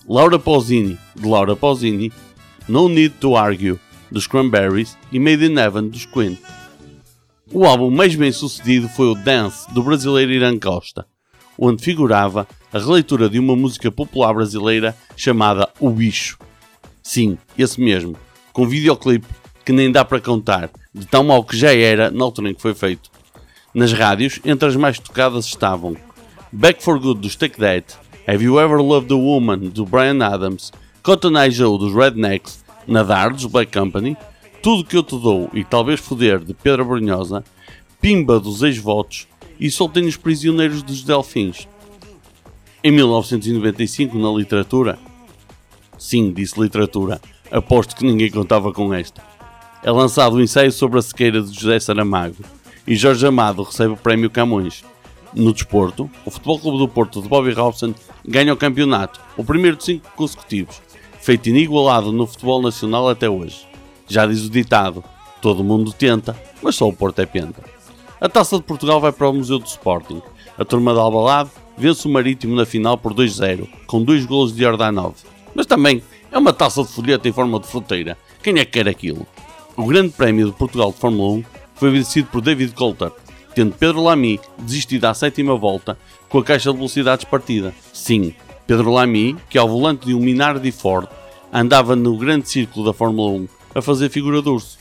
Laura 0.07 0.37
Pausini, 0.37 0.97
de 1.15 1.27
Laura 1.27 1.55
Pausini, 1.55 2.11
No 2.67 2.89
Need 2.89 3.15
to 3.19 3.35
Argue, 3.35 3.79
dos 4.11 4.27
Cranberries 4.27 4.97
e 5.11 5.19
Made 5.19 5.45
in 5.45 5.57
Heaven, 5.57 5.89
dos 5.89 6.05
Queen. 6.05 6.37
O 7.51 7.65
álbum 7.65 7.89
mais 7.89 8.15
bem 8.15 8.31
sucedido 8.31 8.89
foi 8.89 9.07
o 9.07 9.15
Dance, 9.15 9.71
do 9.73 9.83
brasileiro 9.83 10.31
Irã 10.31 10.57
Costa, 10.57 11.05
onde 11.57 11.83
figurava 11.83 12.47
a 12.71 12.79
releitura 12.79 13.29
de 13.29 13.39
uma 13.39 13.55
música 13.55 13.91
popular 13.91 14.33
brasileira 14.33 14.95
chamada 15.15 15.69
O 15.79 15.89
Bicho. 15.89 16.37
Sim, 17.01 17.37
esse 17.57 17.79
mesmo, 17.79 18.15
com 18.51 18.67
videoclipe 18.67 19.27
que 19.63 19.71
nem 19.71 19.91
dá 19.91 20.03
para 20.03 20.19
contar, 20.19 20.69
de 20.93 21.05
tão 21.05 21.23
mal 21.23 21.43
que 21.43 21.55
já 21.55 21.73
era 21.73 22.11
na 22.11 22.23
altura 22.23 22.49
em 22.49 22.53
que 22.53 22.61
foi 22.61 22.73
feito. 22.73 23.09
Nas 23.73 23.93
rádios, 23.93 24.39
entre 24.45 24.67
as 24.67 24.75
mais 24.75 24.99
tocadas 24.99 25.45
estavam 25.45 25.95
Back 26.55 26.83
for 26.83 26.99
Good 26.99 27.19
dos 27.19 27.35
Take 27.35 27.57
That, 27.57 27.97
Have 28.27 28.43
You 28.43 28.59
Ever 28.59 28.79
Loved 28.79 29.11
a 29.11 29.15
Woman 29.17 29.69
do 29.69 29.87
Brian 29.87 30.23
Adams, 30.23 30.71
Cotton 31.01 31.35
Eye 31.35 31.49
Joe 31.49 31.79
dos 31.79 31.91
Rednecks, 31.95 32.63
Nadar 32.87 33.33
dos 33.33 33.47
Black 33.47 33.71
Company, 33.71 34.15
Tudo 34.61 34.83
Que 34.83 34.95
Eu 34.95 35.01
Te 35.01 35.17
Dou 35.17 35.49
e 35.51 35.63
Talvez 35.63 35.99
Foder 35.99 36.37
de 36.37 36.53
Pedro 36.53 36.85
Brunhosa, 36.85 37.43
Pimba 37.99 38.39
dos 38.39 38.61
Ex-Votos. 38.61 39.27
E 39.59 39.71
Soltei 39.71 40.05
os 40.05 40.15
Prisioneiros 40.15 40.83
dos 40.83 41.03
Delfins. 41.03 41.67
Em 42.83 42.91
1995, 42.91 44.15
na 44.19 44.29
literatura, 44.29 44.99
sim, 45.97 46.31
disse 46.31 46.59
literatura, 46.61 47.19
aposto 47.51 47.95
que 47.95 48.05
ninguém 48.05 48.29
contava 48.29 48.71
com 48.71 48.93
esta. 48.93 49.23
É 49.81 49.89
lançado 49.89 50.35
o 50.35 50.41
ensaio 50.41 50.71
sobre 50.71 50.99
a 50.99 51.01
sequeira 51.01 51.41
de 51.41 51.51
José 51.51 51.79
Saramago. 51.79 52.43
E 52.85 52.95
Jorge 52.95 53.25
Amado 53.25 53.63
recebe 53.63 53.93
o 53.93 53.97
prémio 53.97 54.29
Camões. 54.29 54.83
No 55.35 55.51
desporto, 55.51 56.09
o 56.25 56.29
Futebol 56.29 56.59
Clube 56.59 56.77
do 56.77 56.87
Porto 56.87 57.21
de 57.21 57.27
Bobby 57.27 57.53
Robson 57.53 57.93
ganha 58.23 58.53
o 58.53 58.57
campeonato, 58.57 59.19
o 59.35 59.43
primeiro 59.43 59.77
de 59.77 59.83
cinco 59.83 60.11
consecutivos, 60.15 60.79
feito 61.19 61.49
inigualado 61.49 62.11
no 62.11 62.27
futebol 62.27 62.61
nacional 62.61 63.09
até 63.09 63.27
hoje. 63.27 63.65
Já 64.07 64.27
diz 64.27 64.45
o 64.45 64.49
ditado, 64.49 65.03
todo 65.41 65.63
mundo 65.63 65.91
tenta, 65.91 66.39
mas 66.61 66.75
só 66.75 66.87
o 66.87 66.93
Porto 66.93 67.19
é 67.19 67.25
penta. 67.25 67.63
A 68.21 68.29
Taça 68.29 68.57
de 68.57 68.63
Portugal 68.63 69.01
vai 69.01 69.11
para 69.11 69.27
o 69.27 69.33
Museu 69.33 69.57
do 69.57 69.65
Sporting. 69.65 70.21
A 70.57 70.63
turma 70.63 70.93
de 70.93 70.99
Albalade 70.99 71.49
vence 71.77 72.07
o 72.07 72.11
Marítimo 72.11 72.55
na 72.55 72.65
final 72.65 72.97
por 72.97 73.13
2-0, 73.13 73.67
com 73.87 74.03
dois 74.03 74.25
golos 74.25 74.55
de 74.55 74.61
Jordanov. 74.61 75.15
Mas 75.55 75.65
também 75.65 76.03
é 76.31 76.37
uma 76.37 76.53
taça 76.53 76.83
de 76.83 76.89
folheta 76.89 77.27
em 77.27 77.33
forma 77.33 77.59
de 77.59 77.67
fruteira. 77.67 78.17
Quem 78.41 78.59
é 78.59 78.65
que 78.65 78.71
quer 78.71 78.87
aquilo? 78.87 79.25
O 79.75 79.85
Grande 79.85 80.09
Prémio 80.09 80.45
de 80.45 80.53
Portugal 80.53 80.91
de 80.91 80.99
Fórmula 80.99 81.33
1 81.33 81.43
foi 81.75 81.89
vencido 81.91 82.27
por 82.31 82.41
David 82.41 82.73
Coulter, 82.73 83.11
tendo 83.53 83.75
Pedro 83.75 84.03
Lamy 84.03 84.39
desistido 84.59 85.05
à 85.05 85.13
sétima 85.13 85.55
volta 85.55 85.97
com 86.29 86.39
a 86.39 86.43
caixa 86.43 86.71
de 86.71 86.77
velocidades 86.77 87.25
partida. 87.25 87.73
Sim, 87.91 88.33
Pedro 88.65 88.91
Lamy, 88.91 89.35
que 89.49 89.57
ao 89.57 89.67
volante 89.67 90.07
de 90.07 90.13
um 90.13 90.19
Minardi 90.19 90.71
Ford 90.71 91.07
andava 91.51 91.95
no 91.95 92.17
grande 92.17 92.49
círculo 92.49 92.85
da 92.85 92.93
Fórmula 92.93 93.31
1 93.31 93.47
a 93.75 93.81
fazer 93.81 94.09
figura 94.09 94.41
de 94.41 94.49
urso. 94.49 94.77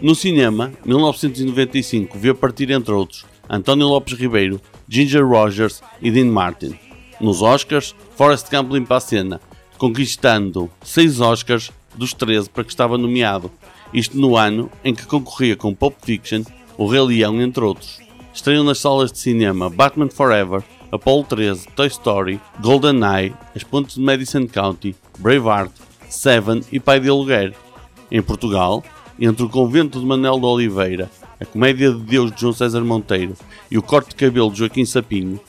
No 0.00 0.14
cinema, 0.14 0.72
1995 0.84 2.16
viu 2.18 2.34
partir 2.34 2.70
entre 2.70 2.92
outros 2.92 3.26
António 3.50 3.88
Lopes 3.88 4.16
Ribeiro, 4.16 4.60
Ginger 4.88 5.26
Rogers 5.26 5.82
e 6.00 6.10
Dean 6.10 6.26
Martin. 6.26 6.78
Nos 7.20 7.42
Oscars, 7.42 7.96
Forrest 8.14 8.48
Gump 8.50 8.72
limpa 8.72 8.96
a 8.96 9.00
cena, 9.00 9.40
conquistando 9.76 10.70
6 10.82 11.20
Oscars 11.20 11.70
dos 11.96 12.12
13 12.12 12.48
para 12.50 12.62
que 12.62 12.70
estava 12.70 12.96
nomeado, 12.96 13.50
isto 13.92 14.16
no 14.16 14.36
ano 14.36 14.70
em 14.84 14.94
que 14.94 15.06
concorria 15.06 15.56
com 15.56 15.74
Pulp 15.74 15.94
Fiction, 16.02 16.42
O 16.78 16.86
Rei 16.86 17.00
Leão, 17.00 17.42
entre 17.42 17.64
outros. 17.64 17.98
Estreiam 18.32 18.62
nas 18.62 18.78
salas 18.78 19.10
de 19.10 19.18
cinema 19.18 19.68
Batman 19.68 20.08
Forever, 20.08 20.62
Apollo 20.92 21.24
13, 21.24 21.66
Toy 21.74 21.88
Story, 21.88 22.40
GoldenEye, 22.60 23.34
As 23.54 23.64
Pontes 23.64 23.96
de 23.96 24.00
Madison 24.00 24.46
County, 24.46 24.94
Braveheart, 25.18 25.72
Seven 26.08 26.62
e 26.70 26.78
Pai 26.78 27.00
de 27.00 27.08
Aluguer. 27.08 27.52
Em 28.12 28.22
Portugal, 28.22 28.84
entre 29.18 29.44
o 29.44 29.48
Convento 29.48 29.98
de 29.98 30.06
Manuel 30.06 30.38
de 30.38 30.46
Oliveira, 30.46 31.10
a 31.40 31.44
Comédia 31.44 31.90
de 31.90 31.98
Deus 31.98 32.30
de 32.30 32.40
João 32.40 32.52
César 32.52 32.82
Monteiro 32.82 33.34
e 33.68 33.76
o 33.76 33.82
Corte 33.82 34.10
de 34.10 34.14
Cabelo 34.14 34.50
de 34.52 34.58
Joaquim 34.58 34.84
Sapinho, 34.84 35.40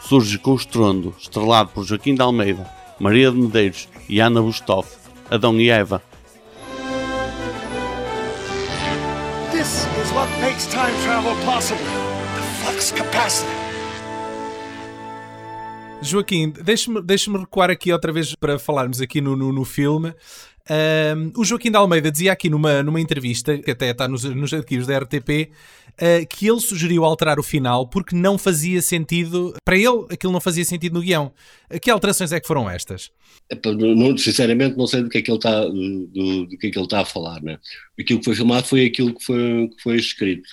surge 0.00 0.36
com 0.36 0.50
o 0.50 0.56
estrondo, 0.56 1.14
estrelado 1.16 1.70
por 1.70 1.84
Joaquim 1.84 2.16
de 2.16 2.22
Almeida, 2.22 2.68
Maria 2.98 3.30
de 3.30 3.38
Medeiros 3.38 3.88
e 4.08 4.18
Ana 4.18 4.42
Bustoff, 4.42 4.96
Adão 5.30 5.60
e 5.60 5.70
Eva. 5.70 6.02
Makes 10.62 10.66
time 10.66 10.94
travel 11.02 11.34
possible. 11.44 11.82
The 12.34 12.42
flux 12.62 12.92
capacity. 12.92 13.50
Joaquim, 16.02 16.50
deixe-me 16.50 17.00
deixe 17.00 17.30
recuar 17.30 17.70
aqui 17.70 17.92
outra 17.92 18.12
vez 18.12 18.34
para 18.34 18.58
falarmos 18.58 19.00
aqui 19.00 19.20
no, 19.20 19.36
no, 19.36 19.52
no 19.52 19.64
filme. 19.64 20.12
Um, 20.70 21.32
o 21.40 21.44
Joaquim 21.44 21.70
de 21.70 21.76
Almeida 21.76 22.10
dizia 22.10 22.32
aqui 22.32 22.48
numa, 22.48 22.82
numa 22.82 23.00
entrevista, 23.00 23.58
que 23.58 23.70
até 23.70 23.90
está 23.90 24.06
nos, 24.06 24.24
nos 24.24 24.52
arquivos 24.52 24.86
da 24.86 24.98
RTP, 24.98 25.50
uh, 25.92 26.26
que 26.28 26.48
ele 26.48 26.60
sugeriu 26.60 27.04
alterar 27.04 27.38
o 27.38 27.42
final 27.42 27.86
porque 27.86 28.14
não 28.14 28.38
fazia 28.38 28.80
sentido, 28.80 29.54
para 29.64 29.76
ele 29.76 30.06
aquilo 30.10 30.32
não 30.32 30.40
fazia 30.40 30.64
sentido 30.64 30.94
no 30.94 31.02
guião. 31.02 31.32
Que 31.80 31.90
alterações 31.90 32.32
é 32.32 32.40
que 32.40 32.46
foram 32.46 32.70
estas? 32.70 33.10
Não, 33.96 34.16
sinceramente 34.16 34.76
não 34.76 34.86
sei 34.86 35.02
do 35.02 35.08
que 35.08 35.18
é 35.18 35.22
que 35.22 35.30
ele 35.30 35.38
está, 35.38 35.64
do, 35.64 36.46
do 36.46 36.58
que 36.58 36.68
é 36.68 36.70
que 36.70 36.78
ele 36.78 36.86
está 36.86 37.00
a 37.00 37.04
falar. 37.04 37.42
Né? 37.42 37.58
Aquilo 37.98 38.20
que 38.20 38.24
foi 38.24 38.36
filmado 38.36 38.66
foi 38.66 38.86
aquilo 38.86 39.14
que 39.14 39.24
foi, 39.24 39.68
que 39.68 39.82
foi 39.82 39.96
escrito. 39.96 40.48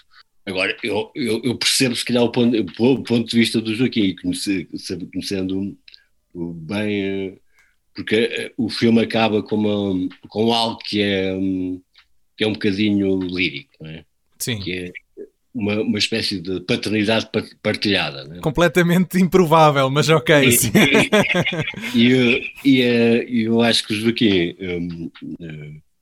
Agora, 0.45 0.75
eu, 0.81 1.11
eu, 1.13 1.41
eu, 1.43 1.55
percebo 1.55 1.95
se 1.95 2.03
calhar 2.03 2.23
o 2.23 2.31
ponto, 2.31 2.57
o 2.57 3.03
ponto 3.03 3.29
de 3.29 3.37
vista 3.37 3.61
do 3.61 3.75
Joaquim, 3.75 4.15
conhecendo 4.15 5.77
bem, 6.33 7.39
porque 7.99 8.15
eh, 8.15 8.51
o 8.55 8.69
filme 8.69 9.01
acaba 9.01 9.43
com, 9.43 9.57
uma, 9.57 10.09
com 10.29 10.53
algo 10.53 10.77
que 10.77 11.01
é, 11.01 11.37
que 12.37 12.45
é 12.45 12.47
um 12.47 12.53
bocadinho 12.53 13.19
lírico, 13.19 13.71
não 13.81 13.89
é? 13.89 14.05
Sim. 14.37 14.57
Que 14.61 14.73
é 14.73 14.91
uma, 15.53 15.81
uma 15.81 15.97
espécie 15.97 16.39
de 16.39 16.61
paternidade 16.61 17.27
partilhada. 17.61 18.37
É? 18.37 18.39
Completamente 18.39 19.19
improvável, 19.19 19.89
mas 19.89 20.07
ok. 20.07 20.33
E, 21.93 21.99
e, 22.07 22.51
e, 22.63 22.81
e 23.27 23.41
eu 23.41 23.61
acho 23.61 23.85
que 23.85 23.93
o 23.93 23.97
Joaquim. 23.97 24.55
Um, 24.61 25.11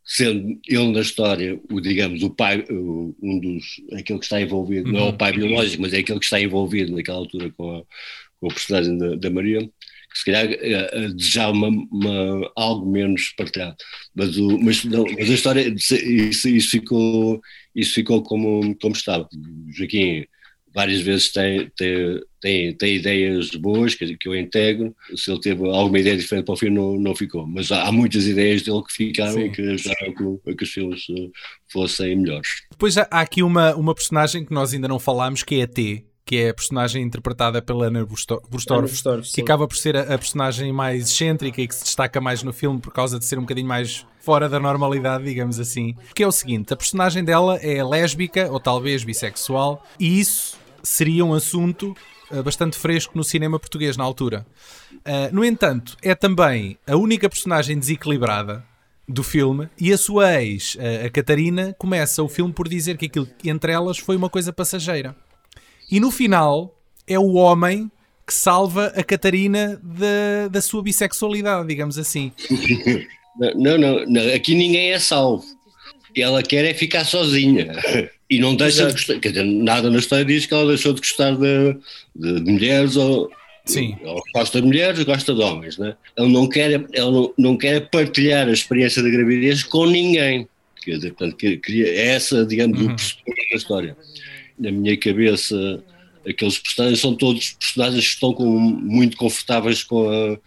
sendo 0.06 0.58
ele 0.66 0.92
na 0.92 1.02
história, 1.02 1.60
o, 1.70 1.82
digamos, 1.82 2.22
o 2.22 2.30
pai, 2.30 2.64
um 2.70 3.40
dos, 3.40 3.82
aquele 3.92 4.20
que 4.20 4.26
está 4.26 4.40
envolvido, 4.40 4.88
uhum. 4.88 4.94
não 4.94 5.08
é 5.08 5.10
o 5.10 5.18
pai 5.18 5.34
biológico, 5.34 5.82
mas 5.82 5.94
é 5.94 5.98
aquele 5.98 6.20
que 6.20 6.26
está 6.26 6.40
envolvido 6.40 6.96
naquela 6.96 7.18
altura 7.18 7.52
com 7.58 7.78
a, 7.78 7.84
com 8.40 8.48
a 8.50 8.54
personagem 8.54 8.98
da, 8.98 9.16
da 9.16 9.30
Maria, 9.30 9.68
se 10.18 10.26
calhar 10.26 10.48
uh, 10.48 11.14
desejava 11.14 11.52
uma, 11.52 11.68
uma, 11.92 12.52
algo 12.56 12.90
menos 12.92 13.34
partilhado. 13.38 13.76
Mas, 14.16 14.36
o, 14.38 14.58
mas, 14.60 14.84
não, 14.84 15.04
mas 15.04 15.30
a 15.30 15.34
história, 15.34 15.68
isso, 15.76 15.96
isso, 16.48 16.70
ficou, 16.72 17.40
isso 17.76 17.94
ficou 17.94 18.24
como, 18.24 18.76
como 18.80 18.96
estava. 18.96 19.28
Joaquim 19.70 20.26
várias 20.74 21.02
vezes 21.02 21.32
tem, 21.32 21.72
tem, 21.76 22.22
tem, 22.42 22.74
tem 22.76 22.96
ideias 22.96 23.50
boas 23.52 23.94
que, 23.94 24.18
que 24.18 24.28
eu 24.28 24.36
integro. 24.36 24.96
Se 25.16 25.32
ele 25.32 25.40
teve 25.40 25.64
alguma 25.68 26.00
ideia 26.00 26.18
diferente 26.18 26.46
para 26.46 26.54
o 26.54 26.58
filme, 26.58 26.76
não, 26.76 27.00
não 27.00 27.16
ficou. 27.16 27.46
Mas 27.46 27.72
há, 27.72 27.84
há 27.84 27.92
muitas 27.92 28.26
ideias 28.26 28.64
dele 28.64 28.82
que 28.84 28.94
ficaram 28.94 29.34
Sim. 29.34 29.46
e 29.46 29.52
que 29.52 29.62
ajudaram 29.62 30.40
que, 30.44 30.56
que 30.56 30.64
os 30.64 30.70
filmes 30.70 31.06
eh, 31.12 31.30
fossem 31.72 32.16
melhores. 32.16 32.48
Depois 32.72 32.98
há 32.98 33.04
aqui 33.12 33.44
uma, 33.44 33.76
uma 33.76 33.94
personagem 33.94 34.44
que 34.44 34.54
nós 34.54 34.74
ainda 34.74 34.88
não 34.88 35.00
falámos, 35.00 35.44
que 35.44 35.60
é 35.60 35.64
a 35.64 35.68
T 35.68 36.07
que 36.28 36.36
é 36.36 36.50
a 36.50 36.54
personagem 36.54 37.02
interpretada 37.02 37.62
pela 37.62 37.86
Ana 37.86 38.06
Bustorff, 38.06 38.46
que 39.34 39.42
acaba 39.42 39.66
por 39.66 39.78
ser 39.78 39.96
a, 39.96 40.13
a, 40.13 40.18
personagem 40.18 40.74
mais 40.74 41.10
excêntrica 41.10 41.62
e 41.62 41.68
que 41.68 41.74
se 41.74 41.86
destaca 41.86 42.20
mais 42.20 42.44
no 42.44 42.52
filme 42.52 42.82
por 42.82 42.92
causa 42.92 43.18
de 43.18 43.24
ser 43.24 43.40
um 43.40 43.44
bocadinho 43.44 43.66
mais 43.66 44.06
fora 44.20 44.50
da 44.50 44.60
normalidade, 44.60 45.24
digamos 45.24 45.58
assim. 45.58 45.96
Que 46.13 46.24
é 46.24 46.28
o 46.28 46.32
seguinte: 46.32 46.74
a 46.74 46.76
personagem 46.76 47.24
dela 47.24 47.56
é 47.56 47.82
lésbica 47.82 48.52
ou 48.52 48.60
talvez 48.60 49.06
bissexual, 49.06 49.82
e 49.98 50.20
isso 50.20 50.58
seria 50.84 51.24
um 51.24 51.34
assunto 51.34 51.96
uh, 52.30 52.44
bastante 52.44 52.78
fresco 52.78 53.18
no 53.18 53.24
cinema 53.24 53.58
português 53.58 53.96
na 53.96 54.04
altura. 54.04 54.46
Uh, 54.96 55.34
no 55.34 55.46
entanto, 55.46 55.96
é 56.02 56.13
também 56.13 56.78
a 56.86 56.98
única 56.98 57.30
personagem 57.30 57.80
desequilibrada 57.80 58.66
do 59.08 59.24
filme 59.24 59.70
e 59.80 59.94
a 59.94 59.98
sua 59.98 60.44
ex, 60.44 60.76
uh, 60.76 61.06
a 61.06 61.10
Catarina, 61.10 61.74
começa 61.80 62.22
o 62.22 62.28
filme 62.28 62.52
por 62.52 62.68
dizer 62.68 62.98
que 62.98 63.06
aquilo 63.06 63.30
entre 63.46 63.72
elas 63.72 63.98
foi 63.98 64.18
uma 64.18 64.30
coisa 64.30 64.52
passageira. 64.52 65.16
E 65.89 66.00
no 66.00 66.12
final 66.12 66.78
é 67.08 67.17
o 67.17 67.34
homem 67.34 67.89
que 68.26 68.34
salva 68.34 68.88
a 68.88 69.04
Catarina 69.04 69.80
da, 69.82 70.50
da 70.50 70.62
sua 70.62 70.84
bissexualidade, 70.84 71.67
digamos 71.67 71.97
assim. 71.97 72.32
Não, 73.56 73.78
não, 73.78 74.04
não, 74.08 74.34
aqui 74.34 74.56
ninguém 74.56 74.93
é 74.93 74.97
salvo. 74.97 75.45
Ela 76.17 76.41
quer 76.41 76.65
é 76.65 76.73
ficar 76.73 77.06
sozinha 77.06 77.71
e 78.28 78.39
não 78.39 78.56
deixa 78.56 78.82
Exato. 78.82 78.88
de 78.88 78.93
gostar. 78.93 79.19
Quer 79.19 79.30
dizer, 79.30 79.43
nada 79.43 79.91
na 79.91 80.00
história 80.00 80.26
diz 80.26 80.47
que 80.47 80.56
ela 80.56 80.65
deixou 80.65 80.91
de 80.91 81.02
gostar 81.02 81.36
de, 81.36 81.78
de, 82.15 82.41
de 82.41 82.52
mulheres 82.52 82.95
ou. 82.95 83.30
Sim. 83.63 83.95
Ela 84.02 84.19
gosta 84.34 84.60
de 84.60 84.65
mulheres, 84.65 85.04
gosta 85.04 85.36
de 85.36 85.41
homens, 85.43 85.78
né? 85.78 85.95
Ela 86.15 86.28
não 86.28 86.50
quer, 86.50 86.84
ela 86.93 87.12
não, 87.12 87.34
não 87.38 87.56
quer 87.56 87.88
partilhar 87.91 88.47
a 88.47 88.52
experiência 88.52 89.04
da 89.04 89.10
gravidez 89.12 89.63
com 89.63 89.86
ninguém. 89.86 90.47
Quer 90.84 90.95
dizer, 90.95 91.13
portanto, 91.13 91.38
queria, 91.38 91.89
é 91.89 92.08
essa, 92.15 92.43
digamos, 92.43 92.82
uhum. 92.82 92.88
o 92.88 93.52
da 93.52 93.56
história 93.56 93.95
na 94.58 94.72
minha 94.72 94.98
cabeça, 94.98 95.84
aqueles 96.28 96.58
personagens 96.58 97.00
são 97.00 97.15
todos 97.15 97.52
personagens 97.54 98.06
que 98.06 98.13
estão 98.13 98.34
com, 98.34 98.46
muito 98.46 99.17
confortáveis 99.17 99.84
com 99.84 100.10
a, 100.10 100.38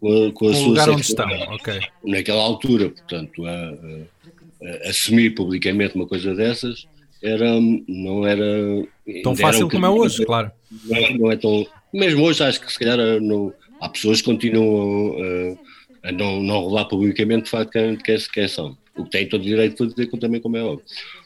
com 0.00 0.26
a, 0.26 0.32
com 0.32 0.48
a 0.48 0.54
sua 0.54 0.68
lugar 0.68 0.90
onde 0.90 1.02
estão, 1.02 1.26
okay. 1.54 1.80
naquela 2.04 2.42
altura, 2.42 2.90
portanto, 2.90 3.44
a, 3.46 3.50
a, 3.50 4.88
assumir 4.88 5.34
publicamente 5.34 5.94
uma 5.96 6.06
coisa 6.06 6.34
dessas 6.34 6.86
era, 7.22 7.58
não 7.88 8.26
era 8.26 8.86
tão 9.22 9.34
fácil 9.34 9.62
era 9.62 9.70
como 9.70 9.86
é 9.86 9.90
hoje, 9.90 10.24
claro. 10.24 10.52
Não 10.84 10.96
é, 10.96 11.18
não 11.18 11.32
é, 11.32 11.36
tão, 11.36 11.66
mesmo 11.92 12.22
hoje 12.22 12.44
acho 12.44 12.60
que 12.60 12.70
se 12.70 12.78
calhar 12.78 12.98
não, 13.20 13.52
há 13.80 13.88
pessoas 13.88 14.20
que 14.20 14.26
continuam 14.26 15.16
a, 16.02 16.08
a 16.08 16.12
não, 16.12 16.42
não 16.42 16.62
revelar 16.64 16.84
publicamente 16.84 17.44
de 17.44 17.50
facto 17.50 17.72
quem, 17.72 17.96
quem, 17.96 18.18
quem 18.32 18.48
são, 18.48 18.76
o 18.96 19.04
que 19.04 19.10
têm 19.10 19.28
todo 19.28 19.40
o 19.40 19.44
direito 19.44 19.86
de 19.86 19.94
fazer 19.94 20.10
também 20.18 20.40
como 20.40 20.56
é 20.56 20.62
óbvio 20.62 20.84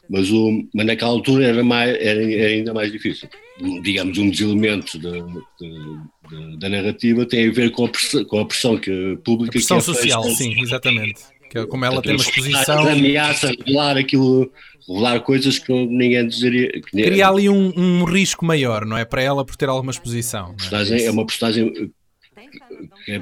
mas, 0.08 0.30
o, 0.30 0.66
mas 0.74 0.86
naquela 0.86 1.10
altura 1.10 1.46
era, 1.46 1.62
mais, 1.62 1.90
era, 2.00 2.32
era 2.32 2.48
ainda 2.48 2.72
mais 2.72 2.90
difícil. 2.90 3.28
Digamos, 3.82 4.16
um 4.18 4.30
dos 4.30 4.40
elementos 4.40 4.94
da, 4.96 5.10
da, 5.10 6.56
da 6.58 6.68
narrativa 6.68 7.26
tem 7.26 7.48
a 7.48 7.52
ver 7.52 7.70
com 7.70 7.86
a 7.86 7.88
pressão, 7.88 8.24
com 8.24 8.38
a 8.40 8.44
pressão 8.44 8.78
que, 8.78 9.18
pública. 9.24 9.50
A 9.50 9.52
pressão 9.52 9.78
que 9.78 9.90
é 9.90 9.94
social, 9.94 10.22
feita, 10.22 10.38
sim, 10.38 10.60
exatamente. 10.60 11.20
Que, 11.50 11.58
é 11.58 11.66
como 11.66 11.84
ela 11.84 12.00
tem 12.00 12.12
uma 12.12 12.22
exposição. 12.22 12.88
ameaça 12.88 13.48
revelar 13.48 13.96
aquilo, 13.96 14.50
revelar 14.86 15.20
coisas 15.20 15.58
que 15.58 15.72
ninguém 15.72 16.26
desejaria. 16.26 16.70
Que 16.72 17.02
Cria 17.02 17.28
ali 17.28 17.48
um, 17.48 17.72
um 17.76 18.04
risco 18.04 18.44
maior, 18.44 18.84
não 18.86 18.96
é? 18.96 19.04
Para 19.04 19.22
ela 19.22 19.44
por 19.44 19.56
ter 19.56 19.68
alguma 19.68 19.90
exposição. 19.90 20.54
É? 20.70 21.04
é 21.04 21.10
uma 21.10 21.26
personagem 21.26 21.90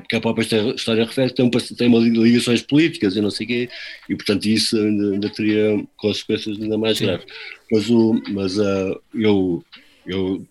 que 0.09 0.17
a 0.17 0.21
própria 0.21 0.75
história 0.75 1.05
refere, 1.05 1.33
tem, 1.33 1.51
tem 1.51 1.89
uma 1.89 1.99
ligações 1.99 2.63
políticas 2.63 3.17
e 3.17 3.21
não 3.21 3.31
sei 3.31 3.47
o 3.47 3.49
quê, 3.49 3.69
e 4.09 4.15
portanto 4.15 4.47
isso 4.47 4.77
ainda, 4.77 5.13
ainda 5.13 5.31
teria 5.31 5.85
consequências 5.97 6.61
ainda 6.61 6.79
mais 6.79 7.01
graves. 7.01 7.27
Mas, 7.71 7.91
o, 7.91 8.23
mas 8.29 8.59
uh, 8.59 9.01
eu, 9.15 9.65
eu 10.07 10.47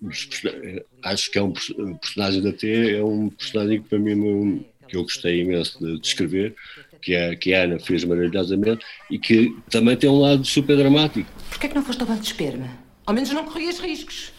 acho 1.03 1.31
que 1.31 1.37
é 1.37 1.43
um 1.43 1.53
personagem 1.99 2.41
da 2.41 2.51
T, 2.51 2.97
é 2.97 3.03
um 3.03 3.29
personagem 3.29 3.81
que 3.81 3.89
para 3.89 3.99
mim 3.99 4.65
que 4.87 4.95
eu 4.95 5.03
gostei 5.03 5.41
imenso 5.41 5.79
de 5.79 5.99
descrever, 5.99 6.55
que 7.01 7.15
a, 7.15 7.35
que 7.35 7.53
a 7.53 7.63
Ana 7.63 7.79
fez 7.79 8.03
maravilhosamente 8.03 8.85
e 9.09 9.19
que 9.19 9.55
também 9.69 9.95
tem 9.95 10.09
um 10.09 10.19
lado 10.19 10.45
super 10.45 10.75
dramático. 10.77 11.29
Porquê 11.49 11.67
é 11.67 11.69
que 11.69 11.75
não 11.75 11.83
foste 11.83 12.01
ao 12.01 12.07
banco 12.07 12.21
de 12.21 12.27
esperma? 12.27 12.69
Ao 13.05 13.13
menos 13.13 13.29
não 13.31 13.45
corrias 13.45 13.79
riscos. 13.79 14.31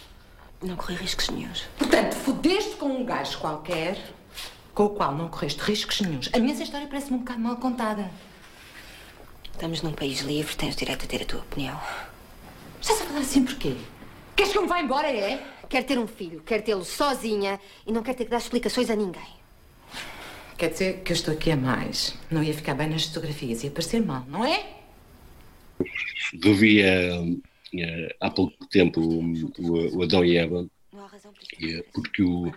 Não 0.62 0.74
corri 0.74 0.94
riscos 0.94 1.28
nenhums. 1.28 1.64
Portanto, 1.78 2.14
fodeste 2.14 2.76
com 2.76 2.88
um 2.88 3.04
gajo 3.04 3.38
qualquer 3.38 3.96
com 4.76 4.84
o 4.84 4.90
qual 4.90 5.14
não 5.14 5.28
correste 5.28 5.58
riscos 5.62 6.02
nenhums. 6.02 6.28
A 6.34 6.38
minha 6.38 6.52
história 6.52 6.86
parece-me 6.86 7.16
um 7.16 7.20
bocado 7.20 7.40
mal 7.40 7.56
contada. 7.56 8.10
Estamos 9.50 9.80
num 9.80 9.92
país 9.92 10.20
livre, 10.20 10.54
tens 10.54 10.76
direito 10.76 11.06
a 11.06 11.08
ter 11.08 11.22
a 11.22 11.24
tua 11.24 11.40
opinião. 11.40 11.80
Estás 12.78 13.00
a 13.00 13.06
falar 13.06 13.20
assim 13.20 13.42
porquê? 13.42 13.74
Queres 14.36 14.52
que 14.52 14.58
eu 14.58 14.62
me 14.62 14.68
vá 14.68 14.78
embora, 14.78 15.10
é? 15.10 15.42
Quer 15.66 15.82
ter 15.82 15.98
um 15.98 16.06
filho, 16.06 16.42
quer 16.42 16.60
tê-lo 16.60 16.84
sozinha 16.84 17.58
e 17.86 17.90
não 17.90 18.02
quer 18.02 18.12
ter 18.12 18.24
que 18.26 18.30
dar 18.30 18.36
explicações 18.36 18.90
a 18.90 18.94
ninguém. 18.94 19.26
Quer 20.58 20.68
dizer 20.68 21.00
que 21.00 21.10
eu 21.10 21.14
estou 21.14 21.32
aqui 21.32 21.50
a 21.52 21.56
mais. 21.56 22.14
Não 22.30 22.42
ia 22.42 22.52
ficar 22.52 22.74
bem 22.74 22.90
nas 22.90 23.06
fotografias, 23.06 23.64
ia 23.64 23.70
parecer 23.70 24.04
mal, 24.04 24.26
não 24.28 24.44
é? 24.44 24.62
Revi 26.44 26.82
uh, 26.82 27.42
há 28.20 28.30
pouco 28.30 28.66
tempo 28.66 29.00
o, 29.00 29.96
o 29.96 30.02
Adão 30.02 30.22
e 30.22 30.36
Eva, 30.36 30.68
porque 31.94 32.22
o, 32.22 32.52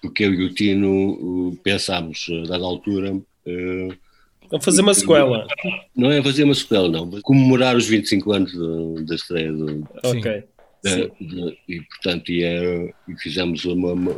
porque 0.00 0.24
eu 0.24 0.34
e 0.34 0.44
o 0.44 0.54
Tino 0.54 1.56
pensámos, 1.62 2.26
a 2.44 2.48
dada 2.48 2.64
altura, 2.64 3.20
Uh, 3.46 4.60
fazer 4.60 4.82
uma 4.82 4.94
sequela. 4.94 5.46
Não 5.94 6.10
é 6.10 6.22
fazer 6.22 6.44
uma 6.44 6.54
sequela, 6.54 6.88
não. 6.88 7.08
Comemorar 7.22 7.76
os 7.76 7.86
25 7.86 8.32
anos 8.32 9.06
da 9.06 9.14
estreia 9.14 9.52
do. 9.52 9.88
Ok. 10.02 10.44
De, 10.82 11.12
de, 11.20 11.58
e 11.68 11.82
portanto 11.82 12.32
e, 12.32 12.42
é, 12.42 12.94
e 13.06 13.14
fizemos 13.18 13.66
uma, 13.66 13.92
uma, 13.92 14.16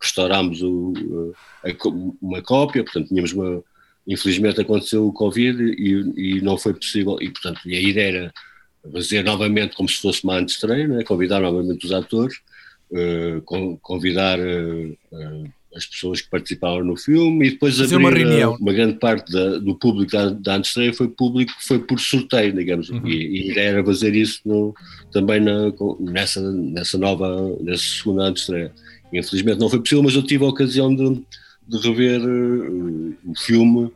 restaurámos 0.00 0.62
o, 0.62 1.34
a, 1.62 1.68
uma 2.22 2.40
cópia, 2.40 2.82
portanto 2.82 3.08
tínhamos 3.08 3.34
uma 3.34 3.62
infelizmente 4.06 4.62
aconteceu 4.62 5.06
o 5.06 5.12
Covid 5.12 5.62
e, 5.62 6.36
e 6.38 6.40
não 6.40 6.56
foi 6.56 6.72
possível 6.72 7.18
e 7.20 7.28
portanto 7.28 7.60
a 7.66 7.68
ideia 7.68 8.16
era 8.16 8.32
fazer 8.90 9.22
novamente 9.24 9.76
como 9.76 9.86
se 9.86 10.00
fosse 10.00 10.24
uma 10.24 10.38
antestreia, 10.38 10.88
né? 10.88 11.04
convidar 11.04 11.40
novamente 11.40 11.84
os 11.84 11.92
atores, 11.92 12.36
convidar 13.82 14.38
uh, 14.38 14.96
uh, 15.12 15.52
as 15.74 15.86
pessoas 15.86 16.20
que 16.20 16.30
participaram 16.30 16.84
no 16.84 16.96
filme 16.96 17.48
e 17.48 17.50
depois 17.50 17.76
Fazer 17.76 17.96
abrir 17.96 18.06
uma, 18.06 18.16
reunião. 18.16 18.56
uma 18.60 18.72
grande 18.72 18.94
parte 18.98 19.32
da, 19.32 19.58
do 19.58 19.74
público 19.74 20.12
da, 20.12 20.30
da 20.30 20.56
antestreia 20.56 20.92
foi 20.92 21.08
público 21.08 21.52
foi 21.60 21.80
por 21.80 21.98
sorteio, 21.98 22.52
digamos, 22.52 22.90
uhum. 22.90 23.06
e, 23.06 23.52
e 23.52 23.58
era 23.58 23.84
fazer 23.84 24.14
isso 24.14 24.40
no, 24.44 24.74
também 25.10 25.40
na, 25.40 25.72
nessa, 25.98 26.40
nessa 26.40 26.96
nova, 26.96 27.56
nessa 27.60 27.82
segunda 27.82 28.24
antestreia. 28.24 28.72
Infelizmente 29.12 29.58
não 29.58 29.68
foi 29.68 29.80
possível, 29.80 30.02
mas 30.02 30.14
eu 30.14 30.22
tive 30.22 30.44
a 30.44 30.48
ocasião 30.48 30.94
de, 30.94 31.22
de 31.66 31.78
rever 31.78 32.20
o 32.24 33.34
filme 33.36 33.90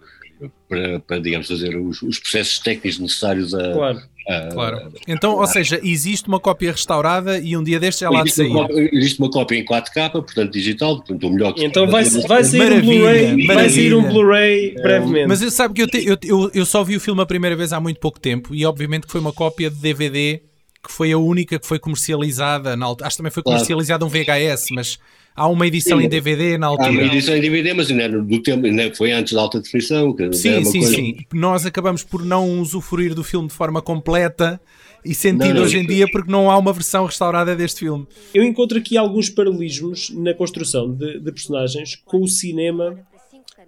para, 0.68 1.01
para, 1.01 1.18
digamos, 1.18 1.48
fazer 1.48 1.77
os, 1.77 2.03
os 2.03 2.18
processos 2.18 2.59
técnicos 2.59 2.98
necessários 2.98 3.55
a, 3.55 3.72
claro. 3.72 4.03
a, 4.29 4.48
claro. 4.53 4.92
Então, 5.07 5.37
ou 5.37 5.46
seja, 5.46 5.81
existe 5.83 6.29
uma 6.29 6.38
cópia 6.38 6.72
restaurada 6.72 7.38
e 7.38 7.57
um 7.57 7.62
dia 7.62 7.81
destes 7.81 8.03
é 8.03 8.09
lá 8.09 8.22
de 8.22 8.31
sair. 8.31 8.48
Uma 8.48 8.68
cópia, 8.68 8.90
existe 8.92 9.18
uma 9.18 9.31
cópia 9.31 9.57
em 9.57 9.64
4K, 9.64 10.11
portanto 10.11 10.53
digital, 10.53 10.96
portanto 10.96 11.27
o 11.27 11.31
melhor 11.31 11.53
que 11.55 11.64
Então 11.64 11.87
vai, 11.88 12.05
vai 12.05 12.44
sair 12.44 12.72
um 12.72 12.81
Blu-ray, 12.81 13.46
vai 13.46 13.70
sair 13.70 13.94
um 13.94 14.09
Blu-ray 14.09 14.74
brevemente. 14.74 15.27
Mas 15.27 15.42
eu 15.42 15.51
sabe 15.51 15.74
que 15.74 15.83
eu, 15.83 15.88
te, 15.88 16.07
eu, 16.07 16.16
eu, 16.22 16.51
eu 16.55 16.66
só 16.66 16.85
vi 16.85 16.96
o 16.96 17.01
filme 17.01 17.20
a 17.22 17.27
primeira 17.27 17.57
vez 17.57 17.72
há 17.72 17.81
muito 17.81 17.98
pouco 17.98 18.20
tempo 18.20 18.55
e 18.55 18.64
obviamente 18.64 19.07
que 19.07 19.12
foi 19.12 19.20
uma 19.20 19.33
cópia 19.33 19.70
de 19.70 19.77
DVD 19.77 20.42
que 20.82 20.92
foi 20.92 21.12
a 21.12 21.18
única 21.18 21.58
que 21.58 21.66
foi 21.66 21.78
comercializada 21.78 22.76
na 22.76 22.86
altura. 22.86 23.06
Acho 23.06 23.16
que 23.16 23.18
também 23.18 23.32
foi 23.32 23.42
comercializada 23.42 24.04
um 24.04 24.08
VHS, 24.08 24.66
mas 24.70 24.98
há 25.34 25.48
uma 25.48 25.66
edição 25.66 25.98
sim, 25.98 26.04
em 26.04 26.08
DVD 26.08 26.56
na 26.56 26.68
altura. 26.68 26.88
Há 26.88 26.92
uma 26.92 27.02
edição 27.02 27.36
em 27.36 27.40
DVD, 27.40 27.74
mas 27.74 27.90
ainda 27.90 28.02
era 28.04 28.22
do 28.22 28.42
tempo, 28.42 28.66
ainda 28.66 28.94
foi 28.94 29.12
antes 29.12 29.32
da 29.32 29.40
alta 29.40 29.60
definição. 29.60 30.14
Sim, 30.32 30.64
sim, 30.64 30.80
coisa... 30.80 30.94
sim. 30.94 31.16
Nós 31.32 31.66
acabamos 31.66 32.02
por 32.02 32.24
não 32.24 32.60
usufruir 32.60 33.14
do 33.14 33.24
filme 33.24 33.48
de 33.48 33.54
forma 33.54 33.82
completa 33.82 34.60
e 35.04 35.14
sentido 35.14 35.54
não, 35.54 35.62
hoje 35.62 35.78
em 35.78 35.86
dia 35.86 36.06
porque 36.10 36.30
não 36.30 36.50
há 36.50 36.58
uma 36.58 36.72
versão 36.72 37.06
restaurada 37.06 37.54
deste 37.56 37.80
filme. 37.80 38.06
Eu 38.34 38.42
encontro 38.44 38.78
aqui 38.78 38.96
alguns 38.96 39.30
paralelismos 39.30 40.10
na 40.10 40.34
construção 40.34 40.92
de, 40.92 41.18
de 41.18 41.32
personagens 41.32 41.96
com 42.04 42.22
o 42.22 42.28
cinema 42.28 42.98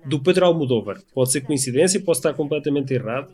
do 0.04 0.18
Pedro 0.20 0.46
Almodóvar. 0.46 1.00
Pode 1.14 1.32
ser 1.32 1.42
coincidência, 1.42 2.00
posso 2.00 2.20
estar 2.20 2.34
completamente 2.34 2.92
errado, 2.92 3.32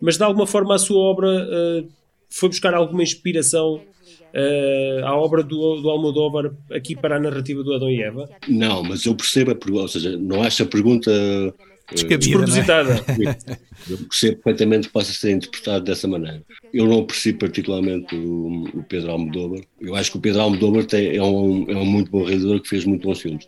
mas 0.00 0.16
de 0.16 0.24
alguma 0.24 0.46
forma 0.46 0.74
a 0.74 0.78
sua 0.78 0.98
obra 0.98 1.28
uh, 1.28 1.88
foi 2.28 2.48
buscar 2.48 2.74
alguma 2.74 3.02
inspiração 3.02 3.76
uh, 3.76 5.04
à 5.04 5.16
obra 5.16 5.42
do, 5.42 5.80
do 5.80 5.88
Almodóvar 5.88 6.52
aqui 6.70 6.94
para 6.94 7.16
a 7.16 7.20
narrativa 7.20 7.62
do 7.62 7.74
Adão 7.74 7.90
e 7.90 8.02
Eva? 8.02 8.28
Não, 8.48 8.82
mas 8.82 9.04
eu 9.04 9.14
percebo 9.14 9.52
a 9.52 9.54
pergunta, 9.54 9.82
ou 9.82 9.88
seja, 9.88 10.16
não 10.16 10.42
acho 10.42 10.62
a 10.62 10.66
pergunta 10.66 11.10
uh, 11.10 12.18
despropositada. 12.18 12.94
É? 12.94 13.58
eu 13.90 13.98
percebo 13.98 14.36
perfeitamente 14.36 14.88
que 14.88 14.92
possa 14.92 15.12
ser 15.12 15.32
interpretado 15.32 15.84
dessa 15.84 16.08
maneira. 16.08 16.42
Eu 16.72 16.86
não 16.86 17.00
aprecio 17.00 17.36
particularmente 17.38 18.14
o, 18.14 18.64
o 18.74 18.82
Pedro 18.82 19.12
Almodóvar. 19.12 19.60
Eu 19.80 19.94
acho 19.94 20.10
que 20.10 20.18
o 20.18 20.20
Pedro 20.20 20.42
Almodóvar 20.42 20.84
tem, 20.84 21.16
é, 21.16 21.22
um, 21.22 21.70
é 21.70 21.76
um 21.76 21.86
muito 21.86 22.10
bom 22.10 22.24
realizador 22.24 22.60
que 22.60 22.68
fez 22.68 22.84
muito 22.84 23.06
bons 23.06 23.20
filmes. 23.20 23.46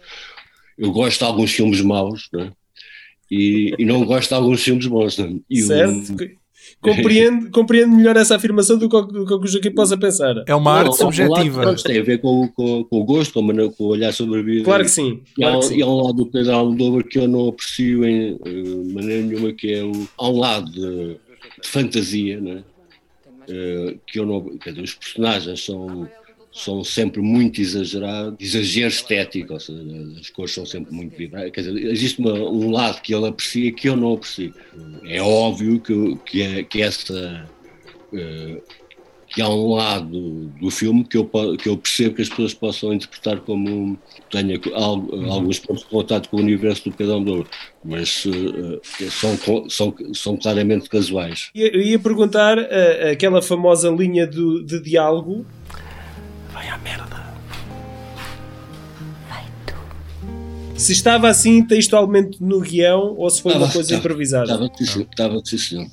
Eu 0.76 0.92
gosto 0.92 1.18
de 1.18 1.24
alguns 1.24 1.52
filmes 1.52 1.80
maus, 1.80 2.28
não 2.32 2.42
é? 2.42 2.52
E, 3.30 3.74
e, 3.78 3.84
não 3.84 4.06
gosto 4.06 4.30
de 4.30 4.34
alguns 4.34 4.62
filmes 4.62 4.86
bons. 4.86 5.18
Não 5.18 5.26
é? 5.26 5.34
e 5.50 5.60
certo. 5.60 6.14
O, 6.14 6.38
compreendo, 6.80 7.50
compreendo 7.50 7.96
melhor 7.96 8.16
essa 8.16 8.36
afirmação 8.36 8.78
do 8.78 8.88
que, 8.88 9.12
do 9.12 9.26
que 9.26 9.34
o 9.34 9.46
Joaquim 9.46 9.70
possa 9.70 9.96
pensar. 9.96 10.42
É 10.46 10.54
uma 10.54 10.72
arte 10.72 10.86
não, 10.86 10.92
subjetiva. 10.92 11.64
Lado, 11.64 11.82
tem 11.82 11.98
a 11.98 12.02
ver 12.02 12.20
com, 12.20 12.48
com, 12.48 12.84
com 12.84 13.00
o 13.00 13.04
gosto, 13.04 13.32
com, 13.32 13.84
o 13.84 13.86
olhar 13.86 14.12
sobre 14.12 14.40
a 14.40 14.42
vida. 14.42 14.64
Claro 14.64 14.84
que 14.84 14.90
sim. 14.90 15.20
Claro 15.34 15.54
e, 15.54 15.56
há, 15.56 15.60
que 15.60 15.66
sim. 15.66 15.76
e 15.78 15.82
há 15.82 15.86
um 15.86 16.02
lado 16.02 16.16
do 16.16 16.26
Pedro 16.26 16.52
Almodóvar 16.52 17.04
que 17.04 17.18
eu 17.18 17.28
não 17.28 17.48
aprecio 17.48 18.04
em 18.04 18.32
uh, 18.34 18.94
maneira 18.94 19.22
nenhuma, 19.22 19.52
que 19.52 19.72
é 19.72 19.82
o, 19.82 20.08
há 20.16 20.28
um 20.28 20.38
lado 20.38 20.70
de, 20.70 21.16
de 21.62 21.68
fantasia, 21.68 22.40
né? 22.40 22.62
Uh, 23.48 23.98
que 24.06 24.18
eu 24.18 24.26
não. 24.26 24.58
Quer 24.58 24.70
dizer, 24.70 24.82
os 24.82 24.94
personagens 24.94 25.64
são 25.64 26.08
são 26.52 26.82
sempre 26.82 27.20
muito 27.20 27.61
exagerados, 27.61 28.37
exagero 28.40 28.88
estético, 28.88 29.52
ou 29.52 29.61
seja, 29.61 29.82
as 30.18 30.30
cores 30.30 30.52
são 30.52 30.66
sempre 30.66 30.92
muito 30.92 31.16
vibrantes. 31.16 31.52
Quer 31.52 31.61
dizer, 31.61 31.90
existe 31.90 32.20
uma, 32.20 32.32
um 32.32 32.70
lado 32.70 33.00
que 33.00 33.14
ele 33.14 33.28
aprecia 33.28 33.72
que 33.72 33.88
eu 33.88 33.96
não 33.96 34.14
aprecio. 34.14 34.52
É 35.04 35.20
óbvio 35.22 35.80
que, 35.80 36.16
que, 36.24 36.42
é, 36.42 36.62
que 36.62 36.82
essa. 36.82 37.48
Uh, 38.12 38.61
que 39.28 39.42
há 39.42 39.48
um 39.48 39.74
lado 39.74 40.46
do 40.58 40.70
filme 40.70 41.04
que 41.04 41.16
eu, 41.18 41.30
que 41.58 41.68
eu 41.68 41.76
percebo 41.76 42.14
que 42.14 42.22
as 42.22 42.30
pessoas 42.30 42.54
possam 42.54 42.94
interpretar 42.94 43.38
como 43.40 43.98
tenha 44.30 44.58
uhum. 44.58 45.30
alguns 45.30 45.58
pontos 45.58 45.82
de 45.82 45.90
contato 45.90 46.30
com 46.30 46.38
o 46.38 46.40
universo 46.40 46.88
do 46.88 46.96
Pedro 46.96 47.14
Almodóvar, 47.14 47.46
mas 47.84 48.24
uh, 48.24 48.80
são, 49.11 49.68
são, 49.68 49.94
são 50.14 50.37
claramente 50.37 50.88
casuais. 50.88 51.50
Eu 51.54 51.80
ia 51.80 51.98
perguntar 51.98 52.58
uh, 52.58 53.11
aquela 53.12 53.42
famosa 53.42 53.90
linha 53.90 54.26
do, 54.26 54.64
de 54.64 54.80
diálogo 54.80 55.44
Vai 56.58 56.68
à 56.70 56.78
merda. 56.78 57.24
Vai 59.28 59.44
tu. 59.64 59.74
Se 60.74 60.92
estava 60.92 61.28
assim 61.28 61.64
textualmente 61.64 62.42
no 62.42 62.60
guião 62.60 63.14
ou 63.16 63.30
se 63.30 63.40
foi 63.40 63.52
Estava, 63.52 63.66
uma 63.66 63.72
coisa 63.72 63.94
estava, 63.94 64.00
improvisada. 64.00 64.52
Estava, 64.64 64.70
sim, 64.76 65.06
estava. 65.08 65.86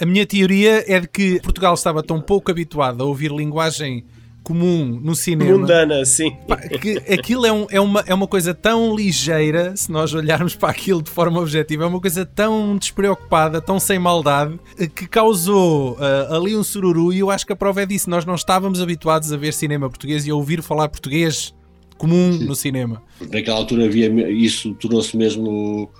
A 0.00 0.06
minha 0.06 0.24
teoria 0.24 0.82
é 0.90 0.98
de 1.00 1.06
que 1.06 1.38
Portugal 1.42 1.74
estava 1.74 2.02
tão 2.02 2.18
pouco 2.18 2.50
habituado 2.50 3.02
a 3.02 3.06
ouvir 3.06 3.30
linguagem 3.30 4.06
comum 4.46 5.00
no 5.02 5.12
cinema. 5.16 5.58
Mundana, 5.58 6.04
sim. 6.04 6.30
Pá, 6.46 6.56
que 6.56 6.98
aquilo 7.12 7.44
é, 7.44 7.52
um- 7.52 7.66
é 7.68 7.80
uma, 7.80 8.04
é 8.06 8.14
uma 8.14 8.28
coisa 8.28 8.54
tão 8.54 8.94
ligeira, 8.94 9.76
se 9.76 9.90
nós 9.90 10.14
olharmos 10.14 10.54
para 10.54 10.68
aquilo 10.70 11.02
de 11.02 11.10
forma 11.10 11.40
objetiva, 11.40 11.82
é 11.82 11.86
uma 11.88 12.00
coisa 12.00 12.24
tão 12.24 12.76
despreocupada, 12.78 13.60
tão 13.60 13.80
sem 13.80 13.98
maldade, 13.98 14.56
que 14.94 15.08
causou 15.08 15.96
ah, 15.98 16.36
ali 16.36 16.56
um 16.56 16.62
sururu 16.62 17.12
e 17.12 17.18
eu 17.18 17.28
acho 17.28 17.44
que 17.44 17.52
a 17.52 17.56
prova 17.56 17.82
é 17.82 17.86
disso. 17.86 18.08
Nós 18.08 18.24
não 18.24 18.36
estávamos 18.36 18.80
habituados 18.80 19.32
a 19.32 19.36
ver 19.36 19.52
cinema 19.52 19.88
português 19.88 20.24
e 20.28 20.30
a 20.30 20.34
ouvir 20.36 20.62
falar 20.62 20.88
português 20.90 21.52
comum 21.98 22.30
no 22.38 22.54
cinema. 22.54 23.02
Porque 23.18 23.36
naquela 23.36 23.56
altura 23.58 23.86
havia 23.86 24.30
isso 24.30 24.74
tornou-se 24.74 25.16
mesmo 25.16 25.90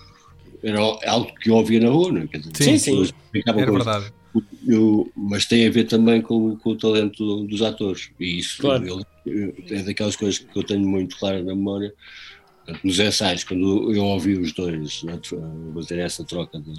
era 0.62 0.78
algo 0.80 1.26
que 1.40 1.50
eu 1.50 1.54
ouvia 1.56 1.80
na 1.80 1.88
rua, 1.90 2.12
não 2.12 2.20
é? 2.22 2.26
Dizer, 2.38 2.78
Sim, 2.78 2.78
sim. 2.78 3.10
Era 3.34 3.54
com 3.54 3.60
isso. 3.62 3.72
verdade. 3.72 4.12
Eu- 4.66 5.10
mas 5.16 5.46
tem 5.46 5.66
a 5.66 5.70
ver 5.70 5.84
também 5.84 6.20
com, 6.20 6.56
com 6.56 6.70
o 6.70 6.76
talento 6.76 7.44
dos 7.44 7.62
atores 7.62 8.10
e 8.18 8.38
isso 8.38 8.60
Claro. 8.60 8.86
eu- 9.24 9.54
é 9.70 9.82
daquelas 9.82 10.16
coisas 10.16 10.38
que 10.38 10.56
eu 10.58 10.62
tenho 10.62 10.86
muito 10.86 11.16
claro 11.18 11.38
na 11.38 11.54
memória 11.54 11.92
nos 12.82 12.98
ensaios, 12.98 13.44
quando 13.44 13.92
eu 13.94 14.02
ouvi 14.04 14.36
os 14.38 14.52
dois 14.52 15.02
né, 15.04 15.18
fazer 15.74 15.98
essa 16.00 16.24
troca 16.24 16.60
de, 16.60 16.72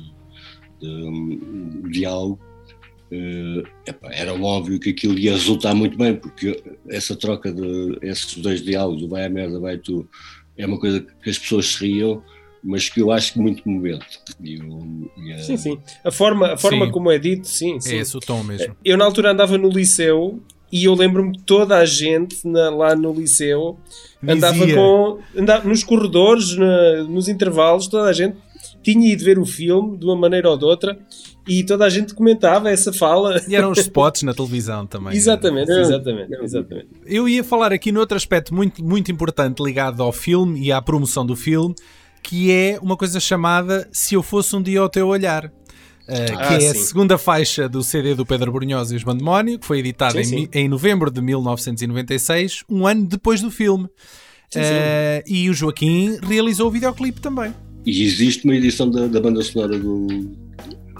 de, 0.82 1.90
diálogo 1.92 2.40
eh, 3.12 3.64
epá, 3.88 4.10
era 4.12 4.34
óbvio 4.34 4.80
que 4.80 4.90
aquilo 4.90 5.18
ia 5.18 5.32
resultar 5.32 5.74
muito 5.74 5.98
bem, 5.98 6.14
porque 6.16 6.62
essa 6.90 7.16
troca 7.16 7.54
de 7.54 7.98
esses 8.02 8.36
dois 8.36 8.62
diálogos, 8.62 9.04
o 9.04 9.08
vai 9.08 9.26
a 9.26 9.30
merda, 9.30 9.60
vai 9.62 9.78
tu, 9.78 10.08
é 10.58 10.66
uma 10.66 10.78
coisa 10.80 11.00
que 11.00 11.30
as 11.30 11.38
pessoas 11.38 11.68
se 11.68 11.86
riam, 11.88 12.22
mas 12.64 12.90
que 12.90 13.00
eu 13.02 13.12
acho 13.12 13.34
que 13.34 13.40
muito 13.40 13.68
movente. 13.70 14.20
E 14.44 14.56
eu- 14.60 15.12
e 15.24 15.34
a- 15.34 15.40
Sim, 15.40 15.58
sim. 15.58 15.80
A 16.04 16.12
forma, 16.12 16.54
a 16.54 16.58
forma 16.58 16.86
Sim. 16.86 16.92
como 16.92 17.12
é 17.12 17.18
dito, 17.20 17.48
sim, 17.48 17.80
sim. 17.80 17.96
É 17.96 17.98
esse 18.00 18.16
o 18.16 18.20
tom 18.20 18.44
mesmo. 18.44 18.76
Eu 18.84 18.98
na 18.98 19.06
altura 19.06 19.32
andava 19.32 19.58
no 19.58 19.70
liceu 19.70 20.42
e 20.72 20.86
eu 20.86 20.94
lembro-me 20.94 21.32
que 21.34 21.44
toda 21.44 21.78
a 21.78 21.86
gente 21.86 22.46
na- 22.48 22.70
lá 22.70 22.96
no 22.96 23.14
liceu 23.14 23.78
andava 24.28 24.66
com. 24.68 25.20
Andava 25.36 25.68
nos 25.68 25.84
corredores, 25.84 26.56
na- 26.58 27.04
nos 27.04 27.28
intervalos, 27.28 27.88
toda 27.88 28.10
a 28.10 28.14
gente 28.14 28.38
tinha 28.84 29.12
ido 29.12 29.24
ver 29.24 29.38
o 29.40 29.46
filme 29.46 29.98
de 29.98 30.06
uma 30.06 30.16
maneira 30.16 30.50
ou 30.50 30.58
de 30.58 30.64
outra 30.66 30.98
e 31.48 31.64
toda 31.64 31.86
a 31.86 31.90
gente 31.90 32.14
comentava 32.14 32.70
essa 32.70 32.92
fala. 32.94 33.42
E 33.48 33.56
eram 33.56 33.72
os 33.72 33.80
spots 33.80 34.24
na 34.24 34.34
televisão 34.34 34.86
também. 34.86 35.14
Exatamente, 35.16 35.72
É. 35.72 35.82
exatamente, 35.82 36.34
exatamente. 36.42 36.88
Eu 37.06 37.28
ia 37.30 37.44
falar 37.44 37.72
aqui 37.74 37.92
noutro 37.92 38.16
aspecto 38.18 38.54
muito, 38.54 38.84
muito 38.84 39.12
importante 39.12 39.62
ligado 39.64 40.02
ao 40.04 40.12
filme 40.12 40.62
e 40.62 40.72
à 40.72 40.82
promoção 40.82 41.26
do 41.26 41.36
filme, 41.36 41.76
que 42.24 42.52
é 42.52 42.80
uma 42.82 42.98
coisa 42.98 43.20
chamada 43.20 43.88
Se 43.92 44.16
Eu 44.16 44.24
Fosse 44.24 44.56
Um 44.56 44.62
Dia 44.62 44.80
ao 44.82 44.90
Teu 44.90 45.08
Olhar. 45.08 45.46
uh, 45.46 45.52
Ah, 46.38 46.48
que 46.58 46.66
é 46.66 46.70
a 46.70 46.74
sim. 46.74 46.82
segunda 46.84 47.18
faixa 47.18 47.68
do 47.70 47.84
CD 47.84 48.16
do 48.16 48.26
Pedro 48.26 48.52
Brunhosa 48.52 48.94
e 48.94 48.98
os 48.98 49.04
Bandemónio, 49.04 49.60
que 49.60 49.66
foi 49.66 49.80
editada 49.80 50.24
Sim, 50.24 50.36
em, 50.36 50.40
sim. 50.44 50.50
em 50.54 50.68
novembro 50.70 51.10
de 51.12 51.22
1996, 51.22 52.64
um 52.70 52.86
ano 52.88 53.06
depois 53.06 53.42
do 53.42 53.52
filme. 53.52 53.86
Uh, 54.56 55.22
e 55.28 55.50
o 55.50 55.54
Joaquim 55.54 56.18
realizou 56.24 56.68
o 56.68 56.72
videoclipe 56.72 57.20
também. 57.20 57.54
E 57.86 58.04
existe 58.04 58.46
uma 58.46 58.56
edição 58.56 58.90
da, 58.90 59.08
da 59.08 59.20
banda 59.20 59.42
sonora 59.42 59.78
do. 59.78 60.08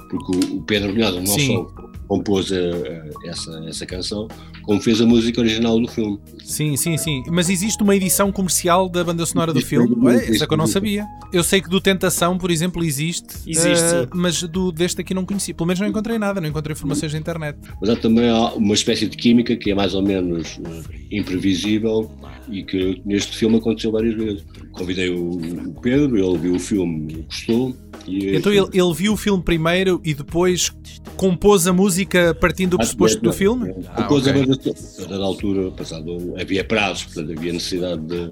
Porque 0.10 0.38
o, 0.54 0.58
o 0.58 0.62
Pedro 0.64 0.92
Brunhosa 0.94 1.20
não 1.20 1.26
só 1.28 1.66
compôs 2.08 2.52
a, 2.52 3.28
essa, 3.28 3.64
essa 3.68 3.86
canção, 3.86 4.28
como 4.64 4.82
fez 4.82 5.02
a 5.02 5.06
música 5.06 5.42
original 5.42 5.80
do 5.80 5.88
filme. 5.88 6.20
Sim, 6.44 6.76
sim, 6.78 6.98
sim. 6.98 7.24
Mas 7.28 7.50
existe 7.50 7.82
uma 7.84 7.96
edição 7.96 8.32
comercial 8.32 8.90
da 8.90 9.04
banda 9.04 9.26
sonora 9.26 9.54
do 9.54 9.62
filme? 9.62 9.94
Ué, 10.06 10.30
essa 10.30 10.48
que 10.48 10.54
eu 10.54 10.58
não 10.58 10.68
sabia. 10.68 11.06
Eu 11.32 11.44
sei 11.44 11.62
que 11.62 11.70
do 11.70 11.82
Tentação, 11.82 12.38
por 12.38 12.50
exemplo, 12.50 12.84
existe. 12.84 13.36
Existe, 13.46 13.86
uh, 13.86 14.10
mas 14.14 14.42
do, 14.44 14.72
deste 14.72 15.02
aqui 15.02 15.14
não 15.14 15.26
conheci. 15.26 15.54
Pelo 15.54 15.68
menos 15.68 15.80
não 15.80 15.88
encontrei 15.88 16.18
nada, 16.18 16.40
não 16.40 16.48
encontrei 16.48 16.74
informações 16.74 17.14
na 17.14 17.20
internet. 17.20 17.58
Mas 17.82 17.90
há 17.90 17.96
também 17.96 18.32
uma 18.56 18.74
espécie 18.74 19.08
de 19.08 19.18
química 19.18 19.56
que 19.56 19.72
é 19.72 19.76
mais 19.76 19.94
ou 19.94 20.02
menos 20.02 20.58
uh, 20.58 20.84
imprevisível 21.12 22.10
e 22.50 22.64
que 22.64 23.02
neste 23.06 23.36
filme 23.38 23.58
aconteceu 23.58 23.92
várias 23.92 24.16
vezes. 24.16 24.46
Convidei 24.72 25.10
o 25.10 25.74
Pedro, 25.82 26.18
ele 26.18 26.38
viu 26.38 26.56
o 26.56 26.60
filme, 26.60 27.26
gostou. 27.28 27.76
E 28.08 28.36
então 28.36 28.52
ele, 28.52 28.68
ele 28.74 28.94
viu 28.94 29.14
o 29.14 29.18
filme 29.18 29.44
primeiro 29.44 30.02
e 30.04 30.14
depois 30.14 30.72
compôs 31.16 31.68
a 31.68 31.74
música 31.74 32.34
partindo 32.34 32.72
do 32.72 32.78
pressuposto 32.78 33.22
do 33.22 33.34
filme? 33.34 33.74
Compôs 33.74 34.28
ah, 34.28 34.32
okay. 34.32 34.44
a 34.44 34.46
banda, 34.46 34.60
a 35.00 35.06
dada 35.06 35.24
altura, 35.24 35.72
passado, 35.72 36.36
havia 36.40 36.64
prazos, 36.64 37.04
portanto 37.06 37.38
havia 37.38 37.54
necessidade 37.54 38.02
de, 38.02 38.32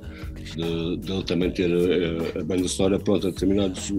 de, 0.56 0.98
de 0.98 1.12
ele 1.12 1.24
também 1.24 1.52
ter 1.52 1.70
a, 1.72 2.40
a 2.40 2.44
banda 2.44 2.68
sonora 2.68 3.00
pronta 3.00 3.28
a 3.28 3.32
determinados 3.32 3.92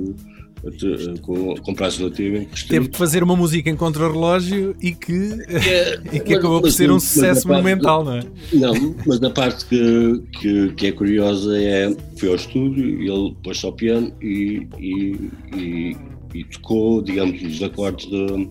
com, 1.22 1.54
com 1.56 1.74
prazo 1.74 1.98
relativo. 1.98 2.46
Teve 2.68 2.88
que 2.88 2.96
fazer 2.96 3.22
uma 3.22 3.36
música 3.36 3.70
em 3.70 3.76
contra-relógio 3.76 4.74
e 4.80 4.92
que, 4.92 5.32
é, 5.48 5.94
e 6.12 6.20
que 6.20 6.30
mas, 6.30 6.38
acabou 6.38 6.60
por 6.60 6.72
ser 6.72 6.90
um 6.90 6.98
sucesso 6.98 7.46
monumental, 7.48 8.04
não 8.04 8.14
é? 8.14 8.22
Não, 8.52 8.94
mas 9.06 9.20
na 9.20 9.30
parte 9.30 9.64
que, 9.66 10.22
que, 10.32 10.72
que, 10.72 10.86
é 10.88 10.92
curiosa 10.92 11.56
é 11.60 11.94
foi 12.16 12.30
ao 12.30 12.34
estúdio, 12.36 13.02
ele 13.02 13.36
pôs 13.42 13.62
ao 13.64 13.72
piano 13.72 14.12
e, 14.20 14.66
e, 14.78 15.30
e, 15.54 15.96
e, 16.34 16.44
tocou, 16.44 17.02
digamos, 17.02 17.40
os 17.42 17.62
acordes 17.62 18.08
de, 18.08 18.48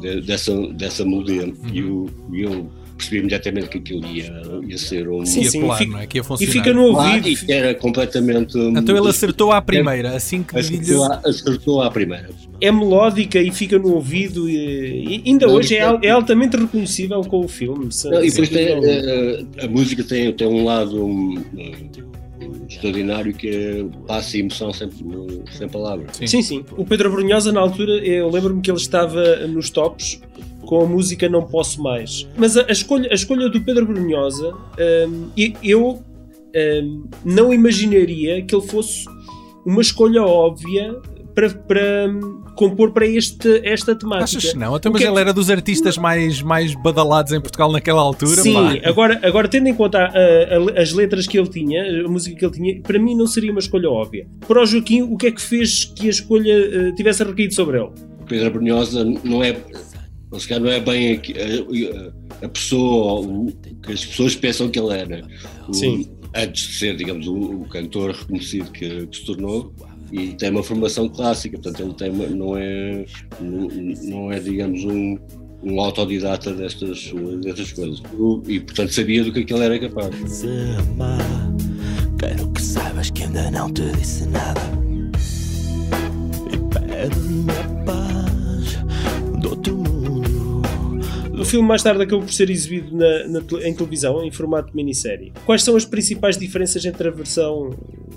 de, 0.00 0.20
dessa, 0.22 0.54
dessa 0.72 1.04
melodia. 1.04 1.44
Uhum. 1.44 2.10
E 2.32 2.42
eu 2.42 2.70
percebi 3.00 3.18
imediatamente 3.18 3.68
que 3.68 3.78
aquilo 3.78 4.06
ia, 4.06 4.42
ia 4.66 4.78
ser 4.78 5.08
um. 5.08 5.24
Sim, 5.24 5.44
sim, 5.44 5.60
pular, 5.60 5.78
fica, 5.78 5.98
é? 5.98 6.06
que 6.06 6.18
ia 6.18 6.24
funcionar. 6.24 6.50
E 6.50 6.52
fica 6.52 6.72
no 6.72 6.82
ouvido. 6.82 7.28
E 7.28 7.52
era 7.52 7.74
completamente. 7.74 8.58
Então 8.58 8.96
ele 8.96 9.08
acertou 9.08 9.50
à 9.50 9.60
primeira, 9.60 10.14
assim 10.14 10.42
que 10.42 10.58
acertou, 10.58 11.04
à, 11.04 11.20
acertou 11.24 11.82
à 11.82 11.90
primeira. 11.90 12.30
É 12.60 12.70
melódica 12.70 13.40
e 13.40 13.50
fica 13.50 13.78
no 13.78 13.94
ouvido, 13.94 14.48
e, 14.48 15.22
e 15.22 15.22
ainda 15.26 15.46
não, 15.46 15.54
hoje 15.54 15.76
é, 15.76 15.98
é, 16.02 16.10
altamente 16.10 16.56
reconhecível 16.56 17.22
com 17.22 17.44
o 17.44 17.48
filme. 17.48 17.88
Não, 18.04 18.24
e 18.24 18.30
depois 18.30 18.48
tem, 18.48 18.68
a, 18.68 18.78
eh, 18.78 19.44
a, 19.62 19.66
música 19.66 20.04
tem, 20.04 20.32
tem 20.32 20.46
um 20.46 20.64
lado. 20.64 21.04
Um, 21.04 21.42
extraordinário 22.68 23.34
que 23.34 23.48
é, 23.48 23.84
passa 24.06 24.38
emoção 24.38 24.72
sem, 24.72 24.88
sem 25.50 25.68
palavras. 25.68 26.16
Sim. 26.16 26.26
sim, 26.26 26.42
sim. 26.42 26.64
O 26.76 26.84
Pedro 26.84 27.10
Brunhosa, 27.10 27.50
na 27.50 27.60
altura, 27.60 27.92
eu 27.98 28.30
lembro-me 28.30 28.60
que 28.60 28.70
ele 28.70 28.78
estava 28.78 29.46
nos 29.48 29.70
tops 29.70 30.20
com 30.70 30.84
a 30.84 30.86
música 30.86 31.28
Não 31.28 31.42
Posso 31.42 31.82
Mais. 31.82 32.28
Mas 32.36 32.56
a, 32.56 32.64
a 32.68 32.70
escolha, 32.70 33.10
a 33.10 33.14
escolha 33.14 33.48
do 33.48 33.60
Pedro 33.60 33.86
Brunhosa, 33.86 34.54
um, 35.08 35.28
eu 35.64 36.00
um, 36.54 37.08
não 37.24 37.52
imaginaria 37.52 38.40
que 38.40 38.54
ele 38.54 38.64
fosse 38.64 39.04
uma 39.66 39.80
escolha 39.80 40.22
óbvia 40.22 40.96
para, 41.34 41.50
para 41.50 42.08
hum, 42.08 42.44
compor 42.54 42.92
para 42.92 43.04
este, 43.04 43.60
esta 43.64 43.96
temática. 43.96 44.38
Achas 44.38 44.52
que 44.52 44.56
não? 44.56 44.76
Então, 44.76 44.92
mas 44.92 45.02
é... 45.02 45.08
ele 45.08 45.18
era 45.18 45.32
dos 45.32 45.50
artistas 45.50 45.98
mais, 45.98 46.40
mais 46.40 46.72
badalados 46.72 47.32
em 47.32 47.40
Portugal 47.40 47.72
naquela 47.72 48.00
altura. 48.00 48.40
Sim, 48.40 48.80
agora, 48.84 49.18
agora 49.24 49.48
tendo 49.48 49.66
em 49.66 49.74
conta 49.74 49.98
a, 49.98 50.04
a, 50.06 50.80
as 50.82 50.92
letras 50.92 51.26
que 51.26 51.36
ele 51.36 51.48
tinha, 51.48 52.04
a 52.04 52.08
música 52.08 52.36
que 52.36 52.44
ele 52.44 52.52
tinha, 52.52 52.80
para 52.80 52.98
mim 53.00 53.16
não 53.16 53.26
seria 53.26 53.50
uma 53.50 53.58
escolha 53.58 53.90
óbvia. 53.90 54.24
Para 54.46 54.62
o 54.62 54.66
Joaquim, 54.66 55.02
o 55.02 55.16
que 55.16 55.26
é 55.26 55.32
que 55.32 55.42
fez 55.42 55.84
que 55.84 56.06
a 56.06 56.10
escolha 56.10 56.54
uh, 56.54 56.94
tivesse 56.94 57.24
recaído 57.24 57.54
sobre 57.54 57.80
ele? 57.80 57.90
Pedro 58.28 58.52
Brunhosa 58.52 59.04
não 59.24 59.42
é 59.42 59.56
se 60.38 60.48
calhar 60.48 60.62
não 60.62 60.70
é 60.70 60.80
bem 60.80 61.14
a, 61.14 62.42
a, 62.42 62.46
a 62.46 62.48
pessoa 62.48 63.20
o, 63.20 63.52
que 63.82 63.92
as 63.92 64.04
pessoas 64.04 64.36
pensam 64.36 64.68
que 64.68 64.78
ele 64.78 64.92
era. 64.92 65.26
O, 65.68 65.74
Sim. 65.74 66.08
Antes 66.34 66.68
de 66.68 66.74
ser, 66.74 66.96
digamos, 66.96 67.26
o, 67.26 67.62
o 67.62 67.68
cantor 67.68 68.12
reconhecido 68.12 68.70
que, 68.70 69.06
que, 69.06 69.16
se 69.16 69.24
tornou. 69.24 69.72
E 70.12 70.34
tem 70.34 70.50
uma 70.50 70.62
formação 70.62 71.08
clássica, 71.08 71.56
portanto, 71.58 71.82
ele 71.82 71.94
tem 71.94 72.10
uma, 72.10 72.26
não, 72.26 72.56
é, 72.56 73.04
não, 73.40 73.68
não 74.02 74.32
é, 74.32 74.40
digamos, 74.40 74.84
um, 74.84 75.16
um 75.62 75.80
autodidata 75.80 76.52
destas, 76.52 77.12
destas 77.42 77.72
coisas. 77.72 78.02
E, 78.46 78.60
portanto, 78.60 78.92
sabia 78.92 79.24
do 79.24 79.32
que 79.32 79.40
aquilo 79.40 79.62
era 79.62 79.78
capaz. 79.78 80.44
Quero 82.18 82.50
que 82.52 82.62
saibas 82.62 83.10
que 83.10 83.22
ainda 83.24 83.50
não 83.50 83.72
te 83.72 83.90
disse 83.92 84.26
nada. 84.26 84.60
E 86.52 86.56
pede-me 86.74 87.50
a 87.52 87.84
paz, 87.84 88.78
dou-te 89.40 89.70
o 91.40 91.44
filme 91.44 91.66
mais 91.66 91.82
tarde 91.82 92.02
acabou 92.02 92.24
por 92.24 92.32
ser 92.32 92.50
exibido 92.50 92.94
na, 92.94 93.26
na, 93.26 93.40
em 93.66 93.74
televisão, 93.74 94.22
em 94.22 94.30
formato 94.30 94.70
de 94.70 94.76
minissérie. 94.76 95.32
Quais 95.46 95.62
são 95.62 95.74
as 95.74 95.84
principais 95.84 96.36
diferenças 96.36 96.84
entre 96.84 97.08
a 97.08 97.10
versão 97.10 97.70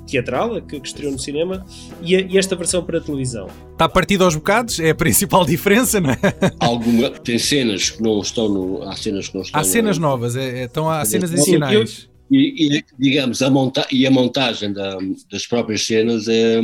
teatral, 0.05 0.55
a 0.55 0.61
que, 0.61 0.79
que 0.79 0.87
estreou 0.87 1.11
no 1.11 1.19
cinema, 1.19 1.65
e, 2.01 2.15
a, 2.15 2.19
e, 2.19 2.37
esta 2.37 2.55
versão 2.55 2.83
para 2.83 2.97
a 2.97 3.01
televisão? 3.01 3.47
Está 3.71 3.87
partido 3.87 4.25
aos 4.25 4.35
bocados? 4.35 4.79
É 4.79 4.89
a 4.89 4.95
principal 4.95 5.45
diferença, 5.45 6.01
não 6.01 6.11
é? 6.11 6.17
Alguma, 6.59 7.09
tem 7.11 7.39
cenas 7.39 7.91
que 7.91 8.01
não 8.01 8.19
estão 8.19 8.49
no. 8.49 8.83
Há 8.83 8.95
cenas 8.95 9.29
que 9.29 9.35
não 9.35 9.41
estão 9.41 9.61
Há 9.61 9.63
cenas 9.63 9.97
no, 9.97 10.07
novas, 10.07 10.35
é, 10.35 10.65
estão 10.65 10.89
há 10.89 11.05
cenas 11.05 11.31
adicionais. 11.31 12.09
E, 12.29 12.77
e, 12.77 12.85
digamos, 12.97 13.41
a, 13.41 13.49
monta 13.49 13.85
e 13.91 14.07
a 14.07 14.11
montagem 14.11 14.73
da, 14.73 14.97
das 15.31 15.45
próprias 15.45 15.85
cenas 15.85 16.27
é, 16.27 16.61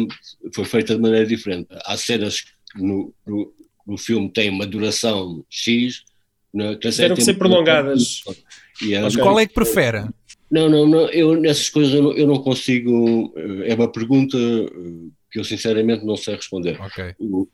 foi 0.53 0.66
feita 0.66 0.95
de 0.95 1.01
maneira 1.01 1.26
diferente. 1.26 1.68
Há 1.86 1.95
cenas 1.95 2.41
que 2.41 2.82
no, 2.82 3.14
no, 3.26 3.53
no 3.86 3.97
filme 3.97 4.30
têm 4.30 4.49
uma 4.49 4.66
duração 4.66 5.43
X 5.49 6.03
não, 6.53 6.77
Tiveram 6.79 7.15
que 7.15 7.21
ser 7.21 7.35
prolongadas. 7.35 8.23
Mas 9.01 9.15
qual 9.15 9.39
é 9.39 9.45
que 9.45 9.53
prefere? 9.53 10.07
Não, 10.49 10.67
não, 10.67 10.87
não, 10.87 11.09
eu 11.09 11.39
nessas 11.39 11.69
coisas 11.69 11.93
eu 11.93 12.01
não, 12.01 12.13
eu 12.13 12.27
não, 12.27 12.41
consigo. 12.41 13.33
É 13.65 13.75
uma 13.75 13.91
pergunta 13.91 14.35
eh, 14.37 15.09
que 15.31 15.39
eu 15.39 15.43
sinceramente 15.43 16.03
não 16.03 16.15
sei 16.15 16.35
responder. 16.35 16.79
Okay. 16.81 17.13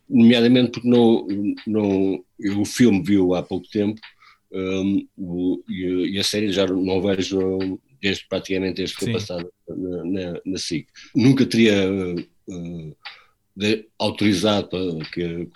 Nomeadamente 0.09 0.71
porque 0.71 0.87
não, 0.87 1.27
não, 1.67 2.23
eu, 2.39 2.61
o 2.61 2.65
filme 2.65 3.03
viu 3.03 3.35
há 3.35 3.43
pouco 3.43 3.67
tempo 3.67 3.99
um, 4.51 5.05
o, 5.17 5.63
e, 5.67 6.15
e, 6.15 6.19
a 6.19 6.23
série 6.23 6.51
já 6.51 6.65
não 6.65 7.01
vejo 7.01 7.79
desde 8.01 8.25
praticamente 8.29 8.77
desde 8.77 8.95
que 8.95 9.03
foi 9.03 9.13
passada 9.13 9.49
na, 9.67 10.05
na, 10.05 10.41
na 10.45 10.57
SIC. 10.57 10.87
Nunca 11.13 11.45
teria 11.45 11.73
uh, 11.91 12.95
de, 13.55 13.87
autorizado 13.99 14.99
que, 15.13 15.49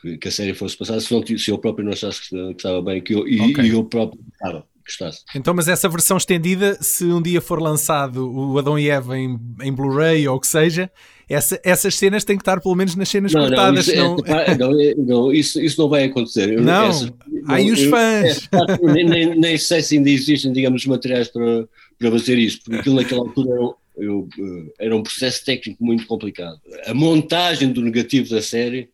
que, 0.00 0.18
que, 0.18 0.28
a 0.28 0.30
série 0.30 0.52
fosse 0.52 0.76
passada 0.76 1.00
se, 1.00 1.12
não, 1.12 1.24
se 1.24 1.50
eu 1.50 1.58
próprio 1.58 1.84
não 1.84 1.92
achasse 1.92 2.28
que, 2.28 2.36
estava 2.50 2.82
bem 2.82 3.00
que 3.00 3.14
eu, 3.14 3.26
e, 3.26 3.40
okay. 3.40 3.64
e 3.64 3.68
eu 3.70 3.84
próprio 3.84 4.20
estava. 4.32 4.66
Gostasse. 4.84 5.20
Então, 5.36 5.54
mas 5.54 5.68
essa 5.68 5.88
versão 5.88 6.16
estendida, 6.16 6.76
se 6.82 7.04
um 7.04 7.22
dia 7.22 7.40
for 7.40 7.62
lançado 7.62 8.28
o 8.28 8.58
Adão 8.58 8.76
e 8.76 8.90
Eva 8.90 9.16
em, 9.16 9.38
em 9.62 9.72
Blu-ray 9.72 10.26
ou 10.26 10.36
o 10.36 10.40
que 10.40 10.46
seja, 10.48 10.90
essa, 11.28 11.60
essas 11.64 11.94
cenas 11.94 12.24
têm 12.24 12.36
que 12.36 12.42
estar 12.42 12.60
pelo 12.60 12.74
menos 12.74 12.96
nas 12.96 13.08
cenas 13.08 13.32
não, 13.32 13.42
cortadas. 13.42 13.86
Não, 13.86 14.16
isso, 14.16 14.26
é, 14.26 14.58
não, 14.58 14.72
não, 15.04 15.32
isso, 15.32 15.60
isso 15.60 15.80
não 15.80 15.88
vai 15.88 16.04
acontecer. 16.04 16.60
Não, 16.60 16.88
essas, 16.88 17.12
aí 17.46 17.70
os 17.70 17.84
fãs. 17.84 18.48
É, 18.52 18.92
nem, 18.92 19.04
nem, 19.08 19.38
nem, 19.38 19.56
sei 19.56 19.82
se 19.82 19.96
ainda 19.96 20.10
existem, 20.10 20.52
digamos, 20.52 20.84
materiais 20.84 21.28
para, 21.28 21.68
para 21.96 22.10
fazer 22.10 22.38
isso, 22.38 22.58
porque 22.64 22.80
aquilo 22.80 22.96
naquela 22.96 23.20
altura 23.20 23.50
era, 23.50 23.70
eu, 23.96 24.28
eh, 24.38 24.86
era 24.86 24.96
um 24.96 25.02
processo 25.02 25.44
técnico 25.44 25.84
muito 25.84 26.06
complicado. 26.06 26.60
A 26.86 26.92
montagem 26.92 27.72
do 27.72 27.82
negativo 27.82 28.28
da 28.28 28.42
série 28.42 28.90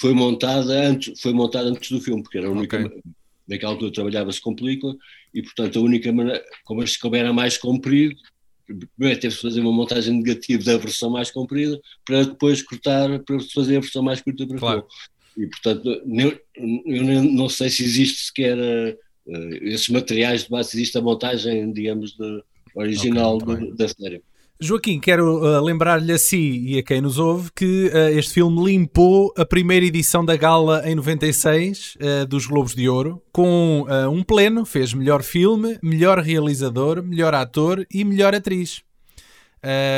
foi 0.00 0.14
montada 0.14 0.72
antes, 0.72 1.20
foi 1.20 1.32
montada 1.32 1.68
antes 1.68 1.90
do 1.90 2.00
filme, 2.00 2.22
porque 2.22 2.38
era 2.38 2.46
a 2.48 2.50
única. 2.50 2.86
Okay. 2.86 3.00
Naquela 3.46 3.72
altura 3.72 3.92
trabalhava-se 3.92 4.40
com 4.40 4.54
película 4.54 4.96
e, 5.34 5.42
portanto, 5.42 5.78
a 5.78 5.82
única 5.82 6.10
maneira. 6.12 6.42
Como 6.64 6.82
este 6.82 6.98
como 6.98 7.16
era 7.16 7.32
mais 7.32 7.58
comprido, 7.58 8.16
primeiro 8.96 9.20
teve-se 9.20 9.42
fazer 9.42 9.60
uma 9.60 9.72
montagem 9.72 10.14
negativa 10.14 10.62
da 10.62 10.78
versão 10.78 11.10
mais 11.10 11.30
comprida 11.30 11.80
para 12.04 12.22
depois 12.22 12.62
cortar, 12.62 13.18
para 13.20 13.40
fazer 13.52 13.76
a 13.76 13.80
versão 13.80 14.02
mais 14.02 14.20
curta 14.20 14.46
para 14.46 14.58
claro. 14.58 14.86
E, 15.36 15.46
portanto, 15.46 15.88
eu, 15.88 16.40
eu 16.86 17.24
não 17.24 17.48
sei 17.48 17.68
se 17.70 17.84
existe 17.84 18.26
sequer 18.26 18.56
uh, 18.56 19.54
esses 19.62 19.88
materiais 19.88 20.44
de 20.44 20.50
base, 20.50 20.76
existe 20.76 20.96
a 20.96 21.02
montagem, 21.02 21.72
digamos, 21.72 22.16
de, 22.16 22.42
original 22.74 23.36
okay, 23.36 23.72
da 23.74 23.88
série. 23.88 24.22
Joaquim, 24.62 25.00
quero 25.00 25.38
uh, 25.38 25.64
lembrar-lhe 25.64 26.12
a 26.12 26.18
si 26.18 26.62
e 26.66 26.78
a 26.78 26.82
quem 26.82 27.00
nos 27.00 27.18
ouve 27.18 27.50
que 27.56 27.86
uh, 27.86 28.18
este 28.18 28.34
filme 28.34 28.62
limpou 28.62 29.32
a 29.34 29.46
primeira 29.46 29.86
edição 29.86 30.22
da 30.22 30.36
gala 30.36 30.86
em 30.86 30.94
96 30.94 31.96
uh, 31.96 32.26
dos 32.26 32.44
Globos 32.44 32.74
de 32.74 32.86
Ouro 32.86 33.22
com 33.32 33.86
um 34.12 34.22
pleno, 34.22 34.66
fez 34.66 34.92
melhor 34.92 35.22
filme, 35.22 35.78
melhor 35.82 36.18
realizador, 36.18 37.02
melhor 37.02 37.34
ator 37.34 37.86
e 37.90 38.04
melhor 38.04 38.34
atriz. 38.34 38.82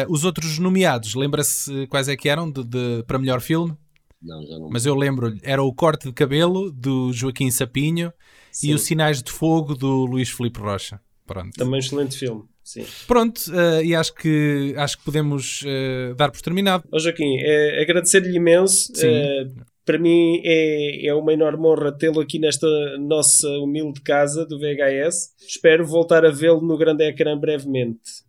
os 0.09 0.25
outros 0.25 0.59
nomeados, 0.59 1.15
lembra-se 1.15 1.87
quais 1.89 2.09
é 2.09 2.17
que 2.17 2.29
eram 2.29 2.49
de, 2.49 2.63
de, 2.63 3.03
para 3.05 3.19
melhor 3.19 3.41
filme? 3.41 3.77
Não, 4.23 4.47
já 4.47 4.59
não. 4.59 4.69
Mas 4.71 4.87
eu 4.87 4.95
lembro-lhe, 4.95 5.41
era 5.43 5.63
o 5.63 5.75
Corte 5.75 6.07
de 6.07 6.13
Cabelo 6.13 6.71
do 6.71 7.13
Joaquim 7.13 7.51
Sapinho 7.51 8.13
Sim. 8.53 8.69
e 8.69 8.75
os 8.75 8.83
Sinais 8.83 9.21
de 9.23 9.33
Fogo 9.33 9.75
do 9.75 10.05
Luís 10.05 10.31
Filipe 10.31 10.61
Rocha. 10.61 11.01
Pronto. 11.27 11.51
Também 11.57 11.81
excelente 11.81 12.17
filme. 12.17 12.45
Sim. 12.65 12.85
Pronto, 13.07 13.39
uh, 13.49 13.83
e 13.83 13.95
acho 13.95 14.15
que, 14.15 14.75
acho 14.77 14.99
que 14.99 15.05
podemos 15.05 15.63
uh, 15.63 16.15
dar 16.15 16.31
por 16.31 16.41
terminado. 16.41 16.85
Ó 16.93 16.99
Joaquim, 16.99 17.39
é, 17.39 17.83
agradecer-lhe 17.83 18.37
imenso 18.37 18.93
uh, 18.93 19.65
para 19.85 19.99
mim 19.99 20.41
é, 20.45 21.07
é 21.07 21.15
uma 21.15 21.33
enorme 21.33 21.67
honra 21.67 21.93
tê-lo 21.93 22.21
aqui 22.21 22.39
nesta 22.39 22.67
nossa 22.99 23.49
humilde 23.59 24.01
casa 24.01 24.47
do 24.47 24.59
VHS. 24.59 25.35
Espero 25.47 25.87
voltar 25.87 26.25
a 26.25 26.31
vê-lo 26.31 26.61
no 26.61 26.77
grande 26.77 27.05
ecrã 27.05 27.37
brevemente. 27.37 28.23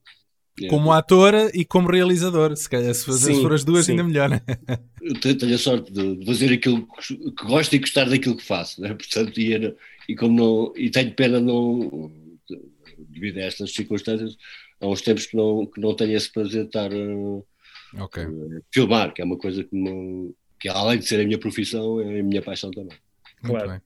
Como 0.70 0.92
ator 0.92 1.34
e 1.54 1.66
como 1.66 1.90
realizador, 1.90 2.56
se, 2.56 2.70
calhar, 2.70 2.94
se, 2.94 3.12
sim, 3.14 3.42
for 3.42 3.54
as 3.54 3.64
duas, 3.64 3.86
sim. 3.86 3.94
ainda 3.94 4.04
melhor. 4.04 4.40
Eu 5.02 5.20
tenho 5.20 5.56
a 5.56 5.58
sorte 5.58 5.92
de 5.92 6.24
fazer 6.26 6.54
aquilo 6.54 6.88
que 7.36 7.46
gosto 7.46 7.74
e 7.74 7.80
gostar 7.80 8.08
daquilo 8.08 8.38
que 8.38 8.46
faço, 8.46 8.80
né? 8.80 8.90
portanto, 8.94 9.40
e, 9.40 9.76
e, 10.08 10.16
como 10.16 10.36
não, 10.36 10.74
e 10.78 10.92
tenho 10.92 11.12
pena 11.16 11.40
não, 11.40 12.12
devido 13.10 13.38
a 13.38 13.42
estas 13.42 13.74
circunstâncias, 13.74 14.38
há 14.80 14.88
uns 14.88 15.02
tempos 15.02 15.26
que 15.26 15.36
não, 15.36 15.66
que 15.66 15.80
não 15.80 15.96
tenho 15.96 16.16
esse 16.16 16.32
prazer 16.32 16.62
de 16.62 16.68
estar 16.68 16.92
a, 16.92 18.04
okay. 18.04 18.24
a 18.24 18.28
filmar, 18.72 19.14
que 19.14 19.22
é 19.22 19.26
uma 19.26 19.38
coisa 19.38 19.64
que 19.64 19.76
não, 19.76 20.34
que 20.60 20.70
além 20.70 21.00
de 21.00 21.06
ser 21.06 21.20
a 21.20 21.26
minha 21.26 21.38
profissão, 21.38 22.00
é 22.00 22.20
a 22.20 22.24
minha 22.24 22.42
paixão 22.42 22.72
também. 22.72 22.98
Claro. 23.44 23.70
Bem. 23.70 23.82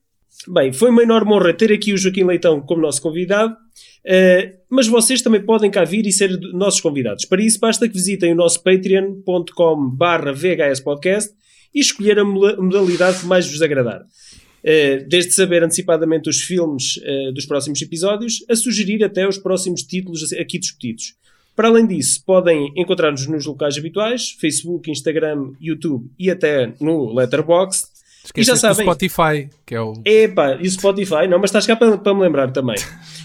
bem. 0.48 0.72
foi 0.72 0.90
uma 0.90 1.02
enorme 1.02 1.32
honra 1.32 1.52
ter 1.52 1.72
aqui 1.72 1.92
o 1.92 1.98
Joaquim 1.98 2.24
Leitão 2.24 2.60
como 2.60 2.82
nosso 2.82 3.02
convidado, 3.02 3.52
uh, 3.54 4.58
mas 4.70 4.86
vocês 4.86 5.20
também 5.20 5.44
podem 5.44 5.70
cá 5.70 5.84
vir 5.84 6.06
e 6.06 6.12
ser 6.12 6.30
nossos 6.52 6.80
convidados. 6.80 7.24
Para 7.24 7.42
isso, 7.42 7.58
basta 7.58 7.88
que 7.88 7.94
visitem 7.94 8.32
o 8.32 8.36
nosso 8.36 8.62
patreon.com 8.62 9.90
barra 9.90 10.32
vhspodcast 10.32 11.34
e 11.74 11.80
escolher 11.80 12.18
a 12.18 12.24
modalidade 12.24 13.20
que 13.20 13.26
mais 13.26 13.50
vos 13.50 13.60
agradar. 13.60 14.04
Uh, 14.64 15.06
desde 15.08 15.32
saber 15.32 15.62
antecipadamente 15.62 16.28
os 16.28 16.40
filmes 16.40 16.96
uh, 16.96 17.32
dos 17.32 17.46
próximos 17.46 17.80
episódios, 17.80 18.44
a 18.48 18.56
sugerir 18.56 19.04
até 19.04 19.26
os 19.26 19.38
próximos 19.38 19.82
títulos 19.82 20.32
aqui 20.32 20.58
discutidos. 20.58 21.14
Para 21.58 21.68
além 21.68 21.86
disso, 21.86 22.22
podem 22.24 22.72
encontrar-nos 22.76 23.26
nos 23.26 23.44
locais 23.44 23.76
habituais, 23.76 24.30
Facebook, 24.40 24.88
Instagram, 24.90 25.52
YouTube 25.60 26.08
e 26.16 26.30
até 26.30 26.72
no 26.80 27.12
Letterboxd. 27.12 27.88
e 28.36 28.44
já 28.44 28.54
sabem. 28.54 28.86
o 28.86 28.92
Spotify, 28.92 29.50
que 29.66 29.74
é 29.74 29.80
o. 29.80 29.94
Epá, 30.04 30.56
e 30.60 30.68
o 30.68 30.70
Spotify, 30.70 31.26
não, 31.28 31.40
mas 31.40 31.50
estás 31.50 31.66
cá 31.66 31.74
para, 31.74 31.98
para 31.98 32.14
me 32.14 32.20
lembrar 32.22 32.52
também. 32.52 32.76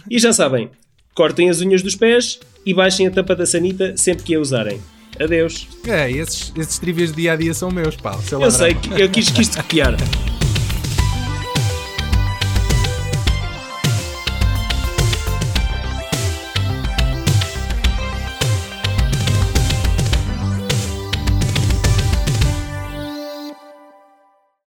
e 0.09 0.17
já 0.17 0.34
sabem, 0.34 0.69
cortem 1.13 1.49
as 1.49 1.61
unhas 1.61 1.84
dos 1.84 1.95
pés 1.95 2.39
e 2.65 2.73
baixem 2.73 3.05
a 3.05 3.11
tampa 3.11 3.36
da 3.36 3.45
sanita 3.45 3.95
sempre 3.97 4.23
que 4.23 4.34
a 4.34 4.39
usarem. 4.39 4.81
Adeus. 5.19 5.67
É, 5.88 6.09
esses, 6.09 6.51
esses 6.57 6.79
trivias 6.79 7.11
de 7.11 7.17
dia 7.17 7.34
a 7.34 7.36
dia 7.36 7.53
são 7.53 7.69
meus, 7.69 7.95
pá. 7.95 8.19
Eu 8.31 8.49
sei, 8.49 8.75
eu 8.97 9.09
quis, 9.11 9.29
quis 9.29 9.49
te 9.49 9.57
copiar. 9.57 9.95